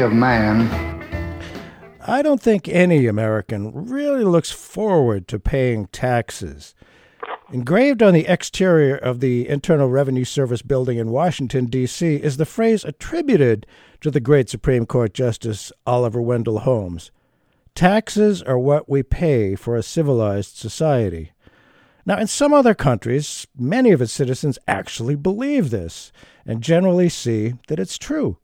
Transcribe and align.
of 0.00 0.12
man. 0.12 0.68
I 2.06 2.22
don't 2.22 2.42
think 2.42 2.68
any 2.68 3.06
American 3.06 3.72
really 3.72 4.24
looks 4.24 4.50
forward 4.50 5.26
to 5.28 5.38
paying 5.38 5.86
taxes. 5.86 6.74
Engraved 7.52 8.02
on 8.02 8.14
the 8.14 8.26
exterior 8.26 8.96
of 8.96 9.20
the 9.20 9.48
Internal 9.48 9.88
Revenue 9.88 10.24
Service 10.24 10.62
building 10.62 10.98
in 10.98 11.10
Washington, 11.10 11.66
D.C., 11.66 12.16
is 12.16 12.36
the 12.36 12.46
phrase 12.46 12.84
attributed 12.84 13.66
to 14.00 14.10
the 14.10 14.20
great 14.20 14.48
Supreme 14.48 14.86
Court 14.86 15.14
Justice 15.14 15.72
Oliver 15.86 16.20
Wendell 16.20 16.60
Holmes 16.60 17.10
Taxes 17.74 18.40
are 18.42 18.58
what 18.58 18.88
we 18.88 19.02
pay 19.02 19.56
for 19.56 19.76
a 19.76 19.82
civilized 19.82 20.56
society. 20.56 21.32
Now, 22.06 22.18
in 22.18 22.26
some 22.26 22.52
other 22.52 22.74
countries, 22.74 23.46
many 23.58 23.90
of 23.90 24.00
its 24.00 24.12
citizens 24.12 24.58
actually 24.68 25.16
believe 25.16 25.70
this 25.70 26.12
and 26.46 26.62
generally 26.62 27.08
see 27.08 27.54
that 27.68 27.80
it's 27.80 27.98
true 27.98 28.38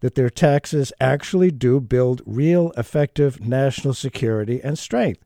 that 0.00 0.14
their 0.14 0.30
taxes 0.30 0.92
actually 1.00 1.50
do 1.50 1.80
build 1.80 2.22
real 2.24 2.72
effective 2.76 3.40
national 3.40 3.94
security 3.94 4.60
and 4.62 4.78
strength. 4.78 5.24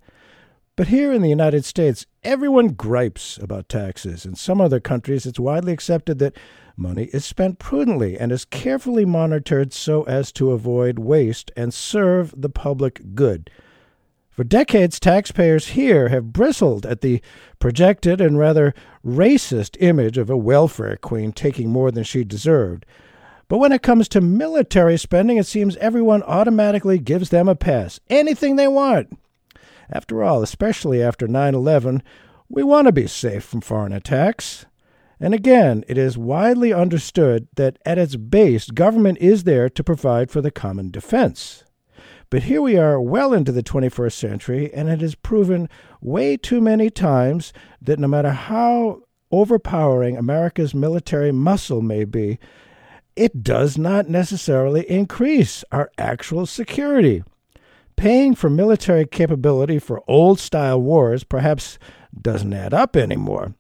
But 0.75 0.89
here 0.89 1.13
in 1.13 1.21
the 1.21 1.29
United 1.29 1.67
States, 1.67 2.07
everyone 2.23 2.69
gripes 2.69 3.37
about 3.37 3.69
taxes. 3.69 4.25
In 4.25 4.35
some 4.35 4.61
other 4.61 4.81
countries, 4.81 5.27
it's 5.27 5.39
widely 5.39 5.73
accepted 5.73 6.19
that 6.21 6.37
money 6.79 7.05
is 7.13 7.27
spent 7.27 7.59
prudently 7.59 8.19
and 8.19 8.33
is 8.33 8.47
carefully 8.47 9.05
monitored 9.05 9.75
so 9.75 10.03
as 10.05 10.33
to 10.33 10.53
avoid 10.53 10.99
waste 10.99 11.51
and 11.57 11.75
serve 11.75 12.35
the 12.37 12.49
public 12.49 13.15
good. 13.15 13.51
For 14.31 14.45
decades, 14.45 14.99
taxpayers 14.99 15.69
here 15.69 16.09
have 16.09 16.33
bristled 16.33 16.87
at 16.87 17.03
the 17.03 17.21
projected 17.59 18.19
and 18.19 18.39
rather 18.39 18.73
racist 19.05 19.77
image 19.79 20.17
of 20.17 20.31
a 20.31 20.39
welfare 20.39 20.97
queen 20.97 21.33
taking 21.33 21.69
more 21.69 21.91
than 21.91 22.03
she 22.03 22.25
deserved. 22.25 22.87
But 23.53 23.59
when 23.59 23.73
it 23.73 23.83
comes 23.83 24.09
to 24.09 24.23
military 24.23 24.97
spending, 24.97 25.37
it 25.37 25.45
seems 25.45 25.77
everyone 25.77 26.23
automatically 26.23 26.99
gives 26.99 27.29
them 27.29 27.49
a 27.51 27.55
pass. 27.55 28.01
Anything 28.09 28.57
they 28.57 28.67
want. 28.67 29.19
After 29.91 30.23
all, 30.23 30.43
especially 30.43 31.03
after 31.03 31.29
9 31.29 31.55
11, 31.55 32.03
we 32.49 32.63
want 32.63 32.87
to 32.87 32.93
be 32.93 33.07
safe 33.07 33.45
from 33.45 33.61
foreign 33.61 33.93
attacks. 33.93 34.65
And 35.21 35.35
again, 35.35 35.85
it 35.87 35.99
is 35.99 36.17
widely 36.17 36.73
understood 36.73 37.47
that 37.57 37.79
at 37.85 37.99
its 37.99 38.17
base, 38.17 38.71
government 38.71 39.19
is 39.19 39.45
there 39.45 39.69
to 39.69 39.85
provide 39.85 40.31
for 40.31 40.41
the 40.41 40.51
common 40.51 40.91
defense. 40.91 41.63
But 42.31 42.45
here 42.45 42.63
we 42.63 42.79
are 42.79 42.99
well 43.03 43.35
into 43.35 43.53
the 43.53 43.63
21st 43.63 44.15
century, 44.15 44.73
and 44.73 44.89
it 44.89 45.03
has 45.03 45.15
proven 45.15 45.69
way 46.01 46.39
too 46.39 46.63
many 46.63 46.89
times 46.89 47.53
that 47.83 47.99
no 47.99 48.09
matter 48.09 48.31
how 48.31 49.03
overpowering 49.31 50.17
America's 50.17 50.75
military 50.75 51.33
muscle 51.33 51.83
may 51.83 52.05
be, 52.05 52.39
it 53.17 53.43
does 53.43 53.77
not 53.77 54.09
necessarily 54.09 54.89
increase 54.91 55.65
our 55.73 55.91
actual 55.99 56.47
security. 56.47 57.23
Paying 57.97 58.35
for 58.35 58.51
military 58.51 59.07
capability 59.07 59.79
for 59.79 60.03
old 60.09 60.41
style 60.41 60.81
wars 60.81 61.25
perhaps 61.25 61.79
doesn't 62.21 62.53
add 62.53 62.75
up 62.75 62.97
anymore. 62.97 63.55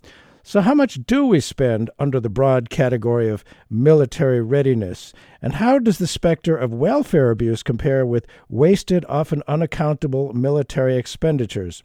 So, 0.44 0.60
how 0.60 0.74
much 0.74 0.98
do 1.06 1.26
we 1.26 1.38
spend 1.38 1.90
under 2.00 2.18
the 2.18 2.28
broad 2.28 2.68
category 2.68 3.28
of 3.28 3.44
military 3.70 4.42
readiness? 4.42 5.12
And 5.40 5.54
how 5.54 5.78
does 5.78 5.98
the 5.98 6.08
specter 6.08 6.56
of 6.56 6.74
welfare 6.74 7.30
abuse 7.30 7.62
compare 7.62 8.04
with 8.04 8.26
wasted, 8.48 9.04
often 9.08 9.44
unaccountable 9.46 10.32
military 10.32 10.96
expenditures? 10.96 11.84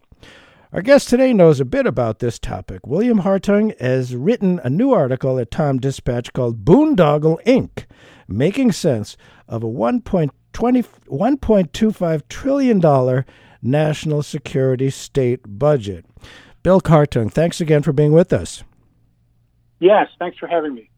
Our 0.73 0.81
guest 0.81 1.07
today 1.07 1.31
knows 1.31 1.61
a 1.61 1.65
bit 1.65 1.87
about 1.87 2.19
this 2.19 2.37
topic. 2.37 2.85
William 2.85 3.21
Hartung 3.21 3.79
has 3.79 4.13
written 4.13 4.59
a 4.65 4.69
new 4.69 4.91
article 4.91 5.39
at 5.39 5.49
Tom 5.49 5.79
Dispatch 5.79 6.33
called 6.33 6.65
Boondoggle 6.65 7.41
Inc., 7.45 7.85
making 8.27 8.73
sense 8.73 9.15
of 9.47 9.63
a 9.63 9.67
$1.25 9.67 12.21
trillion 12.27 13.25
national 13.61 14.23
security 14.23 14.89
state 14.89 15.39
budget. 15.47 16.05
Bill 16.63 16.81
Hartung, 16.81 17.31
thanks 17.31 17.61
again 17.61 17.81
for 17.81 17.93
being 17.93 18.11
with 18.11 18.33
us. 18.33 18.65
Yes, 19.79 20.09
thanks 20.19 20.37
for 20.37 20.47
having 20.47 20.75
me. 20.75 20.89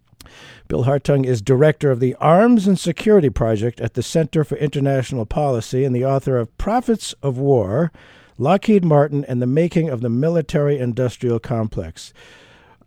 Bill 0.68 0.86
Hartung 0.86 1.28
is 1.28 1.44
director 1.44 1.92
of 1.92 2.00
the 2.00 2.16
Arms 2.16 2.66
and 2.66 2.80
Security 2.80 3.30
Project 3.30 3.80
at 3.80 3.94
the 3.94 4.02
Center 4.02 4.44
for 4.44 4.56
International 4.56 5.28
Policy 5.28 5.86
and 5.86 5.96
the 5.96 6.06
author 6.06 6.38
of 6.38 6.58
Profits 6.58 7.14
of 7.22 7.38
War 7.38 7.92
Lockheed 8.40 8.86
Martin, 8.86 9.26
and 9.26 9.42
the 9.42 9.48
making 9.48 9.90
of 9.90 10.00
the 10.00 10.10
military 10.10 10.80
industrial 10.80 11.40
complex. 11.40 12.14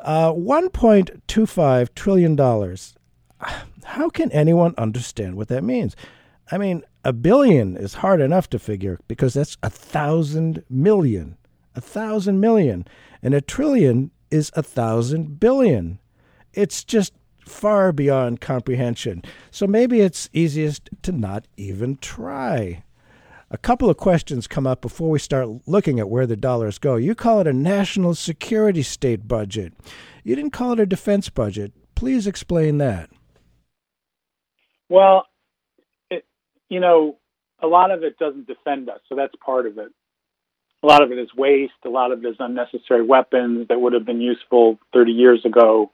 Uh, 0.01 0.33
$1.25 0.33 1.95
trillion. 1.95 2.77
How 3.85 4.09
can 4.09 4.33
anyone 4.33 4.75
understand 4.79 5.37
what 5.37 5.49
that 5.49 5.63
means? 5.63 5.95
I 6.51 6.57
mean, 6.57 6.83
a 7.05 7.13
billion 7.13 7.77
is 7.77 7.95
hard 7.95 8.23
enough 8.23 8.49
to 8.51 8.59
figure 8.59 8.99
because 9.09 9.35
that's 9.35 9.59
a 9.63 9.69
thousand 9.69 10.65
million. 10.71 11.37
A 11.75 11.83
thousand 11.83 12.41
million. 12.41 12.87
And 13.23 13.35
a 13.35 13.43
trillion 13.43 14.11
is 14.31 14.51
a 14.55 14.63
thousand 14.63 15.39
billion. 15.39 15.99
It's 16.55 16.83
just 16.83 17.13
far 17.47 17.93
beyond 17.93 18.41
comprehension. 18.41 19.23
So 19.51 19.67
maybe 19.67 20.01
it's 20.01 20.31
easiest 20.33 20.89
to 21.03 21.13
not 21.13 21.47
even 21.59 21.99
try 21.99 22.85
a 23.53 23.59
couple 23.59 23.91
of 23.91 23.99
questions 23.99 24.47
come 24.47 24.67
up 24.67 24.81
before 24.81 25.11
we 25.11 25.19
start 25.19 25.47
looking 25.67 26.01
at 26.01 26.09
where 26.09 26.27
the 26.27 26.37
dollars 26.37 26.79
go. 26.79 26.97
You 26.97 27.15
call 27.15 27.41
it 27.41 27.47
a 27.47 27.53
national 27.53 28.15
security 28.15 28.83
state 28.83 29.29
budget. 29.29 29.75
You 30.25 30.35
didn't 30.35 30.53
call 30.53 30.73
it 30.73 30.81
a 30.81 30.87
defense 30.87 31.29
budget. 31.29 31.73
Please 31.95 32.27
explain 32.27 32.79
that. 32.79 33.11
Well, 34.89 35.27
it, 36.11 36.25
you 36.71 36.81
know, 36.81 37.19
a 37.63 37.67
lot 37.67 37.91
of 37.91 38.03
it 38.03 38.19
doesn't 38.19 38.47
defend 38.47 38.89
us, 38.89 39.01
so 39.09 39.17
that's 39.17 39.35
part 39.45 39.67
of 39.67 39.77
it. 39.77 39.93
A 40.83 40.87
lot 40.87 41.03
of 41.03 41.13
it 41.13 41.19
is 41.19 41.29
waste. 41.37 41.73
A 41.85 41.91
lot 41.91 42.11
of 42.11 42.25
it 42.25 42.29
is 42.29 42.37
unnecessary 42.39 43.05
weapons 43.05 43.69
that 43.69 43.79
would 43.79 43.93
have 43.93 44.07
been 44.07 44.23
useful 44.23 44.79
30 44.95 45.13
years 45.13 45.45
ago. 45.45 45.93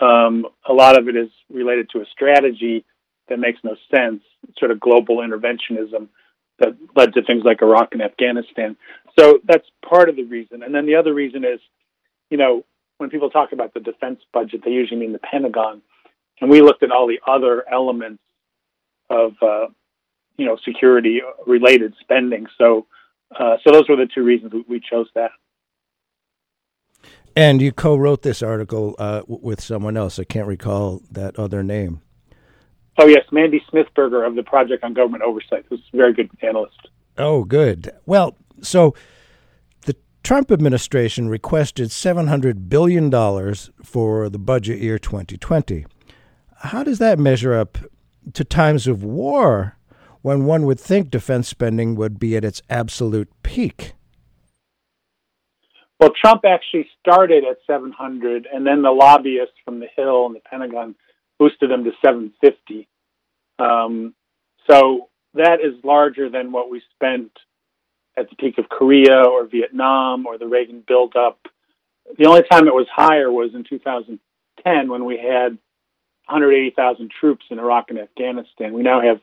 Um, 0.00 0.46
a 0.66 0.72
lot 0.72 0.96
of 0.96 1.08
it 1.08 1.16
is 1.16 1.28
related 1.50 1.90
to 1.90 2.00
a 2.00 2.06
strategy 2.12 2.84
that 3.28 3.38
makes 3.38 3.58
no 3.64 3.74
sense, 3.92 4.22
sort 4.58 4.70
of 4.70 4.78
global 4.78 5.16
interventionism 5.16 6.08
that 6.64 6.76
led 6.96 7.14
to 7.14 7.22
things 7.22 7.42
like 7.44 7.62
Iraq 7.62 7.90
and 7.92 8.02
Afghanistan. 8.02 8.76
So 9.18 9.38
that's 9.44 9.66
part 9.88 10.08
of 10.08 10.16
the 10.16 10.24
reason. 10.24 10.62
And 10.62 10.74
then 10.74 10.86
the 10.86 10.96
other 10.96 11.14
reason 11.14 11.44
is, 11.44 11.60
you 12.30 12.36
know, 12.36 12.64
when 12.98 13.10
people 13.10 13.30
talk 13.30 13.52
about 13.52 13.74
the 13.74 13.80
defense 13.80 14.20
budget, 14.32 14.62
they 14.64 14.70
usually 14.70 15.00
mean 15.00 15.12
the 15.12 15.18
Pentagon. 15.18 15.82
And 16.40 16.50
we 16.50 16.60
looked 16.62 16.82
at 16.82 16.90
all 16.90 17.06
the 17.06 17.20
other 17.26 17.64
elements 17.70 18.22
of, 19.10 19.32
uh, 19.42 19.66
you 20.36 20.46
know, 20.46 20.56
security 20.64 21.20
related 21.46 21.94
spending. 22.00 22.46
So, 22.58 22.86
uh, 23.38 23.56
so 23.62 23.72
those 23.72 23.88
were 23.88 23.96
the 23.96 24.08
two 24.12 24.22
reasons 24.22 24.52
we 24.68 24.80
chose 24.80 25.08
that. 25.14 25.30
And 27.36 27.60
you 27.60 27.72
co-wrote 27.72 28.22
this 28.22 28.42
article 28.42 28.94
uh, 28.98 29.22
with 29.26 29.60
someone 29.60 29.96
else. 29.96 30.18
I 30.18 30.24
can't 30.24 30.46
recall 30.46 31.02
that 31.10 31.36
other 31.36 31.62
name. 31.64 32.00
Oh 32.98 33.06
yes, 33.06 33.24
Mandy 33.32 33.62
Smithberger 33.72 34.26
of 34.26 34.36
the 34.36 34.42
Project 34.42 34.84
on 34.84 34.94
Government 34.94 35.24
Oversight, 35.24 35.64
who's 35.68 35.82
a 35.92 35.96
very 35.96 36.12
good 36.12 36.30
analyst. 36.42 36.88
Oh, 37.18 37.44
good. 37.44 37.90
Well, 38.06 38.36
so 38.60 38.94
the 39.82 39.96
Trump 40.22 40.50
administration 40.50 41.28
requested 41.28 41.90
seven 41.90 42.28
hundred 42.28 42.68
billion 42.68 43.10
dollars 43.10 43.70
for 43.82 44.28
the 44.28 44.38
budget 44.38 44.80
year 44.80 44.98
2020. 44.98 45.86
How 46.58 46.82
does 46.82 46.98
that 46.98 47.18
measure 47.18 47.54
up 47.54 47.78
to 48.32 48.44
times 48.44 48.86
of 48.86 49.04
war, 49.04 49.76
when 50.22 50.46
one 50.46 50.64
would 50.64 50.80
think 50.80 51.10
defense 51.10 51.48
spending 51.48 51.94
would 51.96 52.18
be 52.18 52.36
at 52.36 52.44
its 52.44 52.62
absolute 52.70 53.28
peak? 53.42 53.92
Well, 56.00 56.10
Trump 56.20 56.44
actually 56.44 56.88
started 57.00 57.44
at 57.44 57.58
700, 57.66 58.48
and 58.52 58.66
then 58.66 58.82
the 58.82 58.90
lobbyists 58.90 59.54
from 59.64 59.80
the 59.80 59.86
Hill 59.94 60.26
and 60.26 60.34
the 60.34 60.40
Pentagon 60.40 60.94
boosted 61.38 61.70
them 61.70 61.84
to 61.84 61.92
750. 62.04 62.88
Um, 63.58 64.14
so 64.70 65.08
that 65.34 65.60
is 65.60 65.82
larger 65.84 66.30
than 66.30 66.52
what 66.52 66.70
we 66.70 66.82
spent 66.94 67.30
at 68.16 68.30
the 68.30 68.36
peak 68.36 68.58
of 68.58 68.68
Korea 68.68 69.24
or 69.24 69.46
Vietnam 69.46 70.26
or 70.26 70.38
the 70.38 70.46
Reagan 70.46 70.82
buildup. 70.86 71.38
The 72.18 72.26
only 72.26 72.42
time 72.50 72.66
it 72.66 72.74
was 72.74 72.86
higher 72.94 73.30
was 73.30 73.50
in 73.54 73.64
2010 73.64 74.90
when 74.90 75.04
we 75.04 75.16
had 75.16 75.58
180,000 76.26 77.10
troops 77.10 77.44
in 77.50 77.58
Iraq 77.58 77.90
and 77.90 77.98
Afghanistan. 77.98 78.72
We 78.72 78.82
now 78.82 79.00
have 79.00 79.20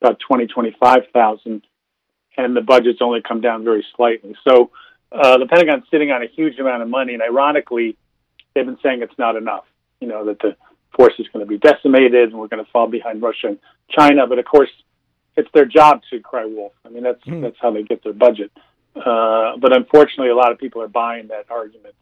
about 0.00 0.20
20, 0.20 0.46
25,000, 0.46 1.62
and 2.36 2.56
the 2.56 2.60
budget's 2.60 3.00
only 3.02 3.20
come 3.26 3.40
down 3.40 3.64
very 3.64 3.84
slightly. 3.96 4.36
So 4.46 4.70
uh, 5.10 5.38
the 5.38 5.46
Pentagon's 5.46 5.84
sitting 5.90 6.10
on 6.10 6.22
a 6.22 6.26
huge 6.26 6.58
amount 6.58 6.82
of 6.82 6.88
money, 6.88 7.14
and 7.14 7.22
ironically, 7.22 7.96
they've 8.54 8.64
been 8.64 8.78
saying 8.82 9.02
it's 9.02 9.18
not 9.18 9.36
enough. 9.36 9.64
You 10.00 10.08
know 10.08 10.26
that 10.26 10.38
the 10.38 10.56
force 10.96 11.14
is 11.18 11.26
going 11.32 11.44
to 11.44 11.48
be 11.48 11.58
decimated, 11.58 12.30
and 12.30 12.38
we're 12.38 12.48
going 12.48 12.64
to 12.64 12.70
fall 12.70 12.88
behind 12.88 13.22
Russia 13.22 13.48
and 13.48 13.58
China. 13.90 14.26
But 14.26 14.38
of 14.38 14.44
course, 14.44 14.70
it's 15.36 15.48
their 15.54 15.64
job 15.64 16.02
to 16.10 16.20
cry 16.20 16.44
wolf. 16.44 16.72
I 16.84 16.88
mean, 16.88 17.04
that's 17.04 17.22
mm. 17.24 17.42
that's 17.42 17.56
how 17.60 17.70
they 17.70 17.82
get 17.82 18.02
their 18.02 18.12
budget. 18.12 18.50
Uh, 18.96 19.56
but 19.58 19.72
unfortunately, 19.72 20.30
a 20.30 20.34
lot 20.34 20.50
of 20.50 20.58
people 20.58 20.82
are 20.82 20.88
buying 20.88 21.28
that 21.28 21.46
argument. 21.50 21.94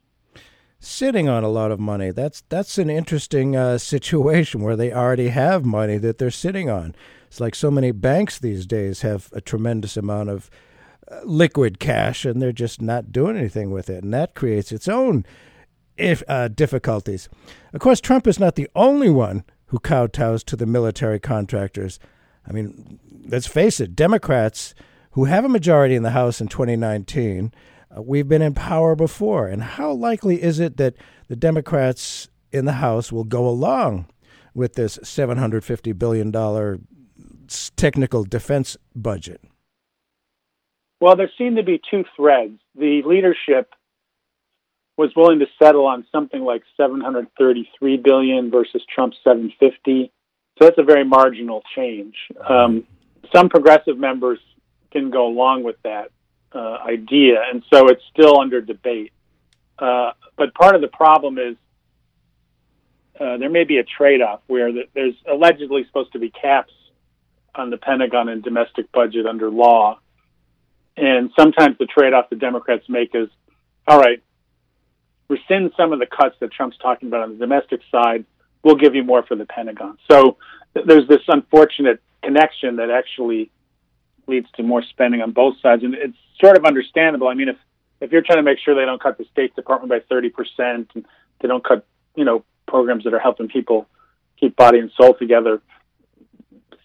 Sitting 0.79 1.29
on 1.29 1.43
a 1.43 1.49
lot 1.49 1.71
of 1.71 1.81
money. 1.81 2.11
That's 2.11 2.43
that's 2.49 2.79
an 2.79 2.91
interesting 2.91 3.57
uh, 3.57 3.79
situation 3.79 4.63
where 4.63 4.77
they 4.77 4.93
already 4.93 5.29
have 5.29 5.65
money 5.65 5.99
that 5.99 6.19
they're 6.19 6.31
sitting 6.31 6.71
on. 6.71 6.95
It's 7.27 7.41
like 7.41 7.55
so 7.55 7.71
many 7.71 7.91
banks 7.91 8.39
these 8.39 8.67
days 8.67 9.03
have 9.03 9.29
a 9.33 9.41
tremendous 9.41 9.97
amount 9.97 10.31
of 10.31 10.51
uh, 11.11 11.21
liquid 11.25 11.79
cash, 11.79 12.25
and 12.25 12.41
they're 12.41 12.53
just 12.53 12.81
not 12.81 13.13
doing 13.13 13.37
anything 13.37 13.71
with 13.71 13.91
it, 13.91 14.05
and 14.05 14.15
that 14.15 14.35
creates 14.35 14.73
its 14.73 14.89
own 14.89 15.25
if, 15.97 16.23
uh, 16.29 16.49
difficulties. 16.49 17.29
Of 17.73 17.81
course, 17.81 18.01
Trump 18.01 18.27
is 18.27 18.39
not 18.39 18.55
the 18.55 18.69
only 18.75 19.11
one 19.11 19.45
who 19.67 19.79
kowtows 19.79 20.45
to 20.45 20.57
the 20.57 20.67
military 20.67 21.19
contractors. 21.19 21.99
I 22.49 22.53
mean, 22.53 22.99
let's 23.29 23.47
face 23.47 23.81
it, 23.81 23.97
Democrats 23.97 24.75
who 25.17 25.25
have 25.25 25.45
a 25.45 25.49
majority 25.49 25.95
in 25.95 26.03
the 26.03 26.11
House 26.11 26.43
in 26.43 26.49
2019, 26.49 27.51
uh, 27.97 28.03
we've 28.03 28.29
been 28.29 28.43
in 28.43 28.55
power 28.55 28.95
before. 28.95 29.49
And 29.49 29.63
how 29.63 29.93
likely 29.93 30.43
is 30.43 30.61
it 30.61 30.77
that 30.77 30.95
the 31.29 31.37
Democrats 31.37 32.29
in 32.53 32.67
the 32.67 32.73
House 32.73 33.11
will 33.11 33.25
go 33.25 33.49
along 33.49 34.09
with 34.55 34.75
this 34.75 34.99
$750 34.99 35.99
billion 35.99 36.31
technical 37.77 38.25
defense 38.25 38.77
budget? 38.95 39.41
Well, 41.01 41.17
there 41.17 41.31
seem 41.37 41.57
to 41.57 41.63
be 41.63 41.81
two 41.91 42.05
threads. 42.15 42.59
The 42.75 43.03
leadership 43.07 43.71
was 44.97 45.11
willing 45.15 45.41
to 45.41 45.47
settle 45.63 45.87
on 45.87 46.07
something 46.11 46.43
like 46.43 46.63
733 46.77 47.97
billion 47.99 48.51
versus 48.51 48.83
Trump's 48.93 49.19
750. 49.25 50.11
So 50.59 50.65
that's 50.65 50.79
a 50.79 50.83
very 50.83 51.05
marginal 51.05 51.63
change. 51.75 52.15
Um, 52.49 52.85
some 53.35 53.49
progressive 53.49 53.99
members 53.99 54.39
can 54.91 55.11
go 55.11 55.27
along 55.27 55.65
with 55.65 55.77
that 55.83 56.11
uh, 56.55 56.79
idea, 56.87 57.43
and 57.51 57.63
so 57.73 57.89
it's 57.89 58.03
still 58.11 58.41
under 58.41 58.63
debate. 58.63 59.13
Uh, 59.79 60.13
but 60.39 60.55
part 60.55 60.75
of 60.75 60.81
the 60.81 60.89
problem 60.89 61.39
is 61.39 61.57
uh, 63.21 63.37
there 63.37 63.51
may 63.51 63.65
be 63.65 63.77
a 63.77 63.85
trade-off 63.85 64.41
where 64.47 64.71
there's 64.95 65.15
allegedly 65.31 65.85
supposed 65.87 66.13
to 66.13 66.19
be 66.19 66.31
caps 66.31 66.73
on 67.55 67.69
the 67.69 67.77
Pentagon 67.77 68.29
and 68.29 68.43
domestic 68.43 68.91
budget 68.93 69.27
under 69.27 69.51
law, 69.51 69.99
and 70.97 71.31
sometimes 71.39 71.77
the 71.79 71.87
trade-off 71.87 72.31
the 72.31 72.37
Democrats 72.37 72.85
make 72.89 73.15
is, 73.15 73.29
all 73.87 73.99
right, 73.99 74.23
rescind 75.29 75.73
some 75.77 75.93
of 75.93 75.99
the 75.99 76.07
cuts 76.07 76.37
that 76.41 76.53
Trump's 76.53 76.77
talking 76.79 77.09
about 77.09 77.23
on 77.23 77.33
the 77.33 77.39
domestic 77.39 77.81
side. 77.91 78.25
We'll 78.63 78.77
give 78.77 78.95
you 78.95 79.05
more 79.05 79.23
for 79.23 79.37
the 79.37 79.47
Pentagon. 79.47 79.99
So 80.11 80.37
th- 80.75 80.87
there's 80.87 81.09
this 81.09 81.23
unfortunate 81.29 82.01
connection 82.23 82.77
that 82.77 82.91
actually 82.91 83.51
leads 84.27 84.51
to 84.53 84.63
more 84.63 84.83
spending 84.83 85.23
on 85.23 85.33
both 85.33 85.61
sides, 85.61 85.85
and 85.85 85.95
it's 85.95 86.17
sort 86.41 86.57
of 86.57 86.65
understandable. 86.65 87.29
I 87.29 87.35
mean, 87.35 87.49
if 87.49 87.57
if 88.01 88.13
you're 88.13 88.23
trying 88.23 88.39
to 88.39 88.43
make 88.43 88.59
sure 88.59 88.75
they 88.75 88.85
don't 88.85 89.01
cut 89.01 89.17
the 89.17 89.25
State 89.33 89.57
Department 89.57 89.91
by 89.91 90.01
30 90.09 90.31
percent, 90.31 90.91
and 90.95 91.07
they 91.41 91.49
don't 91.49 91.65
cut, 91.65 91.87
you 92.15 92.25
know, 92.25 92.45
programs 92.67 93.05
that 93.05 93.15
are 93.15 93.19
helping 93.19 93.49
people 93.49 93.87
keep 94.39 94.57
body 94.57 94.79
and 94.79 94.91
soul 95.01 95.15
together, 95.15 95.63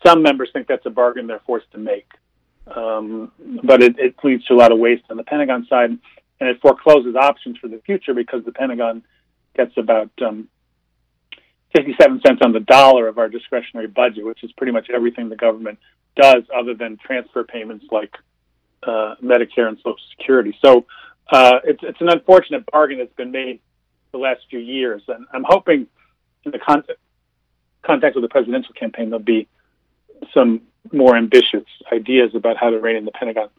some 0.05 0.21
members 0.21 0.49
think 0.53 0.67
that's 0.67 0.85
a 0.85 0.89
bargain 0.89 1.27
they're 1.27 1.41
forced 1.45 1.69
to 1.71 1.77
make. 1.77 2.07
Um, 2.67 3.31
but 3.63 3.81
it, 3.81 3.97
it 3.97 4.15
leads 4.23 4.45
to 4.45 4.53
a 4.53 4.55
lot 4.55 4.71
of 4.71 4.79
waste 4.79 5.03
on 5.09 5.17
the 5.17 5.23
Pentagon 5.23 5.65
side 5.67 5.97
and 6.41 6.49
it 6.49 6.59
forecloses 6.59 7.15
options 7.15 7.57
for 7.59 7.67
the 7.67 7.79
future 7.85 8.15
because 8.15 8.43
the 8.43 8.51
Pentagon 8.51 9.03
gets 9.55 9.77
about 9.77 10.09
um, 10.25 10.49
57 11.75 12.19
cents 12.25 12.39
on 12.43 12.51
the 12.51 12.59
dollar 12.59 13.07
of 13.07 13.19
our 13.19 13.29
discretionary 13.29 13.87
budget, 13.87 14.25
which 14.25 14.43
is 14.43 14.51
pretty 14.53 14.73
much 14.73 14.89
everything 14.89 15.29
the 15.29 15.35
government 15.35 15.77
does 16.15 16.43
other 16.53 16.73
than 16.73 16.97
transfer 16.97 17.43
payments 17.43 17.85
like 17.91 18.13
uh, 18.83 19.15
Medicare 19.23 19.67
and 19.67 19.77
Social 19.77 19.95
Security. 20.17 20.57
So 20.65 20.87
uh, 21.31 21.59
it's, 21.63 21.81
it's 21.83 22.01
an 22.01 22.09
unfortunate 22.09 22.65
bargain 22.65 22.97
that's 22.97 23.13
been 23.13 23.31
made 23.31 23.61
the 24.11 24.17
last 24.17 24.41
few 24.49 24.59
years. 24.59 25.03
And 25.07 25.27
I'm 25.31 25.45
hoping 25.47 25.85
in 26.43 26.51
the 26.51 26.59
context, 26.59 26.99
context 27.83 28.17
of 28.17 28.23
the 28.23 28.29
presidential 28.29 28.73
campaign, 28.73 29.11
there'll 29.11 29.23
be 29.23 29.47
some 30.33 30.61
more 30.91 31.15
ambitious 31.15 31.65
ideas 31.93 32.31
about 32.33 32.57
how 32.57 32.71
to 32.71 32.79
rein 32.79 32.95
in 32.95 33.05
the 33.05 33.11
Pentagon. 33.11 33.49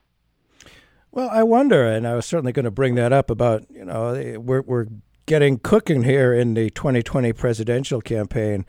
Well, 1.14 1.28
I 1.30 1.42
wonder, 1.42 1.84
and 1.86 2.08
I 2.08 2.14
was 2.14 2.24
certainly 2.24 2.52
going 2.52 2.64
to 2.64 2.70
bring 2.70 2.94
that 2.94 3.12
up 3.12 3.30
about 3.30 3.66
you 3.70 3.84
know 3.84 4.38
we're 4.38 4.62
we're 4.62 4.86
getting 5.26 5.58
cooking 5.58 6.04
here 6.04 6.32
in 6.32 6.54
the 6.54 6.70
2020 6.70 7.34
presidential 7.34 8.00
campaign. 8.00 8.64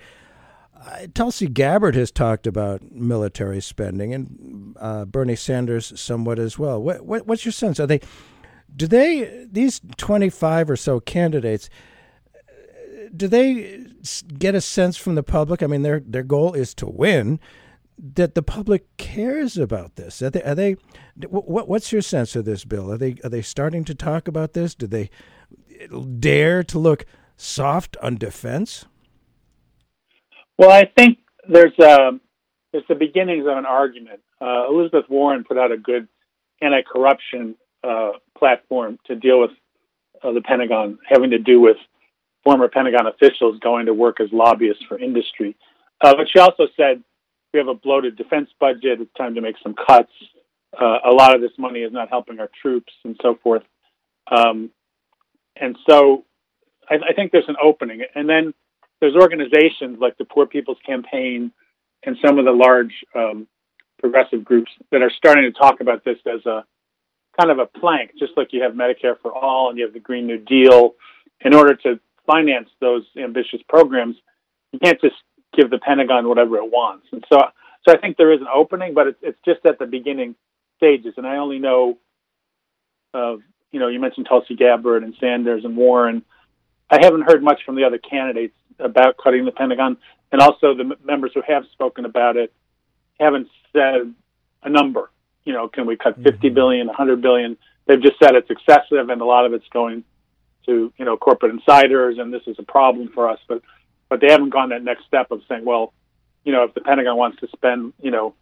Uh, 0.76 1.08
Tulsi 1.14 1.48
Gabbard 1.48 1.96
has 1.96 2.12
talked 2.12 2.46
about 2.46 2.92
military 2.92 3.62
spending, 3.62 4.14
and 4.14 4.76
uh, 4.78 5.06
Bernie 5.06 5.38
Sanders 5.38 5.98
somewhat 5.98 6.38
as 6.38 6.60
well. 6.60 6.84
What, 6.84 7.06
what, 7.06 7.26
what's 7.26 7.46
your 7.46 7.54
sense? 7.54 7.80
Are 7.80 7.88
they 7.88 8.02
do 8.76 8.88
they 8.88 9.48
these 9.50 9.80
25 9.96 10.70
or 10.70 10.76
so 10.76 11.00
candidates? 11.00 11.70
Do 13.16 13.30
they 13.30 13.86
get 14.38 14.54
a 14.54 14.60
sense 14.60 14.98
from 14.98 15.16
the 15.16 15.24
public? 15.24 15.64
I 15.64 15.68
mean, 15.68 15.84
their 15.84 16.02
their 16.02 16.24
goal 16.24 16.52
is 16.56 16.74
to 16.76 16.88
win 16.88 17.40
that 17.98 18.36
the 18.36 18.44
public 18.44 18.98
cares 18.98 19.58
about 19.58 19.96
this. 19.96 20.22
Are 20.22 20.30
they, 20.30 20.44
are 20.44 20.56
they 20.56 20.76
what, 21.28 21.68
what's 21.68 21.92
your 21.92 22.02
sense 22.02 22.36
of 22.36 22.46
this, 22.46 22.66
Bill? 22.66 22.92
Are 22.92 22.98
they 22.98 23.16
are 23.24 23.30
they 23.30 23.42
starting 23.42 23.86
to 23.86 23.96
talk 23.96 24.28
about 24.28 24.54
this? 24.54 24.76
Do 24.76 24.88
they 24.88 25.10
dare 26.20 26.64
to 26.64 26.80
look 26.80 27.06
soft 27.36 27.98
on 28.02 28.16
defense? 28.16 28.86
Well, 30.58 30.72
I 30.72 30.86
think 30.98 31.18
there's 31.48 31.74
a, 31.80 32.02
um, 32.02 32.22
there's 32.72 32.84
the 32.88 32.96
beginnings 32.96 33.46
of 33.48 33.58
an 33.58 33.66
argument. 33.66 34.22
Uh, 34.40 34.68
Elizabeth 34.70 35.06
Warren 35.10 35.44
put 35.44 35.58
out 35.58 35.72
a 35.72 35.78
good 35.78 36.08
anti-corruption 36.62 37.56
uh, 37.84 38.12
platform 38.38 38.98
to 39.08 39.16
deal 39.16 39.42
with 39.42 39.52
uh, 40.24 40.32
the 40.32 40.42
Pentagon, 40.42 41.00
having 41.08 41.32
to 41.32 41.40
do 41.40 41.60
with 41.60 41.78
former 42.44 42.68
Pentagon 42.68 43.08
officials 43.08 43.60
going 43.60 43.88
to 43.88 43.94
work 43.94 44.20
as 44.22 44.30
lobbyists 44.32 44.84
for 44.88 45.00
industry. 45.00 45.56
Uh, 46.02 46.14
but 46.16 46.28
she 46.32 46.40
also 46.40 46.68
said 46.78 47.04
we 47.54 47.60
have 47.60 47.68
a 47.68 47.76
bloated 47.76 48.18
defense 48.18 48.50
budget. 48.60 49.00
It's 49.00 49.14
time 49.16 49.36
to 49.36 49.42
make 49.42 49.56
some 49.62 49.76
cuts. 49.76 50.12
Uh, 50.78 50.98
a 51.06 51.12
lot 51.12 51.36
of 51.36 51.42
this 51.42 51.52
money 51.58 51.82
is 51.82 51.94
not 51.94 52.10
helping 52.10 52.40
our 52.40 52.50
troops 52.62 52.92
and 53.06 53.16
so 53.22 53.38
forth. 53.44 53.62
Um, 54.30 54.72
and 55.56 55.78
so 55.88 56.26
I, 56.90 56.96
I, 56.96 57.14
think 57.14 57.32
there's 57.32 57.48
an 57.48 57.58
opening. 57.62 58.02
And 58.16 58.28
then 58.28 58.54
there's 59.00 59.16
organizations 59.16 60.00
like 60.00 60.18
the 60.18 60.26
Poor 60.26 60.48
People's 60.48 60.80
Campaign 60.86 61.52
and 62.04 62.18
some 62.26 62.40
of 62.40 62.46
the 62.46 62.52
large 62.52 62.94
um, 63.14 63.48
progressive 64.00 64.44
groups 64.44 64.72
that 64.92 65.04
are 65.04 65.12
starting 65.16 65.44
to 65.44 65.52
talk 65.52 65.80
about 65.80 66.04
this 66.04 66.18
as 66.26 66.44
a 66.46 66.64
kind 67.40 67.52
of 67.52 67.60
a 67.60 67.66
plank, 67.80 68.12
just 68.18 68.32
like 68.36 68.50
you 68.52 68.64
have 68.64 68.74
Medicare 68.74 69.20
for 69.22 69.32
All 69.32 69.70
and 69.70 69.78
you 69.78 69.86
have 69.86 69.94
the 69.94 70.00
Green 70.00 70.26
New 70.26 70.40
Deal. 70.40 70.96
In 71.42 71.54
order 71.54 71.76
to 71.76 72.00
finance 72.26 72.70
those 72.80 73.04
ambitious 73.18 73.60
programs, 73.68 74.16
you 74.72 74.80
can't 74.80 75.00
just 75.02 75.16
give 75.54 75.70
the 75.70 75.80
Pentagon 75.80 76.28
whatever 76.28 76.58
it 76.58 76.72
wants. 76.72 77.08
And 77.12 77.24
so, 77.32 77.40
so 77.88 77.94
I 77.94 77.98
think 77.98 78.18
there 78.18 78.34
is 78.34 78.42
an 78.42 78.48
opening, 78.54 78.94
but 78.94 79.08
it's, 79.08 79.20
it's 79.22 79.40
just 79.46 79.66
at 79.66 79.80
the 79.80 79.86
beginning 79.86 80.36
stages. 80.78 81.14
And 81.18 81.28
I 81.28 81.38
only 81.38 81.60
know 81.60 81.98
of, 83.14 83.42
you 83.72 83.80
know, 83.80 83.88
you 83.88 84.00
mentioned 84.00 84.28
Tulsi 84.28 84.56
Gabbard 84.56 85.04
and 85.04 85.16
Sanders 85.20 85.66
and 85.66 85.76
Warren. 85.78 86.24
I 86.90 87.00
haven't 87.02 87.24
heard 87.24 87.44
much 87.44 87.62
from 87.66 87.76
the 87.76 87.84
other 87.84 87.98
candidates 87.98 88.56
about 88.80 89.16
cutting 89.22 89.46
the 89.46 89.52
Pentagon. 89.52 89.98
And 90.32 90.42
also 90.42 90.74
the 90.74 90.96
members 91.04 91.32
who 91.34 91.42
have 91.48 91.64
spoken 91.72 92.06
about 92.06 92.38
it 92.38 92.54
haven't 93.20 93.48
said 93.72 94.14
a 94.64 94.70
number. 94.70 95.12
You 95.46 95.54
know, 95.54 95.68
can 95.68 95.86
we 95.86 95.98
cut 95.98 96.16
50 96.16 96.32
mm-hmm. 96.32 96.54
billion, 96.54 96.88
100 96.88 97.22
billion? 97.22 97.58
They've 97.86 98.02
just 98.02 98.18
said 98.22 98.36
it's 98.36 98.50
excessive 98.50 99.10
and 99.10 99.22
a 99.22 99.26
lot 99.26 99.46
of 99.46 99.54
it's 99.54 99.68
going 99.72 100.04
to, 100.66 100.94
you 100.98 101.06
know, 101.06 101.18
corporate 101.18 101.52
insiders 101.52 102.18
and 102.18 102.34
this 102.34 102.44
is 102.48 102.56
a 102.60 102.64
problem 102.64 103.10
for 103.14 103.30
us. 103.30 103.40
But 103.48 103.62
but 104.14 104.22
they 104.22 104.30
haven't 104.30 104.52
gone 104.52 104.70
that 104.70 104.84
next 104.84 105.06
step 105.06 105.32
of 105.32 105.42
saying, 105.50 105.66
well, 105.66 105.92
you 106.44 106.52
know, 106.52 106.66
if 106.66 106.76
the 106.76 106.82
Pentagon 106.82 107.18
wants 107.18 107.40
to 107.40 107.48
spend, 107.48 107.94
you 108.00 108.12
know, 108.12 108.36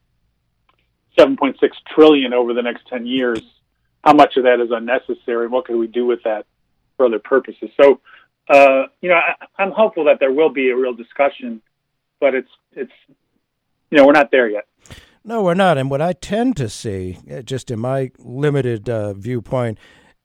7.6 1.18 1.56
trillion 1.96 2.34
over 2.34 2.54
the 2.54 2.62
next 2.62 2.86
10 2.90 3.06
years, 3.06 3.40
how 4.04 4.12
much 4.12 4.36
of 4.36 4.44
that 4.44 4.60
is 4.60 4.68
unnecessary, 4.70 5.48
what 5.48 5.64
can 5.64 5.80
we 5.80 5.88
do 5.88 6.06
with 6.06 6.24
that 6.24 6.46
for 6.98 7.06
other 7.06 7.20
purposes? 7.20 7.70
So, 7.82 8.02
uh, 8.50 8.88
you 9.00 9.08
know, 9.08 9.16
I, 9.16 9.46
I'm 9.58 9.72
hopeful 9.72 10.04
that 10.08 10.20
there 10.20 10.34
will 10.34 10.50
be 10.50 10.72
a 10.72 10.76
real 10.76 10.94
discussion, 10.94 11.62
but 12.20 12.36
it's 12.36 12.52
it's 12.74 12.92
you 13.92 13.98
know 13.98 14.06
we're 14.06 14.12
not 14.12 14.30
there 14.30 14.50
yet. 14.50 14.68
No, 15.24 15.42
we're 15.42 15.54
not. 15.54 15.78
And 15.78 15.90
what 15.90 16.02
I 16.02 16.12
tend 16.12 16.58
to 16.58 16.68
see, 16.68 17.18
uh, 17.34 17.44
just 17.44 17.72
in 17.72 17.80
my 17.80 18.12
limited 18.20 18.90
uh, 18.90 19.14
viewpoint, 19.14 19.78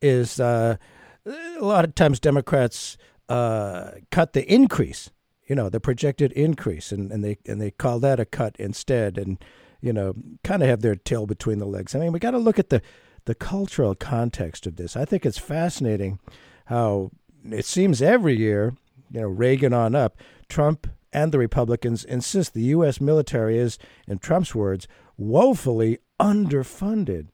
is 0.03 0.41
uh, 0.41 0.77
a 1.25 1.65
lot 1.65 1.85
of 1.85 1.95
times 1.95 2.19
Democrats 2.19 2.97
uh, 3.29 3.93
cut 4.11 4.33
the 4.33 4.53
increase, 4.53 5.11
you 5.47 5.55
know, 5.55 5.69
the 5.69 5.81
projected 5.81 6.33
increase, 6.33 6.93
and, 6.93 7.11
and 7.13 7.25
they 7.25 7.39
and 7.47 7.61
they 7.61 7.71
call 7.71 7.99
that 8.01 8.21
a 8.21 8.25
cut 8.25 8.57
instead, 8.59 9.19
and 9.19 9.39
you 9.81 9.93
know, 9.93 10.15
kind 10.43 10.63
of 10.63 10.69
have 10.69 10.83
their 10.83 10.97
tail 10.97 11.27
between 11.27 11.59
the 11.59 11.67
legs. 11.67 11.95
I 11.95 11.99
mean, 11.99 12.13
we 12.13 12.19
got 12.19 12.33
to 12.33 12.39
look 12.39 12.59
at 12.59 12.71
the 12.71 12.83
the 13.27 13.35
cultural 13.35 13.95
context 13.95 14.67
of 14.67 14.77
this. 14.77 14.97
I 14.97 15.05
think 15.05 15.27
it's 15.27 15.39
fascinating 15.39 16.19
how 16.67 17.11
it 17.45 17.65
seems 17.65 18.01
every 18.01 18.37
year, 18.37 18.75
you 19.11 19.21
know, 19.21 19.29
Reagan 19.29 19.73
on 19.73 19.95
up, 19.95 20.17
Trump 20.49 20.89
and 21.13 21.33
the 21.33 21.39
Republicans 21.39 22.05
insist 22.05 22.55
the 22.55 22.63
U.S. 22.63 23.01
military 23.01 23.59
is, 23.59 23.79
in 24.07 24.19
Trump's 24.19 24.55
words, 24.55 24.87
woefully 25.17 25.99
underfunded. 26.21 27.29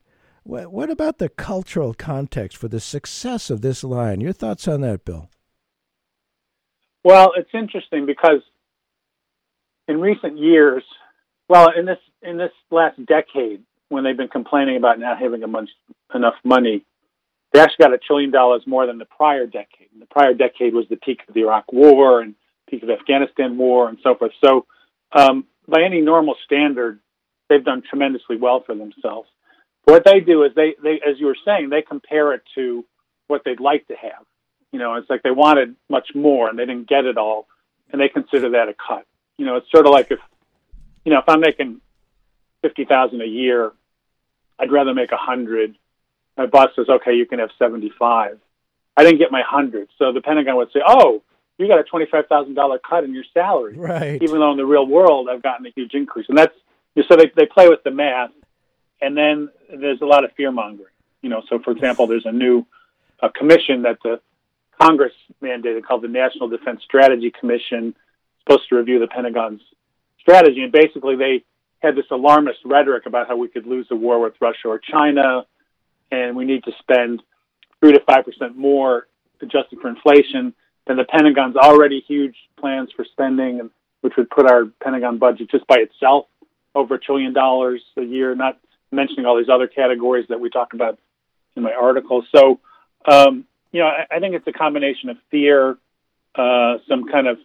What, 0.44 0.72
what 0.72 0.90
about 0.90 1.18
the 1.18 1.28
cultural 1.28 1.94
context 1.94 2.56
for 2.56 2.68
the 2.68 2.80
success 2.80 3.50
of 3.50 3.60
this 3.60 3.82
line? 3.84 4.20
Your 4.20 4.32
thoughts 4.32 4.66
on 4.68 4.80
that, 4.82 5.04
Bill? 5.04 5.28
Well, 7.04 7.32
it's 7.36 7.50
interesting 7.52 8.06
because 8.06 8.42
in 9.88 10.00
recent 10.00 10.38
years, 10.38 10.84
well, 11.48 11.70
in 11.76 11.84
this 11.84 11.98
in 12.22 12.38
this 12.38 12.52
last 12.70 13.04
decade, 13.04 13.62
when 13.88 14.04
they've 14.04 14.16
been 14.16 14.28
complaining 14.28 14.76
about 14.76 14.98
not 14.98 15.18
having 15.18 15.42
enough 15.42 16.34
money, 16.44 16.84
they 17.52 17.60
actually 17.60 17.84
got 17.84 17.92
a 17.92 17.98
trillion 17.98 18.30
dollars 18.30 18.62
more 18.66 18.86
than 18.86 18.98
the 18.98 19.04
prior 19.04 19.46
decade. 19.46 19.88
And 19.92 20.00
the 20.00 20.06
prior 20.06 20.34
decade 20.34 20.74
was 20.74 20.86
the 20.88 20.96
peak 20.96 21.20
of 21.28 21.34
the 21.34 21.40
Iraq 21.40 21.72
War 21.72 22.20
and 22.20 22.34
peak 22.70 22.82
of 22.82 22.88
the 22.88 22.94
Afghanistan 22.94 23.58
War 23.58 23.88
and 23.88 23.98
so 24.02 24.14
forth. 24.14 24.32
So, 24.42 24.66
um, 25.12 25.44
by 25.68 25.82
any 25.82 26.00
normal 26.00 26.36
standard, 26.44 27.00
they've 27.48 27.64
done 27.64 27.82
tremendously 27.88 28.36
well 28.36 28.62
for 28.64 28.74
themselves. 28.74 29.28
What 29.84 30.04
they 30.04 30.20
do 30.20 30.44
is 30.44 30.52
they, 30.54 30.74
they, 30.82 31.00
as 31.06 31.18
you 31.18 31.26
were 31.26 31.36
saying, 31.44 31.68
they 31.68 31.82
compare 31.82 32.32
it 32.34 32.42
to 32.54 32.84
what 33.26 33.42
they'd 33.44 33.60
like 33.60 33.86
to 33.88 33.94
have. 33.94 34.24
You 34.72 34.78
know, 34.78 34.94
it's 34.94 35.08
like 35.08 35.22
they 35.22 35.30
wanted 35.30 35.76
much 35.88 36.08
more 36.14 36.48
and 36.48 36.58
they 36.58 36.64
didn't 36.64 36.88
get 36.88 37.04
it 37.04 37.18
all, 37.18 37.46
and 37.92 38.00
they 38.00 38.08
consider 38.08 38.50
that 38.50 38.68
a 38.68 38.74
cut. 38.74 39.06
You 39.36 39.46
know, 39.46 39.56
it's 39.56 39.70
sort 39.70 39.86
of 39.86 39.92
like 39.92 40.10
if, 40.10 40.18
you 41.04 41.12
know, 41.12 41.18
if 41.18 41.28
I'm 41.28 41.40
making 41.40 41.80
fifty 42.62 42.84
thousand 42.84 43.20
a 43.20 43.26
year, 43.26 43.72
I'd 44.58 44.72
rather 44.72 44.94
make 44.94 45.12
a 45.12 45.16
hundred. 45.16 45.76
My 46.36 46.46
boss 46.46 46.70
says, 46.74 46.88
okay, 46.88 47.14
you 47.14 47.26
can 47.26 47.38
have 47.38 47.50
seventy-five. 47.58 48.38
I 48.96 49.04
didn't 49.04 49.18
get 49.18 49.30
my 49.30 49.42
hundred, 49.42 49.88
so 49.98 50.12
the 50.12 50.20
Pentagon 50.20 50.56
would 50.56 50.72
say, 50.72 50.80
oh, 50.86 51.22
you 51.58 51.68
got 51.68 51.78
a 51.78 51.84
twenty-five 51.84 52.26
thousand 52.26 52.54
dollar 52.54 52.78
cut 52.78 53.04
in 53.04 53.14
your 53.14 53.24
salary, 53.34 53.76
right? 53.76 54.22
Even 54.22 54.40
though 54.40 54.52
in 54.52 54.56
the 54.56 54.66
real 54.66 54.86
world 54.86 55.28
I've 55.30 55.42
gotten 55.42 55.66
a 55.66 55.70
huge 55.70 55.94
increase, 55.94 56.26
and 56.28 56.38
that's 56.38 56.54
so 57.08 57.16
they 57.16 57.30
they 57.36 57.46
play 57.46 57.68
with 57.68 57.82
the 57.84 57.90
math, 57.90 58.30
and 59.00 59.16
then 59.16 59.50
there's 59.68 60.00
a 60.00 60.06
lot 60.06 60.24
of 60.24 60.32
fear 60.32 60.50
mongering. 60.50 60.92
You 61.20 61.30
know, 61.30 61.42
so 61.48 61.58
for 61.58 61.70
example, 61.70 62.06
there's 62.06 62.26
a 62.26 62.32
new 62.32 62.66
uh, 63.22 63.28
commission 63.28 63.82
that 63.82 63.98
the 64.02 64.20
Congress 64.82 65.12
mandated 65.42 65.84
called 65.84 66.02
the 66.02 66.08
National 66.08 66.48
Defense 66.48 66.80
Strategy 66.84 67.32
Commission, 67.38 67.94
supposed 68.40 68.68
to 68.68 68.76
review 68.76 68.98
the 68.98 69.06
Pentagon's 69.06 69.60
strategy, 70.20 70.62
and 70.62 70.72
basically 70.72 71.16
they 71.16 71.44
had 71.80 71.94
this 71.94 72.06
alarmist 72.10 72.58
rhetoric 72.64 73.06
about 73.06 73.28
how 73.28 73.36
we 73.36 73.48
could 73.48 73.66
lose 73.66 73.86
the 73.88 73.96
war 73.96 74.20
with 74.20 74.34
Russia 74.40 74.68
or 74.68 74.78
China, 74.78 75.46
and 76.10 76.36
we 76.36 76.44
need 76.44 76.64
to 76.64 76.72
spend 76.80 77.22
three 77.80 77.92
to 77.92 78.00
five 78.06 78.24
percent 78.24 78.56
more 78.56 79.06
adjusted 79.40 79.78
for 79.80 79.88
inflation. 79.88 80.54
Then 80.86 80.96
the 80.96 81.04
Pentagon's 81.04 81.56
already 81.56 82.00
huge 82.06 82.36
plans 82.58 82.90
for 82.96 83.04
spending, 83.04 83.60
and 83.60 83.70
which 84.00 84.14
would 84.16 84.30
put 84.30 84.50
our 84.50 84.66
Pentagon 84.82 85.18
budget 85.18 85.50
just 85.50 85.66
by 85.66 85.76
itself 85.76 86.26
over 86.74 86.94
a 86.94 86.98
trillion 86.98 87.32
dollars 87.32 87.82
a 87.96 88.02
year, 88.02 88.34
not 88.34 88.58
mentioning 88.90 89.26
all 89.26 89.36
these 89.36 89.48
other 89.48 89.68
categories 89.68 90.26
that 90.28 90.40
we 90.40 90.50
talk 90.50 90.74
about 90.74 90.98
in 91.56 91.62
my 91.62 91.72
article. 91.72 92.24
So, 92.34 92.60
um, 93.06 93.44
you 93.72 93.80
know, 93.80 93.86
I, 93.86 94.16
I, 94.16 94.20
think 94.20 94.34
it's 94.34 94.46
a 94.46 94.52
combination 94.52 95.08
of 95.08 95.16
fear, 95.30 95.76
uh, 96.34 96.78
some 96.88 97.08
kind 97.10 97.26
of, 97.26 97.38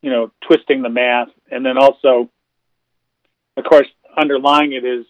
you 0.00 0.10
know, 0.10 0.30
twisting 0.46 0.82
the 0.82 0.88
math, 0.88 1.28
and 1.50 1.64
then 1.64 1.76
also, 1.76 2.30
of 3.56 3.64
course, 3.64 3.88
underlying 4.16 4.72
it 4.72 4.84
is 4.84 5.06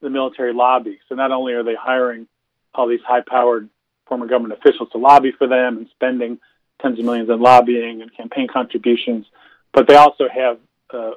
the 0.00 0.10
military 0.10 0.54
lobby. 0.54 0.98
So 1.08 1.14
not 1.14 1.32
only 1.32 1.54
are 1.54 1.62
they 1.62 1.74
hiring 1.74 2.26
all 2.74 2.88
these 2.88 3.00
high-powered 3.06 3.68
former 4.06 4.26
government 4.26 4.58
officials 4.58 4.90
to 4.92 4.98
lobby 4.98 5.32
for 5.36 5.46
them 5.46 5.78
and 5.78 5.88
spending 5.90 6.38
tens 6.80 6.98
of 6.98 7.04
millions 7.04 7.28
in 7.28 7.40
lobbying 7.40 8.02
and 8.02 8.14
campaign 8.14 8.48
contributions, 8.52 9.26
but 9.72 9.88
they 9.88 9.96
also 9.96 10.24
have 10.32 10.58
uh, 10.90 11.12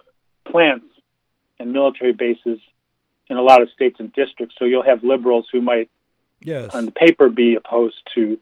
plants 0.49 0.85
and 1.59 1.71
military 1.73 2.13
bases 2.13 2.59
in 3.29 3.37
a 3.37 3.41
lot 3.41 3.61
of 3.61 3.69
states 3.69 3.97
and 3.99 4.11
districts. 4.13 4.55
So 4.57 4.65
you'll 4.65 4.83
have 4.83 5.03
liberals 5.03 5.47
who 5.51 5.61
might, 5.61 5.89
yes. 6.41 6.73
on 6.73 6.85
the 6.85 6.91
paper, 6.91 7.29
be 7.29 7.55
opposed 7.55 7.97
to 8.15 8.39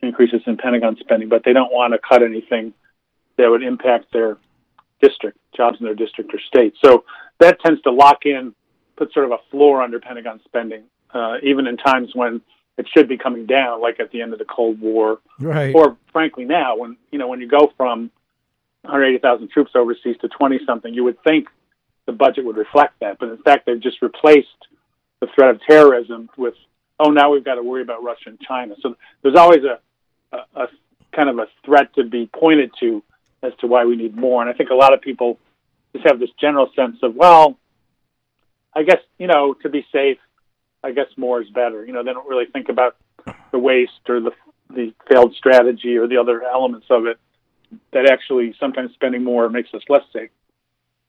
increases 0.00 0.42
in 0.46 0.56
Pentagon 0.56 0.96
spending, 1.00 1.28
but 1.28 1.42
they 1.44 1.52
don't 1.52 1.72
want 1.72 1.92
to 1.92 1.98
cut 1.98 2.22
anything 2.22 2.72
that 3.36 3.48
would 3.48 3.62
impact 3.62 4.12
their 4.12 4.36
district, 5.00 5.38
jobs 5.56 5.78
in 5.80 5.86
their 5.86 5.94
district 5.94 6.32
or 6.34 6.40
state. 6.40 6.74
So 6.84 7.04
that 7.38 7.60
tends 7.60 7.80
to 7.82 7.90
lock 7.90 8.26
in, 8.26 8.54
put 8.96 9.12
sort 9.12 9.26
of 9.26 9.32
a 9.32 9.38
floor 9.50 9.82
under 9.82 10.00
Pentagon 10.00 10.40
spending, 10.44 10.84
uh, 11.12 11.36
even 11.42 11.66
in 11.66 11.76
times 11.76 12.10
when 12.14 12.40
it 12.76 12.86
should 12.94 13.08
be 13.08 13.16
coming 13.16 13.46
down, 13.46 13.80
like 13.80 14.00
at 14.00 14.10
the 14.12 14.22
end 14.22 14.32
of 14.32 14.38
the 14.38 14.44
Cold 14.44 14.80
War, 14.80 15.18
right? 15.40 15.74
Or 15.74 15.96
frankly, 16.12 16.44
now 16.44 16.76
when 16.76 16.96
you 17.10 17.18
know 17.18 17.26
when 17.26 17.40
you 17.40 17.48
go 17.48 17.72
from 17.76 18.10
180,000 18.82 19.50
troops 19.50 19.72
overseas 19.74 20.16
to 20.20 20.28
20 20.28 20.60
something, 20.64 20.94
you 20.94 21.04
would 21.04 21.22
think 21.22 21.48
the 22.06 22.12
budget 22.12 22.44
would 22.44 22.56
reflect 22.56 22.94
that. 23.00 23.18
But 23.18 23.30
in 23.30 23.38
fact, 23.38 23.66
they've 23.66 23.80
just 23.80 24.00
replaced 24.00 24.48
the 25.20 25.26
threat 25.34 25.50
of 25.50 25.60
terrorism 25.68 26.30
with, 26.36 26.54
oh, 27.00 27.10
now 27.10 27.30
we've 27.30 27.44
got 27.44 27.56
to 27.56 27.62
worry 27.62 27.82
about 27.82 28.02
Russia 28.02 28.30
and 28.30 28.40
China. 28.40 28.74
So 28.80 28.96
there's 29.22 29.36
always 29.36 29.62
a, 29.64 29.78
a, 30.36 30.62
a 30.62 30.68
kind 31.14 31.28
of 31.28 31.38
a 31.38 31.46
threat 31.64 31.94
to 31.94 32.04
be 32.04 32.28
pointed 32.32 32.72
to 32.80 33.02
as 33.42 33.52
to 33.60 33.66
why 33.66 33.84
we 33.84 33.96
need 33.96 34.16
more. 34.16 34.40
And 34.42 34.50
I 34.50 34.52
think 34.52 34.70
a 34.70 34.74
lot 34.74 34.92
of 34.92 35.00
people 35.00 35.38
just 35.92 36.06
have 36.06 36.18
this 36.18 36.30
general 36.40 36.70
sense 36.74 36.98
of, 37.02 37.14
well, 37.14 37.56
I 38.74 38.82
guess, 38.82 39.00
you 39.18 39.26
know, 39.26 39.54
to 39.62 39.68
be 39.68 39.86
safe, 39.92 40.18
I 40.82 40.92
guess 40.92 41.06
more 41.16 41.40
is 41.40 41.48
better. 41.50 41.84
You 41.84 41.92
know, 41.92 42.02
they 42.02 42.12
don't 42.12 42.28
really 42.28 42.46
think 42.46 42.68
about 42.68 42.96
the 43.52 43.58
waste 43.58 44.08
or 44.08 44.20
the 44.20 44.32
the 44.70 44.92
failed 45.08 45.34
strategy 45.34 45.96
or 45.96 46.06
the 46.06 46.18
other 46.18 46.42
elements 46.42 46.86
of 46.90 47.06
it 47.06 47.18
that 47.92 48.10
actually 48.10 48.54
sometimes 48.60 48.92
spending 48.92 49.24
more 49.24 49.48
makes 49.48 49.72
us 49.72 49.82
less 49.88 50.02
safe. 50.12 50.30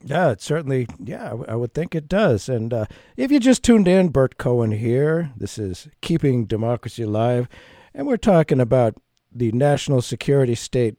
Yeah, 0.04 0.32
it 0.32 0.42
certainly, 0.42 0.88
yeah, 0.98 1.34
I 1.48 1.56
would 1.56 1.74
think 1.74 1.94
it 1.94 2.08
does. 2.08 2.48
And 2.48 2.74
uh, 2.74 2.86
if 3.18 3.32
you 3.32 3.40
just 3.40 3.64
tuned 3.64 3.88
in, 3.88 4.10
Burt 4.10 4.38
Cohen 4.38 4.72
here. 4.72 5.32
This 5.36 5.58
is 5.58 5.90
Keeping 6.02 6.46
Democracy 6.46 7.04
Alive, 7.04 7.50
and 7.94 8.08
we're 8.08 8.18
talking 8.18 8.62
about 8.62 8.96
the 9.32 9.52
national 9.52 10.02
security 10.02 10.56
state 10.56 10.96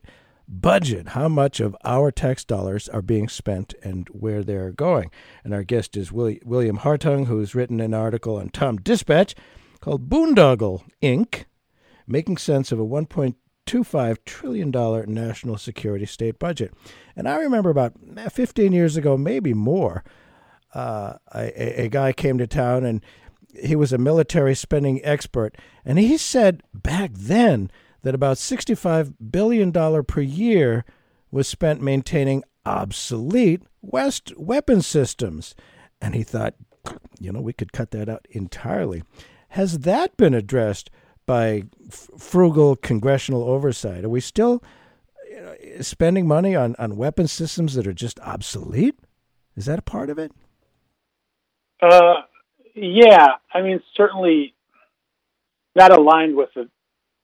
budget, 0.46 1.08
how 1.08 1.28
much 1.28 1.60
of 1.60 1.76
our 1.84 2.10
tax 2.10 2.44
dollars 2.44 2.88
are 2.90 3.02
being 3.02 3.28
spent 3.28 3.72
and 3.82 4.08
where 4.08 4.42
they're 4.42 4.72
going. 4.72 5.10
And 5.44 5.54
our 5.54 5.62
guest 5.62 5.96
is 5.96 6.12
William 6.12 6.78
Hartung, 6.78 7.26
who's 7.26 7.54
written 7.54 7.80
an 7.80 7.94
article 7.94 8.36
on 8.36 8.50
Tom 8.50 8.76
Dispatch 8.76 9.34
called 9.80 10.10
Boondoggle 10.10 10.82
Inc., 11.02 11.44
Making 12.06 12.36
Sense 12.36 12.72
of 12.72 12.80
a 12.80 12.84
1.2 12.84 13.34
$2.5 13.70 14.18
trillion 14.24 14.70
national 15.12 15.56
security 15.56 16.06
state 16.06 16.38
budget. 16.38 16.74
And 17.14 17.28
I 17.28 17.36
remember 17.36 17.70
about 17.70 17.92
eh, 18.16 18.28
15 18.28 18.72
years 18.72 18.96
ago, 18.96 19.16
maybe 19.16 19.54
more, 19.54 20.02
uh, 20.74 21.14
a, 21.34 21.84
a 21.84 21.88
guy 21.88 22.12
came 22.12 22.38
to 22.38 22.46
town 22.46 22.84
and 22.84 23.04
he 23.54 23.76
was 23.76 23.92
a 23.92 23.98
military 23.98 24.54
spending 24.54 25.00
expert. 25.04 25.56
And 25.84 25.98
he 25.98 26.16
said 26.16 26.62
back 26.74 27.12
then 27.14 27.70
that 28.02 28.14
about 28.14 28.36
$65 28.38 29.14
billion 29.30 29.72
per 30.04 30.20
year 30.20 30.84
was 31.30 31.46
spent 31.46 31.80
maintaining 31.80 32.42
obsolete 32.66 33.62
West 33.82 34.32
weapon 34.36 34.82
systems. 34.82 35.54
And 36.00 36.14
he 36.14 36.22
thought, 36.22 36.54
you 37.18 37.32
know, 37.32 37.40
we 37.40 37.52
could 37.52 37.72
cut 37.72 37.90
that 37.92 38.08
out 38.08 38.26
entirely. 38.30 39.02
Has 39.50 39.80
that 39.80 40.16
been 40.16 40.34
addressed 40.34 40.90
by 41.30 41.62
f- 41.86 42.10
frugal 42.18 42.74
congressional 42.74 43.44
oversight? 43.44 44.04
Are 44.04 44.08
we 44.08 44.20
still 44.20 44.64
you 45.30 45.40
know, 45.40 45.54
spending 45.80 46.26
money 46.26 46.56
on, 46.56 46.74
on 46.76 46.96
weapon 46.96 47.28
systems 47.28 47.74
that 47.74 47.86
are 47.86 47.92
just 47.92 48.18
obsolete? 48.18 48.98
Is 49.56 49.66
that 49.66 49.78
a 49.78 49.82
part 49.82 50.10
of 50.10 50.18
it? 50.18 50.32
Uh, 51.80 52.22
yeah. 52.74 53.28
I 53.54 53.62
mean, 53.62 53.80
certainly 53.96 54.54
not 55.76 55.96
aligned 55.96 56.34
with 56.34 56.48
the, 56.56 56.68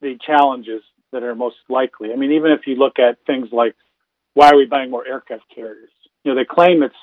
the 0.01 0.17
challenges 0.25 0.83
that 1.11 1.25
are 1.25 1.35
most 1.35 1.57
likely. 1.69 2.13
I 2.13 2.17
mean, 2.17 2.31
even 2.31 2.53
if 2.53 2.61
you 2.69 2.77
look 2.77 3.01
at 3.01 3.19
things 3.27 3.49
like 3.51 3.75
why 4.35 4.51
are 4.51 4.57
we 4.57 4.67
buying 4.67 4.91
more 4.91 5.05
aircraft 5.05 5.47
carriers? 5.53 5.91
You 6.23 6.33
know, 6.33 6.41
they 6.41 6.45
claim 6.45 6.85
it's 6.85 6.95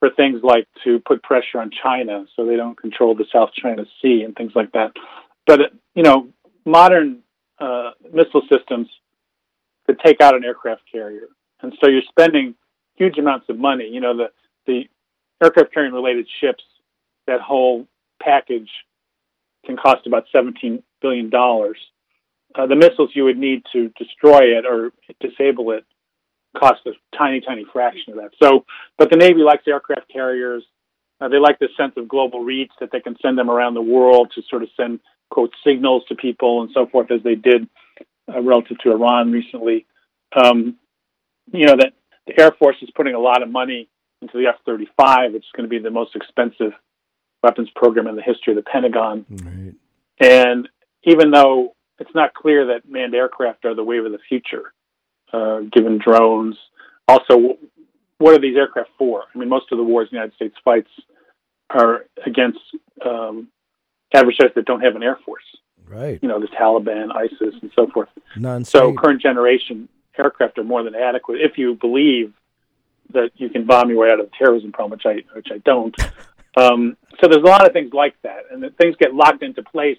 for 0.00 0.10
things 0.10 0.40
like 0.42 0.68
to 0.84 0.98
put 0.98 1.22
pressure 1.22 1.60
on 1.60 1.70
China 1.82 2.26
so 2.36 2.44
they 2.44 2.56
don't 2.56 2.78
control 2.78 3.14
the 3.14 3.24
South 3.32 3.50
China 3.54 3.84
Sea 4.02 4.20
and 4.22 4.36
things 4.36 4.52
like 4.54 4.72
that. 4.72 4.92
But 5.46 5.72
you 5.94 6.02
know, 6.02 6.28
modern 6.64 7.20
uh, 7.58 7.90
missile 8.12 8.42
systems 8.50 8.88
could 9.86 9.98
take 10.04 10.20
out 10.20 10.34
an 10.34 10.44
aircraft 10.44 10.82
carrier, 10.90 11.28
and 11.62 11.72
so 11.80 11.88
you're 11.88 12.02
spending 12.08 12.54
huge 12.96 13.18
amounts 13.18 13.48
of 13.48 13.58
money. 13.58 13.88
You 13.90 14.00
know, 14.00 14.16
the 14.16 14.26
the 14.66 14.88
aircraft 15.42 15.72
carrying 15.72 15.92
related 15.92 16.26
ships, 16.40 16.64
that 17.26 17.40
whole 17.40 17.86
package 18.22 18.70
can 19.64 19.76
cost 19.76 20.06
about 20.06 20.24
$17 20.34 20.82
billion. 21.02 21.30
Uh, 21.34 22.66
the 22.66 22.76
missiles 22.76 23.10
you 23.14 23.24
would 23.24 23.36
need 23.36 23.62
to 23.72 23.90
destroy 23.98 24.56
it 24.56 24.64
or 24.64 24.92
disable 25.20 25.72
it 25.72 25.84
cost 26.56 26.80
a 26.86 26.92
tiny, 27.16 27.40
tiny 27.40 27.66
fraction 27.70 28.14
of 28.14 28.18
that. 28.18 28.30
So, 28.42 28.64
but 28.96 29.10
the 29.10 29.16
Navy 29.16 29.40
likes 29.40 29.64
aircraft 29.66 30.10
carriers. 30.10 30.64
Uh, 31.20 31.28
they 31.28 31.38
like 31.38 31.58
the 31.58 31.68
sense 31.76 31.92
of 31.96 32.08
global 32.08 32.40
reach 32.40 32.70
that 32.80 32.90
they 32.92 33.00
can 33.00 33.16
send 33.20 33.36
them 33.36 33.50
around 33.50 33.74
the 33.74 33.82
world 33.82 34.32
to 34.34 34.42
sort 34.48 34.62
of 34.62 34.68
send 34.76 35.00
quote 35.30 35.52
signals 35.64 36.04
to 36.08 36.14
people 36.14 36.62
and 36.62 36.70
so 36.72 36.86
forth, 36.86 37.10
as 37.10 37.22
they 37.22 37.34
did 37.34 37.68
uh, 38.32 38.40
relative 38.40 38.78
to 38.78 38.90
Iran 38.90 39.32
recently. 39.32 39.86
Um, 40.34 40.76
you 41.52 41.66
know 41.66 41.76
that 41.76 41.92
the 42.26 42.40
Air 42.40 42.52
Force 42.58 42.76
is 42.82 42.90
putting 42.94 43.14
a 43.14 43.20
lot 43.20 43.42
of 43.42 43.50
money 43.50 43.88
into 44.22 44.38
the 44.38 44.46
F-35, 44.48 45.32
which 45.32 45.42
is 45.42 45.50
going 45.54 45.64
to 45.64 45.68
be 45.68 45.78
the 45.78 45.90
most 45.90 46.16
expensive 46.16 46.72
weapons 47.42 47.68
program 47.76 48.06
in 48.06 48.16
the 48.16 48.22
history 48.22 48.52
of 48.52 48.56
the 48.56 48.68
Pentagon. 48.70 49.24
Right. 49.30 49.74
And 50.18 50.68
even 51.04 51.30
though 51.30 51.74
it's 51.98 52.14
not 52.14 52.34
clear 52.34 52.66
that 52.66 52.88
manned 52.88 53.14
aircraft 53.14 53.64
are 53.64 53.74
the 53.74 53.84
wave 53.84 54.04
of 54.04 54.12
the 54.12 54.18
future, 54.28 54.72
uh, 55.32 55.60
given 55.72 55.98
drones, 55.98 56.56
also, 57.08 57.56
what 58.18 58.34
are 58.34 58.40
these 58.40 58.56
aircraft 58.56 58.90
for? 58.98 59.24
I 59.32 59.38
mean, 59.38 59.48
most 59.48 59.70
of 59.70 59.78
the 59.78 59.84
wars 59.84 60.08
the 60.10 60.16
United 60.16 60.34
States 60.34 60.56
fights 60.64 60.90
are 61.70 62.06
against 62.24 62.58
um, 63.04 63.48
adversaries 64.12 64.52
that 64.54 64.64
don't 64.64 64.80
have 64.80 64.96
an 64.96 65.02
air 65.02 65.18
force. 65.24 65.44
Right. 65.88 66.18
You 66.20 66.28
know, 66.28 66.40
the 66.40 66.48
Taliban, 66.48 67.14
ISIS, 67.14 67.54
and 67.62 67.70
so 67.76 67.86
forth. 67.88 68.08
Non-state. 68.36 68.78
So, 68.78 68.94
current 68.94 69.22
generation 69.22 69.88
aircraft 70.18 70.58
are 70.58 70.64
more 70.64 70.82
than 70.82 70.94
adequate 70.94 71.40
if 71.40 71.58
you 71.58 71.74
believe 71.74 72.32
that 73.12 73.30
you 73.36 73.48
can 73.48 73.66
bomb 73.66 73.88
your 73.90 73.98
way 73.98 74.10
out 74.10 74.18
of 74.18 74.26
the 74.26 74.32
terrorism 74.36 74.72
problem, 74.72 74.98
which 74.98 75.06
I 75.06 75.22
which 75.34 75.48
I 75.52 75.58
don't. 75.58 75.94
Um, 76.58 76.96
so 77.20 77.28
there's 77.28 77.42
a 77.42 77.46
lot 77.46 77.66
of 77.66 77.74
things 77.74 77.92
like 77.92 78.14
that, 78.22 78.44
and 78.50 78.62
that 78.62 78.78
things 78.78 78.96
get 78.98 79.14
locked 79.14 79.42
into 79.42 79.62
place 79.62 79.98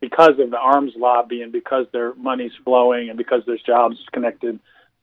because 0.00 0.38
of 0.38 0.50
the 0.50 0.58
arms 0.58 0.92
lobby 0.96 1.42
and 1.42 1.52
because 1.52 1.86
their 1.92 2.14
money's 2.14 2.52
flowing 2.64 3.10
and 3.10 3.18
because 3.18 3.42
there's 3.46 3.62
jobs 3.62 3.96
connected. 4.12 4.58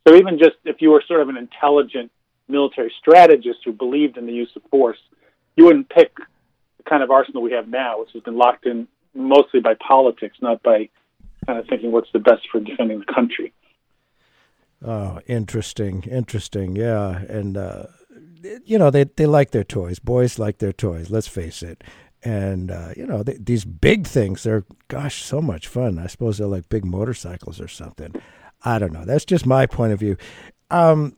So 0.08 0.16
even 0.16 0.40
just 0.40 0.56
if 0.66 0.82
you 0.82 0.90
were 0.90 1.04
sort 1.08 1.22
of 1.22 1.30
an 1.30 1.38
intelligent 1.38 2.12
military 2.48 2.92
strategist 3.00 3.60
who 3.64 3.74
believed 3.74 4.18
in 4.18 4.26
the 4.26 4.34
use 4.34 4.50
of 4.56 4.64
force, 4.72 4.98
you 5.56 5.66
wouldn't 5.66 5.90
pick 5.90 6.16
the 6.84 6.90
kind 6.90 7.04
of 7.04 7.12
arsenal 7.12 7.42
we 7.42 7.52
have 7.52 7.68
now, 7.68 8.00
which 8.00 8.12
has 8.14 8.24
been 8.24 8.38
locked 8.38 8.66
in 8.66 8.88
mostly 9.14 9.60
by 9.60 9.74
politics, 9.76 10.38
not 10.42 10.62
by 10.64 10.90
kind 11.46 11.60
of 11.60 11.68
thinking 11.68 11.92
what's 11.92 12.12
the 12.14 12.20
best 12.20 12.48
for 12.52 12.60
defending 12.60 13.00
the 13.00 13.14
country. 13.14 13.54
Oh, 14.84 15.20
interesting, 15.28 16.04
interesting. 16.04 16.76
Yeah, 16.76 17.20
and 17.20 17.58
uh, 17.58 17.84
you 18.66 18.78
know 18.78 18.90
they 18.90 19.04
they 19.04 19.26
like 19.26 19.52
their 19.52 19.64
toys. 19.64 20.00
Boys 20.00 20.40
like 20.40 20.58
their 20.58 20.74
toys. 20.74 21.10
Let's 21.10 21.28
face 21.28 21.62
it. 21.62 21.84
And 22.24 22.72
uh, 22.72 22.90
you 22.96 23.06
know 23.06 23.24
they, 23.24 23.38
these 23.40 23.66
big 23.66 24.08
things. 24.08 24.44
They're 24.44 24.66
gosh, 24.88 25.24
so 25.24 25.42
much 25.42 25.68
fun. 25.68 26.00
I 26.00 26.08
suppose 26.08 26.38
they're 26.38 26.48
like 26.48 26.70
big 26.70 26.86
motorcycles 26.86 27.62
or 27.62 27.68
something. 27.68 28.16
I 28.64 28.80
don't 28.80 28.94
know. 28.94 29.06
That's 29.06 29.26
just 29.26 29.46
my 29.46 29.66
point 29.66 29.94
of 29.94 30.00
view. 30.00 30.18
Um, 30.70 31.16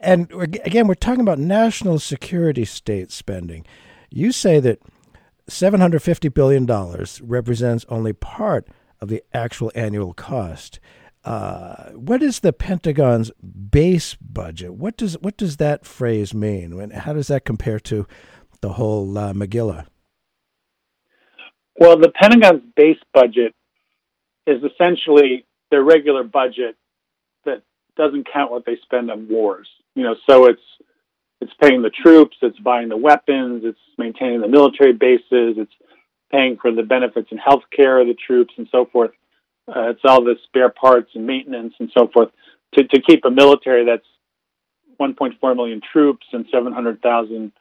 and 0.00 0.30
again, 0.32 0.86
we're 0.86 0.94
talking 0.94 1.20
about 1.20 1.38
national 1.38 1.98
security 1.98 2.64
state 2.64 3.10
spending. 3.10 3.64
You 4.10 4.32
say 4.32 4.60
that 4.60 4.80
seven 5.48 5.80
hundred 5.80 6.02
fifty 6.02 6.28
billion 6.28 6.66
dollars 6.66 7.20
represents 7.22 7.84
only 7.88 8.12
part 8.12 8.68
of 9.00 9.08
the 9.08 9.22
actual 9.32 9.70
annual 9.74 10.14
cost. 10.14 10.80
Uh, 11.24 11.90
what 11.90 12.22
is 12.22 12.40
the 12.40 12.52
Pentagon's 12.52 13.32
base 13.70 14.14
budget? 14.14 14.74
What 14.74 14.96
does 14.96 15.18
what 15.18 15.36
does 15.36 15.56
that 15.56 15.84
phrase 15.84 16.32
mean? 16.32 16.90
How 16.90 17.12
does 17.12 17.26
that 17.28 17.44
compare 17.44 17.80
to 17.80 18.06
the 18.60 18.74
whole 18.74 19.18
uh, 19.18 19.32
Megillah? 19.32 19.86
Well, 21.78 21.98
the 21.98 22.10
Pentagon's 22.10 22.62
base 22.74 23.00
budget 23.12 23.54
is 24.46 24.62
essentially 24.62 25.44
their 25.70 25.82
regular 25.82 26.22
budget 26.22 26.76
that 27.44 27.62
doesn't 27.96 28.28
count 28.32 28.52
what 28.52 28.64
they 28.64 28.76
spend 28.82 29.10
on 29.10 29.28
wars. 29.28 29.68
You 29.94 30.04
know, 30.04 30.14
so 30.28 30.46
it's 30.46 30.62
it's 31.46 31.54
paying 31.60 31.82
the 31.82 31.90
troops, 31.90 32.36
it's 32.42 32.58
buying 32.58 32.88
the 32.88 32.96
weapons, 32.96 33.62
it's 33.64 33.78
maintaining 33.96 34.40
the 34.40 34.48
military 34.48 34.92
bases, 34.92 35.56
it's 35.56 35.72
paying 36.32 36.56
for 36.60 36.72
the 36.72 36.82
benefits 36.82 37.28
and 37.30 37.38
health 37.38 37.62
care 37.74 38.00
of 38.00 38.08
the 38.08 38.14
troops 38.14 38.52
and 38.56 38.68
so 38.72 38.86
forth. 38.86 39.12
Uh, 39.68 39.90
it's 39.90 40.00
all 40.04 40.24
the 40.24 40.34
spare 40.44 40.70
parts 40.70 41.10
and 41.14 41.26
maintenance 41.26 41.74
and 41.78 41.90
so 41.96 42.08
forth 42.12 42.30
to, 42.74 42.84
to 42.84 43.00
keep 43.00 43.24
a 43.24 43.30
military 43.30 43.84
that's 43.84 44.06
1.4 45.00 45.56
million 45.56 45.80
troops 45.92 46.26
and 46.32 46.46
700,000 46.52 47.52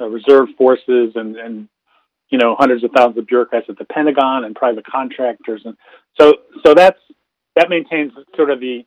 uh, 0.00 0.06
reserve 0.06 0.48
forces 0.56 1.12
and, 1.14 1.36
and 1.36 1.68
you 2.30 2.38
know 2.38 2.56
hundreds 2.58 2.82
of 2.82 2.90
thousands 2.96 3.18
of 3.18 3.26
bureaucrats 3.26 3.66
at 3.68 3.78
the 3.78 3.84
Pentagon 3.84 4.44
and 4.44 4.54
private 4.54 4.84
contractors 4.86 5.62
and 5.64 5.76
so 6.20 6.34
so 6.64 6.74
that's 6.74 6.98
that 7.56 7.68
maintains 7.68 8.12
sort 8.36 8.50
of 8.50 8.60
the 8.60 8.84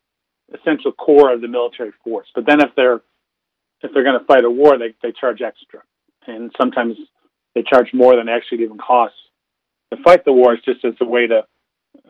essential 0.53 0.91
core 0.91 1.33
of 1.33 1.41
the 1.41 1.47
military 1.47 1.91
force. 2.03 2.27
But 2.33 2.45
then 2.45 2.61
if 2.61 2.71
they're 2.75 3.01
if 3.81 3.91
they're 3.93 4.03
going 4.03 4.19
to 4.19 4.25
fight 4.25 4.43
a 4.43 4.49
war, 4.49 4.77
they 4.77 4.93
they 5.01 5.11
charge 5.11 5.41
extra, 5.41 5.81
and 6.25 6.51
sometimes 6.59 6.97
they 7.55 7.63
charge 7.63 7.93
more 7.93 8.15
than 8.15 8.29
actually 8.29 8.63
even 8.63 8.77
costs 8.77 9.17
to 9.91 10.01
fight 10.03 10.25
the 10.25 10.33
wars, 10.33 10.59
just 10.65 10.83
as 10.83 10.93
a 10.99 11.05
way 11.05 11.27
to 11.27 11.43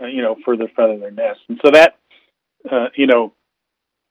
uh, 0.01 0.06
you 0.06 0.21
know, 0.21 0.36
further 0.45 0.67
feather 0.75 0.97
their 0.97 1.12
nest. 1.12 1.39
And 1.49 1.60
so 1.63 1.71
that, 1.71 1.95
uh, 2.69 2.88
you 2.95 3.08
know, 3.08 3.34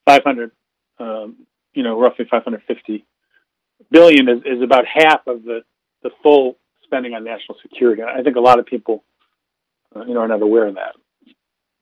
500, 0.07 0.51
um, 0.99 1.47
you 1.75 1.83
know, 1.83 2.01
roughly 2.01 2.25
550 2.31 3.05
billion 3.91 4.29
is, 4.29 4.39
is 4.45 4.63
about 4.63 4.85
half 4.87 5.27
of 5.27 5.45
the, 5.45 5.61
the 6.03 6.11
full 6.23 6.57
spending 6.83 7.15
on 7.15 7.25
national 7.25 7.59
security. 7.63 8.03
I 8.03 8.23
think 8.23 8.37
a 8.37 8.41
lot 8.41 8.59
of 8.59 8.67
people, 8.67 9.05
uh, 9.95 10.05
you 10.05 10.15
know, 10.15 10.21
are 10.21 10.29
not 10.29 10.43
aware 10.43 10.67
of 10.67 10.75
that. 10.77 10.95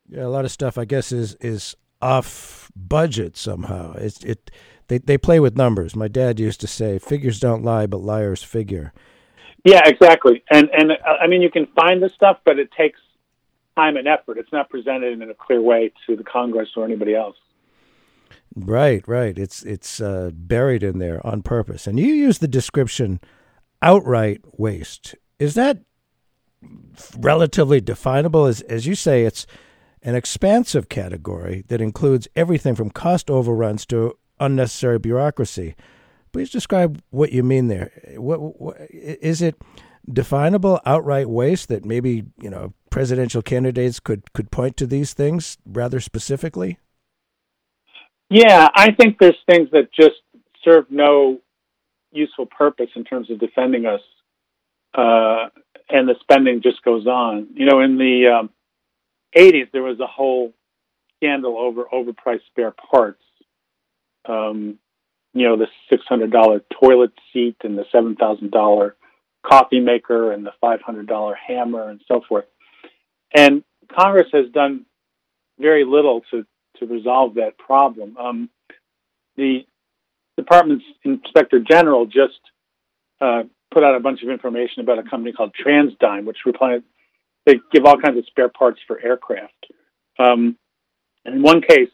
Yeah, 0.09 0.27
a 0.27 0.29
lot 0.29 0.45
of 0.45 0.51
stuff, 0.51 0.77
I 0.77 0.85
guess, 0.85 1.13
is 1.13 1.35
is 1.37 1.75
off 2.03 2.71
budget 2.77 3.39
somehow. 3.39 3.95
It's 3.95 4.23
it 4.23 4.51
they 4.89 4.99
they 4.99 5.19
play 5.19 5.41
with 5.41 5.57
numbers. 5.57 5.97
My 5.97 6.09
dad 6.09 6.41
used 6.41 6.61
to 6.61 6.67
say, 6.67 6.99
"Figures 6.99 7.41
don't 7.41 7.65
lie, 7.65 7.87
but 7.87 7.99
liars 7.99 8.43
figure." 8.43 8.93
Yeah, 9.65 9.83
exactly. 9.87 10.43
And 10.51 10.69
and 10.71 10.93
uh, 10.93 10.97
I 11.21 11.27
mean, 11.27 11.43
you 11.43 11.51
can 11.51 11.67
find 11.75 12.03
this 12.03 12.13
stuff, 12.15 12.39
but 12.45 12.59
it 12.59 12.71
takes 12.77 13.01
time 13.77 13.97
and 13.97 14.07
effort. 14.07 14.39
It's 14.39 14.53
not 14.53 14.71
presented 14.71 15.21
in 15.21 15.31
a 15.31 15.35
clear 15.35 15.63
way 15.63 15.93
to 16.07 16.17
the 16.17 16.25
Congress 16.25 16.69
or 16.77 16.85
anybody 16.85 17.15
else. 17.15 17.37
Right, 18.55 19.07
right. 19.09 19.37
It's 19.37 19.63
it's 19.63 20.01
uh, 20.01 20.31
buried 20.33 20.83
in 20.83 20.99
there 20.99 21.27
on 21.27 21.43
purpose. 21.43 21.87
And 21.87 21.99
you 21.99 22.13
use 22.13 22.39
the 22.39 22.49
description 22.49 23.21
outright 23.83 24.43
waste. 24.59 25.15
Is 25.39 25.55
that 25.55 25.79
relatively 27.19 27.81
definable? 27.81 28.47
As 28.47 28.61
as 28.63 28.87
you 28.87 28.95
say, 28.95 29.25
it's 29.25 29.47
an 30.03 30.15
expansive 30.15 30.89
category 30.89 31.65
that 31.69 31.81
includes 31.81 32.29
everything 32.37 32.75
from 32.75 32.91
cost 32.91 33.31
overruns 33.31 33.87
to 33.87 34.17
unnecessary 34.45 34.99
bureaucracy. 34.99 35.75
Please 36.33 36.51
describe 36.51 37.01
what 37.11 37.33
you 37.33 37.43
mean 37.43 37.69
there. 37.69 37.91
What, 38.17 38.61
what 38.61 38.77
is 38.91 39.43
it? 39.43 39.57
definable 40.13 40.81
outright 40.85 41.29
waste 41.29 41.69
that 41.69 41.85
maybe 41.85 42.25
you 42.41 42.51
know 42.51 42.73
presidential 42.91 43.43
candidates 43.43 44.01
could 44.01 44.33
could 44.33 44.51
point 44.51 44.77
to 44.77 44.87
these 44.87 45.15
things 45.15 45.59
rather 45.67 46.01
specifically? 46.01 46.79
Yeah, 48.31 48.69
I 48.75 48.93
think 48.93 49.19
there's 49.19 49.37
things 49.49 49.71
that 49.73 49.93
just 49.93 50.21
serve 50.65 50.87
no 50.91 51.41
useful 52.13 52.47
purpose 52.47 52.91
in 52.97 53.05
terms 53.05 53.31
of 53.31 53.39
defending 53.39 53.87
us, 53.87 54.01
uh, 54.95 55.49
and 55.89 56.09
the 56.09 56.15
spending 56.21 56.63
just 56.63 56.83
goes 56.83 57.07
on. 57.07 57.49
You 57.55 57.67
know, 57.67 57.81
in 57.81 57.99
the 57.99 58.39
um, 58.41 58.51
80s, 59.37 59.71
there 59.73 59.83
was 59.83 60.01
a 60.01 60.07
whole 60.07 60.53
scandal 61.17 61.59
over 61.59 61.85
overpriced 61.93 62.47
spare 62.47 62.73
parts. 62.73 63.21
Um, 64.27 64.79
you 65.33 65.49
know, 65.49 65.57
the 65.57 65.67
$600 65.93 66.61
toilet 66.81 67.13
seat 67.33 67.57
and 67.65 67.77
the 67.77 67.85
$7,000 67.93 68.93
coffee 69.45 69.81
maker 69.81 70.33
and 70.33 70.47
the 70.47 70.53
$500 70.63 71.35
hammer 71.47 71.89
and 71.89 72.01
so 72.07 72.23
forth. 72.27 72.47
And 73.35 73.65
Congress 73.93 74.29
has 74.33 74.51
done 74.53 74.87
very 75.59 75.85
little 75.85 76.23
to, 76.31 76.47
to 76.79 76.87
resolve 76.87 77.35
that 77.35 77.59
problem. 77.59 78.17
Um, 78.17 78.49
the 79.37 79.67
department's 80.37 80.85
inspector 81.03 81.61
general 81.61 82.07
just 82.07 82.39
uh, 83.21 83.43
put 83.73 83.85
out 83.85 83.97
a 83.97 84.01
bunch 84.01 84.23
of 84.23 84.31
information 84.31 84.83
about 84.83 84.99
a 84.99 85.03
company 85.03 85.33
called 85.33 85.55
TransDigm, 85.55 86.25
which 86.25 86.39
they 87.47 87.61
give 87.73 87.85
all 87.85 88.01
kinds 88.01 88.19
of 88.19 88.27
spare 88.27 88.49
parts 88.49 88.81
for 88.87 89.01
aircraft. 89.01 89.67
Um, 90.19 90.57
in 91.25 91.43
one 91.43 91.61
case, 91.61 91.91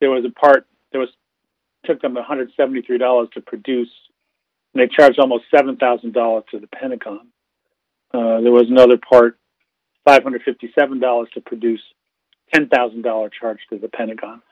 there 0.00 0.10
was 0.10 0.24
a 0.24 0.30
part 0.30 0.66
that 0.92 0.98
was 0.98 1.08
took 1.84 2.00
them 2.02 2.16
$173 2.16 3.32
to 3.32 3.40
produce 3.40 3.90
and 4.74 4.82
they 4.82 4.94
charged 4.94 5.18
almost 5.18 5.44
seven 5.54 5.76
thousand 5.76 6.12
dollars 6.12 6.44
to 6.50 6.58
the 6.58 6.66
Pentagon. 6.66 7.28
Uh, 8.12 8.40
there 8.40 8.52
was 8.52 8.66
another 8.68 8.98
part, 8.98 9.38
five 10.04 10.22
hundred 10.22 10.42
fifty-seven 10.42 11.00
dollars 11.00 11.28
to 11.34 11.40
produce, 11.40 11.80
ten 12.52 12.68
thousand 12.68 13.02
dollar 13.02 13.28
charge 13.28 13.58
to 13.70 13.78
the 13.78 13.88
Pentagon, 13.88 14.42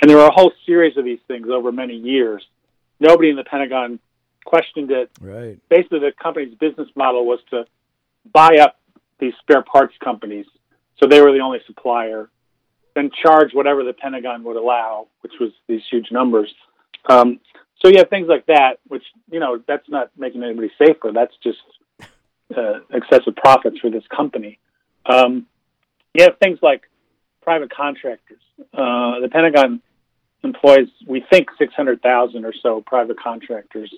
and 0.00 0.10
there 0.10 0.18
were 0.18 0.26
a 0.26 0.32
whole 0.32 0.52
series 0.66 0.96
of 0.96 1.04
these 1.04 1.20
things 1.28 1.48
over 1.50 1.72
many 1.72 1.96
years. 1.96 2.44
Nobody 3.00 3.30
in 3.30 3.36
the 3.36 3.44
Pentagon 3.44 3.98
questioned 4.44 4.90
it. 4.90 5.10
Right. 5.20 5.58
Basically, 5.68 6.00
the 6.00 6.12
company's 6.22 6.54
business 6.54 6.88
model 6.94 7.26
was 7.26 7.40
to 7.50 7.64
buy 8.32 8.58
up 8.60 8.78
these 9.18 9.32
spare 9.40 9.62
parts 9.62 9.94
companies, 10.02 10.46
so 11.00 11.08
they 11.08 11.20
were 11.20 11.32
the 11.32 11.40
only 11.40 11.58
supplier, 11.66 12.30
then 12.94 13.10
charge 13.22 13.52
whatever 13.52 13.84
the 13.84 13.92
Pentagon 13.92 14.44
would 14.44 14.56
allow, 14.56 15.08
which 15.22 15.32
was 15.40 15.50
these 15.66 15.82
huge 15.90 16.10
numbers. 16.12 16.52
Um, 17.08 17.40
so 17.82 17.88
you 17.88 17.98
have 17.98 18.08
things 18.08 18.28
like 18.28 18.46
that, 18.46 18.78
which 18.88 19.04
you 19.30 19.40
know 19.40 19.60
that's 19.66 19.88
not 19.88 20.10
making 20.16 20.42
anybody 20.42 20.70
safer. 20.78 21.12
That's 21.12 21.34
just 21.42 21.58
uh, 22.56 22.80
excessive 22.90 23.36
profits 23.36 23.78
for 23.80 23.90
this 23.90 24.04
company. 24.14 24.58
Um, 25.06 25.46
you 26.14 26.24
have 26.24 26.38
things 26.38 26.58
like 26.62 26.82
private 27.42 27.70
contractors. 27.70 28.40
Uh, 28.72 29.20
the 29.20 29.28
Pentagon 29.30 29.82
employs, 30.42 30.88
we 31.06 31.24
think, 31.30 31.48
600,000 31.58 32.44
or 32.44 32.52
so 32.62 32.82
private 32.86 33.18
contractors. 33.18 33.92